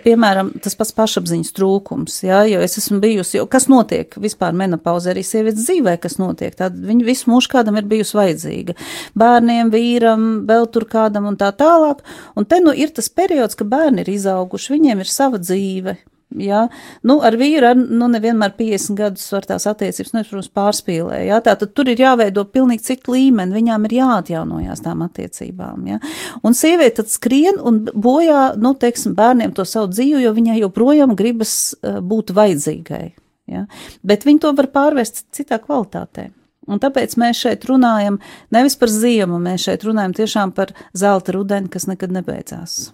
Piemēram, 0.03 0.49
tas 0.63 0.77
pats 0.77 0.93
pašapziņas 0.97 1.53
trūkums, 1.57 2.19
ja? 2.25 2.41
jo 2.49 2.61
es 2.65 2.77
esmu 2.81 2.97
bijusi, 3.03 3.37
jo 3.37 3.47
kas 3.49 3.67
notiek 3.69 4.17
vispār 4.21 4.55
menopauzē 4.57 5.13
arī 5.13 5.25
sievietes 5.27 5.67
dzīvē, 5.67 5.97
kas 6.01 6.17
notiek, 6.21 6.55
tad 6.57 6.77
viņa 6.77 7.05
visu 7.05 7.29
mūžu 7.31 7.51
kādam 7.53 7.77
ir 7.77 7.89
bijusi 7.89 8.17
vajadzīga. 8.17 8.77
Bērniem, 9.19 9.69
vīram, 9.73 10.25
vēl 10.49 10.69
tur 10.73 10.87
kādam 10.89 11.29
un 11.29 11.37
tā 11.37 11.51
tālāk. 11.57 12.01
Un 12.39 12.49
te 12.49 12.61
nu 12.63 12.73
ir 12.73 12.95
tas 12.95 13.11
periods, 13.13 13.57
ka 13.59 13.67
bērni 13.67 14.01
ir 14.01 14.13
izauguši, 14.15 14.73
viņiem 14.73 15.05
ir 15.05 15.11
sava 15.11 15.41
dzīve, 15.41 15.97
Ja? 16.41 16.67
Nu, 17.05 17.19
ar 17.25 17.37
vīru 17.39 17.69
ar, 17.71 17.77
nu, 17.77 18.07
nevienmēr 18.11 18.55
50 18.57 18.97
gadus 18.97 19.25
var 19.33 19.47
tās 19.49 19.67
attiecības, 19.69 20.13
nu, 20.15 20.23
protams, 20.27 20.51
pārspīlē. 20.55 21.23
Ja? 21.27 21.39
Tātad 21.45 21.73
tur 21.77 21.91
ir 21.91 22.01
jāveido 22.01 22.45
pilnīgi 22.49 22.87
citu 22.89 23.15
līmeni, 23.15 23.55
viņām 23.57 23.87
ir 23.89 23.97
jāatjaunojās 23.99 24.83
tām 24.85 25.03
attiecībām. 25.07 25.87
Ja? 25.93 25.99
Un 26.45 26.57
sieviete 26.57 27.01
tad 27.01 27.13
skrien 27.13 27.59
un 27.61 27.83
bojā, 27.93 28.53
nu, 28.59 28.75
teiksim, 28.79 29.15
bērniem 29.17 29.55
to 29.57 29.65
savu 29.67 29.91
dzīvi, 29.93 30.23
jo 30.25 30.35
viņai 30.35 30.61
joprojām 30.61 31.17
gribas 31.19 31.73
uh, 31.75 31.99
būt 32.03 32.33
vajadzīgai. 32.37 33.05
Ja? 33.51 33.65
Bet 34.05 34.27
viņi 34.27 34.45
to 34.45 34.53
var 34.57 34.71
pārvērst 34.73 35.27
citā 35.35 35.59
kvalitātē. 35.61 36.29
Un 36.69 36.79
tāpēc 36.79 37.17
mēs 37.19 37.41
šeit 37.43 37.65
runājam 37.67 38.19
nevis 38.55 38.77
par 38.79 38.91
ziemu, 38.91 39.39
mēs 39.43 39.65
šeit 39.67 39.83
runājam 39.83 40.15
tiešām 40.21 40.53
par 40.55 40.71
zelta 40.95 41.35
rudeni, 41.35 41.71
kas 41.71 41.89
nekad 41.89 42.13
nebeidzās. 42.15 42.93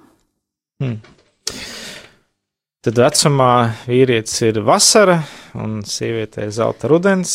Hmm. 0.82 0.98
Tad 2.80 2.96
vecumā 2.96 3.54
vīrietis 3.90 4.38
ir 4.48 4.62
vasara 4.64 5.18
un 5.60 5.82
sieviete 5.84 6.46
ir 6.46 6.54
zelta 6.56 6.88
rudens. 6.88 7.34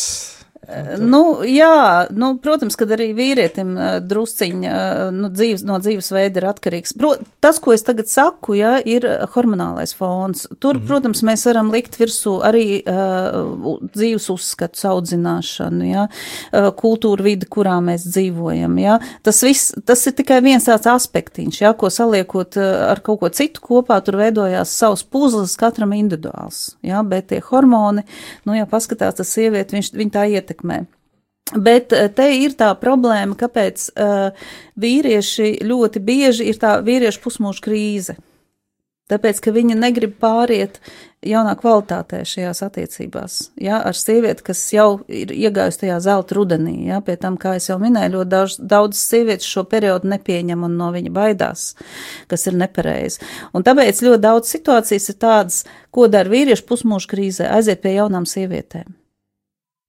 Nu, 0.97 1.43
jā, 1.45 2.07
nu, 2.15 2.31
protams, 2.41 2.75
kad 2.79 2.89
arī 2.95 3.11
vīrietim 3.15 3.75
drusciņa 4.07 4.77
nu, 5.13 5.29
dzīves, 5.29 5.61
no 5.67 5.77
dzīvesveida 5.81 6.41
ir 6.41 6.47
atkarīgs. 6.49 6.95
Pro, 6.97 7.11
tas, 7.43 7.59
ko 7.61 7.75
es 7.75 7.85
tagad 7.85 8.09
saku, 8.09 8.55
jā, 8.57 8.73
ir 8.81 9.05
hormonālais 9.35 9.93
fons. 9.97 10.47
Tur, 10.57 10.75
mm 10.75 10.81
-hmm. 10.81 10.87
protams, 10.87 11.21
mēs 11.23 11.45
varam 11.45 11.69
likt 11.71 11.99
virsū 11.99 12.39
arī 12.41 12.81
uh, 12.81 13.77
dzīves 13.93 14.29
uzskatu 14.33 14.87
audzināšanu, 14.89 15.85
jā, 15.85 16.07
uh, 16.07 16.71
kultūra 16.73 17.23
vidi, 17.23 17.45
kurā 17.45 17.77
mēs 17.81 18.07
dzīvojam, 18.09 18.77
jā. 18.79 18.99
Tas 19.23 19.43
viss, 19.43 19.73
tas 19.85 20.07
ir 20.07 20.13
tikai 20.13 20.41
viens 20.41 20.65
tāds 20.65 20.89
aspektiņš, 20.89 21.61
jā, 21.61 21.73
ko 21.73 21.89
saliekot 21.89 22.57
ar 22.89 22.99
kaut 22.99 23.19
ko 23.19 23.29
citu 23.29 23.61
kopā, 23.61 24.01
tur 24.01 24.17
veidojās 24.17 24.69
savs 24.69 25.03
puzles 25.03 25.55
katram 25.55 25.93
individuāls, 25.93 26.75
jā, 26.81 27.03
bet 27.03 27.27
tie 27.27 27.39
hormoni, 27.39 28.03
nu, 28.45 28.53
ja 28.53 28.65
paskatās, 28.65 29.15
tas 29.15 29.29
sieviete, 29.29 29.75
viņš, 29.75 29.93
viņa 29.93 30.11
tā 30.11 30.25
ietekmē 30.25 30.54
ietekmē. 30.55 30.85
Bet 31.55 31.93
eh, 31.93 32.09
te 32.09 32.31
ir 32.33 32.55
tā 32.57 32.71
problēma, 32.73 33.35
kāpēc 33.37 33.91
uh, 33.93 34.31
vīrieši 34.81 35.59
ļoti 35.61 36.01
bieži 36.01 36.47
ir 36.49 36.57
tā 36.57 36.79
vīriešu 36.81 37.21
pusmūža 37.21 37.61
krīze. 37.61 38.15
Tāpēc, 39.05 39.37
ka 39.37 39.51
viņa 39.53 39.75
negrib 39.77 40.15
pāriet 40.17 40.79
jaunā 41.21 41.51
kvalitātē 41.59 42.23
šajās 42.25 42.63
attiecībās, 42.65 43.35
ja, 43.61 43.77
ar 43.77 43.93
sievieti, 43.93 44.41
kas 44.47 44.63
jau 44.73 45.03
ir 45.05 45.29
iegājusi 45.29 45.83
tajā 45.83 45.99
zelta 46.01 46.33
rudenī, 46.33 46.87
ja, 46.89 46.97
pie 47.05 47.13
tam, 47.21 47.37
kā 47.37 47.53
es 47.59 47.69
jau 47.69 47.77
minēju, 47.77 48.15
ļoti 48.15 48.31
daudz, 48.33 48.57
daudz 48.57 48.97
sievietes 48.97 49.45
šo 49.45 49.67
periodu 49.69 50.09
nepieņem 50.09 50.65
un 50.65 50.81
no 50.81 50.89
viņa 50.97 51.13
baidās, 51.13 51.69
kas 52.33 52.49
ir 52.49 52.57
nepareizi. 52.57 53.21
Un 53.53 53.61
tāpēc 53.69 54.01
ļoti 54.09 54.25
daudz 54.25 54.57
situācijas 54.57 55.11
ir 55.13 55.21
tādas, 55.21 55.63
ko 55.93 56.09
dara 56.09 56.33
vīrieši 56.33 56.65
pusmūža 56.65 57.13
krīzē, 57.13 57.53
aiziet 57.53 57.85
pie 57.85 57.99
jaunām 57.99 58.25
sievietēm. 58.25 58.89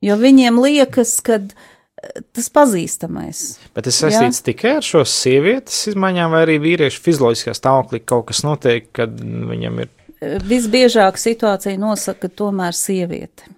Jo 0.05 0.17
viņiem 0.21 0.59
liekas, 0.61 1.17
ka 1.25 1.39
eh, 1.41 2.23
tas 2.37 2.49
pazīstamais. 2.53 3.43
Bet 3.77 3.89
tas 3.89 4.01
saistīts 4.03 4.45
tikai 4.45 4.77
ar 4.81 4.87
šo 4.87 5.05
sievietes 5.09 5.87
izmaiņām, 5.93 6.33
vai 6.35 6.43
arī 6.47 6.59
vīriešu 6.63 7.03
fizioloģiskā 7.05 7.57
stāvoklī 7.57 8.03
kaut 8.05 8.29
kas 8.31 8.45
notiek, 8.47 8.91
kad 8.97 9.17
viņam 9.21 9.85
ir. 9.85 9.93
Eh, 10.21 10.37
visbiežāk 10.45 11.21
situācija 11.21 11.81
nosaka 11.81 12.29
tomēr 12.29 12.77
sieviete. 12.77 13.53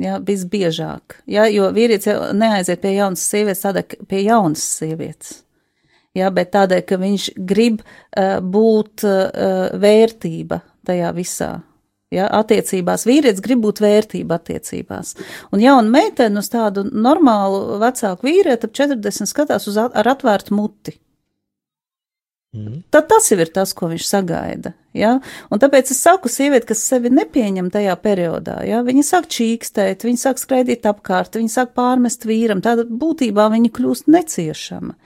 Ja, 0.00 0.20
visbiežāk. 0.22 1.18
Ja, 1.28 1.48
jo 1.50 1.66
vīrietis 1.74 2.08
jau 2.08 2.30
neaiziet 2.32 2.80
pie 2.80 2.94
jaunas 2.94 3.24
sievietes, 3.26 3.64
tādēļ, 3.64 4.04
pie 4.08 4.20
jaunas 4.22 4.62
sievietes. 4.78 5.40
Ja, 6.16 6.30
bet 6.34 6.52
tādēļ, 6.54 6.84
ka 6.86 6.98
viņš 6.98 7.26
grib 7.46 7.82
uh, 7.82 8.38
būt 8.42 9.04
uh, 9.06 9.74
vērtība 9.82 10.60
tajā 10.86 11.10
visā. 11.14 11.50
Ja, 12.10 12.24
attiecībās 12.40 13.04
vīrietis 13.06 13.42
grib 13.44 13.60
būt 13.62 13.78
vērtība 13.84 14.40
attiecībās. 14.40 15.12
Un 15.54 15.62
jauna 15.62 15.92
meitene 15.94 16.42
uz 16.42 16.48
tādu 16.50 16.82
normālu 16.90 17.78
vecāku 17.78 18.26
vīrieti 18.26 18.66
ap 18.66 18.74
40 18.74 19.30
skatās 19.30 19.68
uz 19.70 19.78
at 19.78 19.94
ar 19.94 20.10
atvērtu 20.16 20.56
muti. 20.58 20.96
Mm. 22.50 22.80
Tad 22.90 23.06
tas 23.06 23.30
jau 23.30 23.38
ir 23.38 23.50
tas, 23.54 23.70
ko 23.78 23.86
viņš 23.92 24.06
sagaida. 24.08 24.72
Ja? 24.96 25.12
Un 25.54 25.60
tāpēc 25.62 25.92
es 25.94 26.00
saku, 26.02 26.26
sieviete, 26.26 26.66
kas 26.72 26.82
sevi 26.82 27.12
nepieņem 27.14 27.68
tajā 27.70 27.94
periodā, 28.02 28.56
ja? 28.66 28.80
viņa 28.82 29.04
sāk 29.06 29.28
čīkstēt, 29.30 30.02
viņa 30.02 30.22
sāk 30.24 30.42
skraidīt 30.42 30.88
apkārt, 30.90 31.38
viņa 31.38 31.52
sāk 31.54 31.76
pārmest 31.78 32.26
vīram, 32.26 32.58
tāda 32.64 32.88
būtībā 32.90 33.46
viņa 33.54 33.70
kļūst 33.76 34.10
neciešama. 34.10 34.96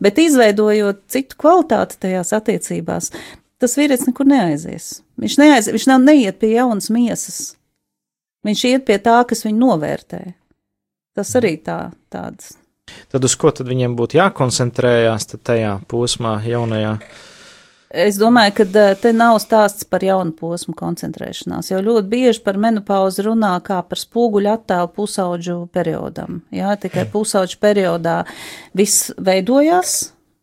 Bet 0.00 0.22
izveidojot 0.24 1.04
citu 1.12 1.36
kvalitāti 1.44 2.00
tajās 2.06 2.32
attiecībās, 2.38 3.12
tas 3.62 3.76
vīrietis 3.78 4.08
nekur 4.08 4.28
neaizies. 4.28 4.90
Viņš, 5.20 5.38
neaiz, 5.40 5.70
viņš 5.72 5.86
nav 5.90 6.02
neiet 6.04 6.40
pie 6.42 6.52
jaunas 6.54 6.90
miesas. 6.92 7.40
Viņš 8.46 8.64
iet 8.70 8.86
pie 8.86 8.98
tā, 9.02 9.18
kas 9.28 9.42
viņu 9.46 9.58
novērtē. 9.58 10.22
Tas 11.16 11.32
arī 11.38 11.56
tā, 11.64 11.90
tāds. 12.12 12.54
Tad 13.10 13.24
uz 13.26 13.34
ko 13.40 13.50
tad 13.50 13.66
viņiem 13.66 13.96
būtu 13.98 14.20
jākoncentrējās 14.20 15.32
tajā 15.42 15.72
posmā, 15.90 16.36
jaunajā? 16.46 16.98
Es 17.96 18.18
domāju, 18.18 18.52
ka 18.58 18.64
eh, 18.66 18.94
te 18.98 19.12
nav 19.14 19.38
stāsts 19.40 19.86
par 19.88 20.02
jaunu 20.04 20.34
posmu 20.36 20.74
koncentrēšanās, 20.76 21.70
jo 21.70 21.78
ļoti 21.86 22.10
bieži 22.10 22.42
par 22.44 22.58
menopauzi 22.60 23.24
runā 23.24 23.54
kā 23.64 23.78
par 23.86 24.00
spoguļu 24.00 24.50
attēlu 24.52 24.90
pusauģu 24.96 25.56
periodam. 25.72 26.42
Jā, 26.54 26.74
tikai 26.82 27.06
pusauģu 27.12 27.60
periodā 27.62 28.18
viss 28.76 29.12
veidojās, 29.16 29.96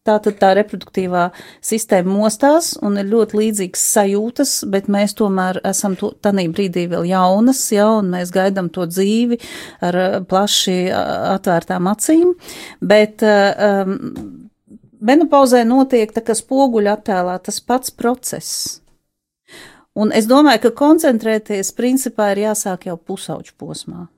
Tātad 0.04 0.36
tā 0.36 0.50
reproduktīvā 0.58 1.30
sistēma 1.64 2.12
mostās 2.12 2.74
un 2.84 2.98
ir 3.00 3.08
ļoti 3.08 3.38
līdzīgas 3.40 3.84
sajūtas, 3.94 4.52
bet 4.68 4.90
mēs 4.92 5.16
tomēr 5.16 5.62
esam 5.64 5.96
tādā 5.96 6.44
brīdī 6.52 6.90
vēl 6.92 7.08
jaunas, 7.08 7.62
ja, 7.72 7.88
un 8.02 8.12
mēs 8.12 8.34
gaidām 8.36 8.68
to 8.76 8.84
dzīvi 8.90 9.40
ar 9.88 10.00
plaši 10.28 10.76
atvērtām 10.92 11.88
acīm. 11.94 12.36
Bet 12.84 13.24
um, 13.24 13.96
menopauzē 15.00 15.64
notiek 15.68 16.12
tā 16.12 16.26
kā 16.28 16.36
spoguļa 16.36 16.98
attēlā 17.00 17.40
tas 17.48 17.64
pats 17.64 17.96
process. 17.96 18.82
Un 19.96 20.12
es 20.12 20.28
domāju, 20.28 20.66
ka 20.66 20.78
koncentrēties 20.84 21.72
principā 21.78 22.34
ir 22.34 22.50
jāsāk 22.50 22.90
jau 22.90 22.98
pusauģu 22.98 23.56
posmā. 23.56 24.10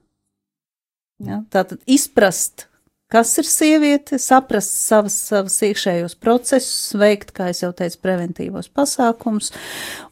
Ja, 1.21 1.43
tātad 1.53 1.83
izprast 1.85 2.65
kas 3.11 3.35
ir 3.41 3.47
sieviete, 3.47 4.19
saprast 4.21 4.73
savas, 4.79 5.15
savas 5.29 5.57
iekšējos 5.65 6.17
procesus, 6.21 6.95
veikt, 6.97 7.33
kā 7.35 7.51
jau 7.53 7.71
teicu, 7.75 8.01
preventīvos 8.03 8.71
pasākums, 8.73 9.51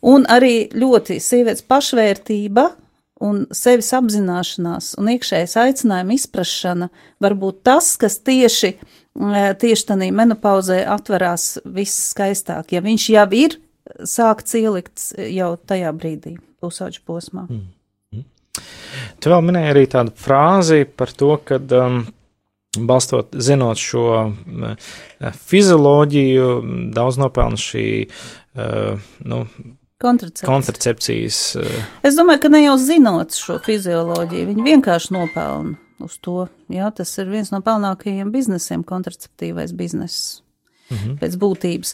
un 0.05 0.27
arī 0.31 0.69
ļoti 0.77 1.19
sievietes 1.23 1.65
pašvērtība 1.67 2.69
un 3.23 3.43
sevis 3.55 3.91
apzināšanās 3.95 4.93
un 4.99 5.11
iekšējas 5.13 5.55
aicinājuma 5.63 6.17
izprašana 6.17 6.89
var 7.23 7.35
būt 7.39 7.61
tas, 7.67 7.93
kas 7.99 8.19
tieši, 8.25 8.73
tieši 9.61 9.87
tādā 9.89 10.09
menopauzē 10.15 10.83
atverās 10.91 11.53
viss 11.63 12.09
skaistāk, 12.11 12.73
ja 12.75 12.83
viņš 12.83 13.07
jau 13.13 13.29
ir 13.37 13.59
sākts 14.07 14.57
ielikt 14.59 15.11
jau 15.31 15.53
tajā 15.69 15.93
brīdī, 15.95 16.37
pusauģu 16.63 17.03
posmā. 17.07 17.47
Mm. 17.49 17.71
Tu 19.23 19.31
vēl 19.31 19.41
minēji 19.45 19.71
arī 19.71 19.85
tādu 19.89 20.13
frāzi 20.19 20.83
par 20.85 21.09
to, 21.17 21.31
ka 21.47 21.57
um, 21.79 22.03
balstot, 22.77 23.35
zinot 23.37 23.77
šo 23.77 24.07
mm, 24.29 24.75
fizioloģiju, 25.49 26.49
daudz 26.95 27.19
nopelna 27.21 27.59
šī 27.59 27.87
nu, 29.23 29.45
Kontracepcija. 30.03 30.47
kontracepcijas. 30.49 31.37
Es 32.03 32.17
domāju, 32.17 32.41
ka 32.43 32.49
ne 32.51 32.63
jau 32.65 32.75
zinot 32.81 33.37
šo 33.37 33.55
fizioloģiju, 33.63 34.49
viņi 34.49 34.65
vienkārši 34.67 35.13
nopelna 35.15 35.77
uz 36.03 36.17
to. 36.19 36.47
Jā, 36.73 36.89
tas 36.95 37.13
ir 37.21 37.29
viens 37.31 37.53
no 37.53 37.61
pelnākajiem 37.63 38.33
biznesiem, 38.33 38.83
kontraceptīvais 38.87 39.71
bizness. 39.77 40.41
Mhm. 40.91 41.15
Pēc 41.21 41.37
būtības. 41.39 41.93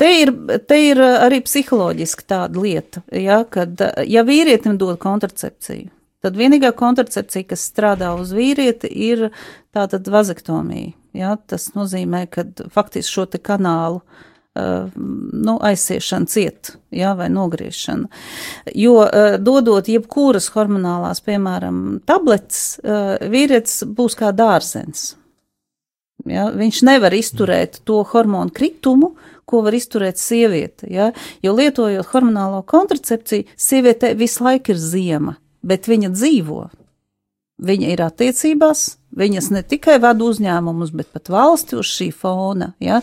Te 0.00 0.10
ir, 0.22 0.30
te 0.70 0.78
ir 0.86 1.00
arī 1.02 1.40
psiholoģiski 1.44 2.24
tāda 2.30 2.62
lieta, 2.62 3.02
ja, 3.12 3.42
kad, 3.44 3.82
ja 4.06 4.22
vīrietim 4.24 4.78
dod 4.80 5.00
kontracepciju, 5.02 5.90
tad 6.24 6.38
vienīgā 6.38 6.72
kontracepcija, 6.76 7.48
kas 7.52 7.66
strādā 7.72 8.12
uz 8.18 8.34
vīrieti, 8.36 8.90
ir 8.90 9.28
tātad 9.74 10.08
vazektomija. 10.10 10.94
Ja, 11.16 11.34
tas 11.50 11.72
nozīmē, 11.74 12.26
ka 12.30 12.44
faktiski 12.70 13.10
šo 13.10 13.24
te 13.32 13.40
kanālu 13.42 13.98
uh, 13.98 14.20
nu, 14.94 15.56
aizsiešana 15.62 16.30
ciet, 16.30 16.74
jā, 16.94 17.14
vai 17.18 17.28
nogriešana. 17.32 18.10
Jo 18.74 18.96
dodot 19.42 19.88
jebkuras 19.88 20.50
hormonālās, 20.54 21.22
piemēram, 21.26 22.00
tabletes, 22.06 22.78
vīrietis 23.30 23.82
būs 23.86 24.18
kā 24.18 24.32
dārzens. 24.36 25.14
Ja? 26.28 26.48
Viņš 26.54 26.82
nevar 26.88 27.14
izturēt 27.16 27.80
to 27.88 28.02
hormonu 28.12 28.52
kritumu, 28.54 29.14
ko 29.48 29.64
var 29.66 29.74
izturēt 29.74 30.20
sieviete. 30.20 30.88
Ja? 30.92 31.10
Jo 31.42 31.54
lietojot 31.56 32.10
hormonālo 32.12 32.62
kontracepciju, 32.66 33.48
sieviete 33.56 34.12
visu 34.18 34.44
laiku 34.46 34.74
ir 34.74 34.82
ziema, 34.82 35.36
bet 35.62 35.88
viņa 35.90 36.12
dzīvo. 36.14 36.68
Viņa 37.60 37.90
ir 37.92 38.00
attiecībās, 38.00 38.84
viņas 39.16 39.50
ne 39.52 39.60
tikai 39.68 39.98
vada 40.00 40.24
uzņēmumus, 40.24 40.94
bet 40.96 41.10
pat 41.12 41.28
valsti 41.28 41.76
uz 41.76 41.90
šī 41.92 42.08
fona. 42.16 42.72
Ja? 42.80 43.02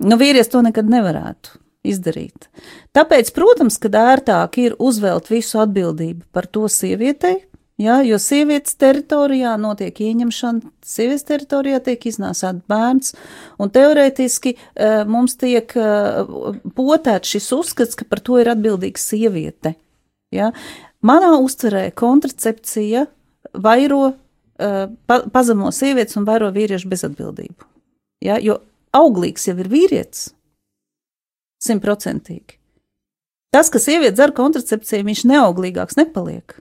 Nu, 0.00 0.16
vīrietis 0.20 0.52
to 0.54 0.62
nekad 0.64 0.88
nevarētu 0.88 1.58
izdarīt. 1.84 2.48
Tāpēc, 2.96 3.32
protams, 3.36 3.78
ka 3.82 3.90
ērtāk 3.92 4.58
ir 4.62 4.76
uzvelt 4.80 5.28
visu 5.32 5.60
atbildību 5.62 6.24
par 6.32 6.46
to 6.46 6.68
sievietei, 6.70 7.42
ja, 7.82 7.98
jo 8.06 8.18
sievietes 8.22 8.78
teritorijā 8.80 9.56
notiek 9.60 9.98
ieņemšana, 10.06 10.72
sievietes 10.86 11.26
teritorijā 11.28 11.82
tiek 11.84 12.06
iznāsāts 12.08 12.62
bērns, 12.70 13.16
un 13.60 13.72
teorētiski 13.74 14.54
uh, 14.56 15.02
mums 15.10 15.36
tiek 15.40 15.74
uh, 15.76 16.22
potēts 16.78 17.34
šis 17.34 17.50
uzskats, 17.58 17.98
ka 17.98 18.08
par 18.08 18.22
to 18.24 18.38
ir 18.42 18.52
atbildīga 18.54 19.02
sieviete. 19.02 19.76
Ja. 20.32 20.52
Manā 21.02 21.32
uztverē 21.42 21.88
kontracepcija 21.98 23.06
vairo, 23.58 24.02
uh, 24.12 24.82
pa, 25.06 25.22
pazemo 25.34 25.72
sievietes 25.74 26.18
un 26.20 26.26
vairo 26.28 26.50
vīriešu 26.54 26.90
bezatbildību. 26.92 27.70
Ja, 28.22 28.38
jo 28.38 28.60
auglīgs 28.94 29.48
jau 29.48 29.56
ir 29.58 29.70
vīrietis, 29.72 30.28
simtprocentīgi. 31.62 32.58
Tas, 33.52 33.68
ka 33.68 33.80
sieviete 33.82 34.16
dzer 34.16 34.32
kontracepciju, 34.36 35.04
viņš 35.08 35.26
neauglīgāks 35.28 35.98
nepaliek. 35.98 36.54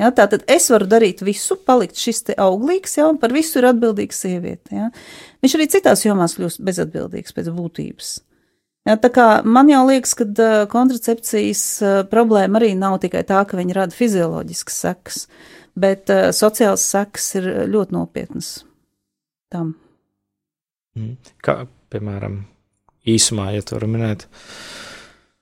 Ja, 0.00 0.08
tātad 0.14 0.46
es 0.50 0.70
varu 0.72 0.86
darīt 0.88 1.20
visu, 1.20 1.58
palikt 1.68 2.00
šis 2.00 2.22
te 2.30 2.36
auglīgs, 2.40 2.96
ja, 2.96 3.10
un 3.12 3.18
par 3.20 3.34
visu 3.34 3.60
ir 3.60 3.68
atbildīga 3.68 4.16
sieviete. 4.16 4.72
Ja. 4.72 4.88
Viņš 5.44 5.56
arī 5.58 5.66
citās 5.74 6.06
jomās 6.06 6.38
kļūst 6.38 6.62
bezatbildīgs 6.64 7.36
pēc 7.36 7.50
būtības. 7.52 8.14
Ja, 8.88 8.96
tā 8.98 9.12
kā 9.14 9.26
man 9.46 9.68
jau 9.70 9.84
liekas, 9.86 10.16
ka 10.18 10.26
uh, 10.26 10.62
kontracepcijas 10.70 11.64
uh, 11.82 11.98
problēma 12.10 12.58
arī 12.58 12.72
nav 12.74 12.98
tikai 13.04 13.22
tā, 13.28 13.44
ka 13.46 13.58
viņa 13.60 13.76
rada 13.78 13.94
fizioloģiskas 13.94 14.80
sekas. 14.86 15.26
Uh, 15.26 15.62
bet 15.78 16.10
uh, 16.12 16.28
sociāls 16.34 16.84
sekas 16.84 17.28
ir 17.40 17.48
ļoti 17.72 17.96
nopietnas 17.96 18.52
tam. 19.52 19.74
Mm. 20.96 21.16
Kā, 21.44 21.62
piemēram, 21.92 22.42
īsumā, 23.08 23.50
ja 23.56 23.64
tu 23.64 23.76
vari 23.78 23.88
minēt? 23.94 24.26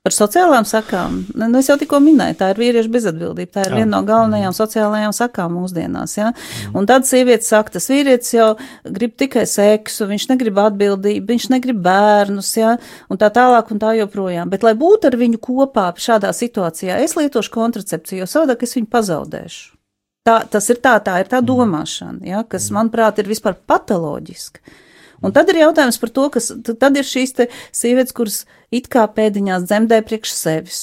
Par 0.01 0.15
sociālām 0.17 0.65
sakām, 0.65 1.19
nu, 1.37 1.47
es 1.59 1.67
jau 1.69 1.75
tikko 1.77 1.99
minēju, 2.01 2.39
tā 2.41 2.47
ir 2.55 2.61
vīriešu 2.63 2.89
bezatbildība. 2.95 3.51
Tā 3.53 3.65
ir 3.67 3.75
jā. 3.75 3.81
viena 3.83 3.91
no 3.99 3.99
galvenajām 4.09 4.49
mm. 4.49 4.57
sociālajām 4.57 5.13
sakām 5.13 5.59
mūsdienās. 5.59 6.15
Ja? 6.17 6.31
Mm. 6.33 6.79
Un 6.81 6.87
tad 6.89 7.05
sieviete 7.05 7.45
saka, 7.45 7.75
tas 7.75 7.91
vīrietis 7.93 8.33
jau 8.33 8.47
grib 8.97 9.13
tikai 9.21 9.45
seksu, 9.45 10.09
viņš 10.09 10.25
negrib 10.31 10.57
atbildību, 10.65 11.27
viņš 11.29 11.51
negrib 11.53 11.83
bērnus, 11.85 12.55
ja? 12.57 12.79
un 13.13 13.21
tā 13.21 13.29
tālāk 13.37 13.75
un 13.75 13.83
tā 13.83 13.93
joprojām. 13.99 14.49
Bet, 14.49 14.65
lai 14.65 14.73
būtu 14.81 15.11
ar 15.11 15.21
viņu 15.21 15.43
kopā 15.45 15.91
šādā 16.01 16.33
situācijā, 16.33 16.97
es 17.05 17.19
lietošu 17.21 17.53
kontracepciju, 17.59 18.23
jo 18.23 18.31
savādāk 18.33 18.65
es 18.65 18.73
viņu 18.79 18.89
pazaudēšu. 18.97 19.67
Tā, 20.25 20.39
tas 20.49 20.73
ir 20.73 20.81
tā, 20.81 20.95
tā 21.05 21.19
ir 21.21 21.29
tā 21.29 21.43
domāšana, 21.45 22.25
ja, 22.25 22.41
kas, 22.49 22.73
manuprāt, 22.73 23.21
ir 23.21 23.29
vispār 23.29 23.61
patoloģiska. 23.69 24.65
Un 25.21 25.37
tad 25.37 25.53
ir 25.53 25.61
jautājums 25.61 26.01
par 26.01 26.13
to, 26.17 26.27
kas 26.33 26.49
tad 26.65 26.97
ir 26.97 27.05
šīs 27.05 27.37
sievietes, 27.77 28.17
kuras 28.17 28.47
it 28.75 28.91
kā 28.93 29.07
pēdiņās 29.11 29.67
dzemdē 29.69 30.03
priekš 30.07 30.35
sevis. 30.37 30.83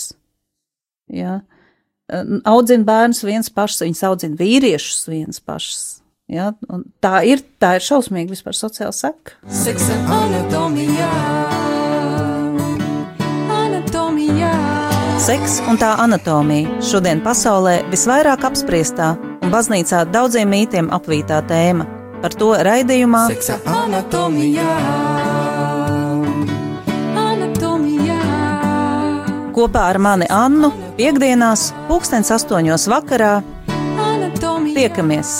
Ja. 1.12 1.42
Audzina 2.48 2.88
bērnus 2.88 3.24
viens 3.28 3.50
pašs, 3.52 3.82
viņas 3.84 4.04
audzina 4.08 4.40
vīriešus 4.40 5.08
viens 5.12 5.42
pašs. 5.44 5.88
Ja, 6.28 6.52
tā 7.00 7.22
ir, 7.24 7.40
tā 7.56 7.78
ir 7.78 7.84
šausmīgi 7.86 8.34
vispār 8.36 8.56
sociāla 8.56 8.92
seka. 8.96 9.38
Seksa 9.48 9.96
anatomijā. 10.12 11.08
Anatomijā. 13.56 14.52
Seks 15.24 15.62
un 15.72 15.80
tā 15.80 15.94
anatomija 16.04 16.82
šodien 16.84 17.24
pasaulē 17.24 17.80
visvairāk 17.94 18.44
apspriestā 18.52 19.14
un 19.40 19.56
baznīcā 19.56 20.04
daudziem 20.12 20.52
mītiem 20.52 20.92
apvītā 20.96 21.40
tēma. 21.48 21.88
Par 22.20 22.36
to 22.36 22.52
raidījumā 22.68 23.28
Seksa 23.32 23.62
anatomijā. 23.72 25.47
Kopā 29.58 29.88
ar 29.90 29.98
mani 29.98 30.28
Annu 30.30 30.70
piekdienās, 31.00 31.72
pulkstens 31.90 32.30
astoņos 32.36 32.86
vakarā. 32.94 33.40
Tiekamies! 34.78 35.40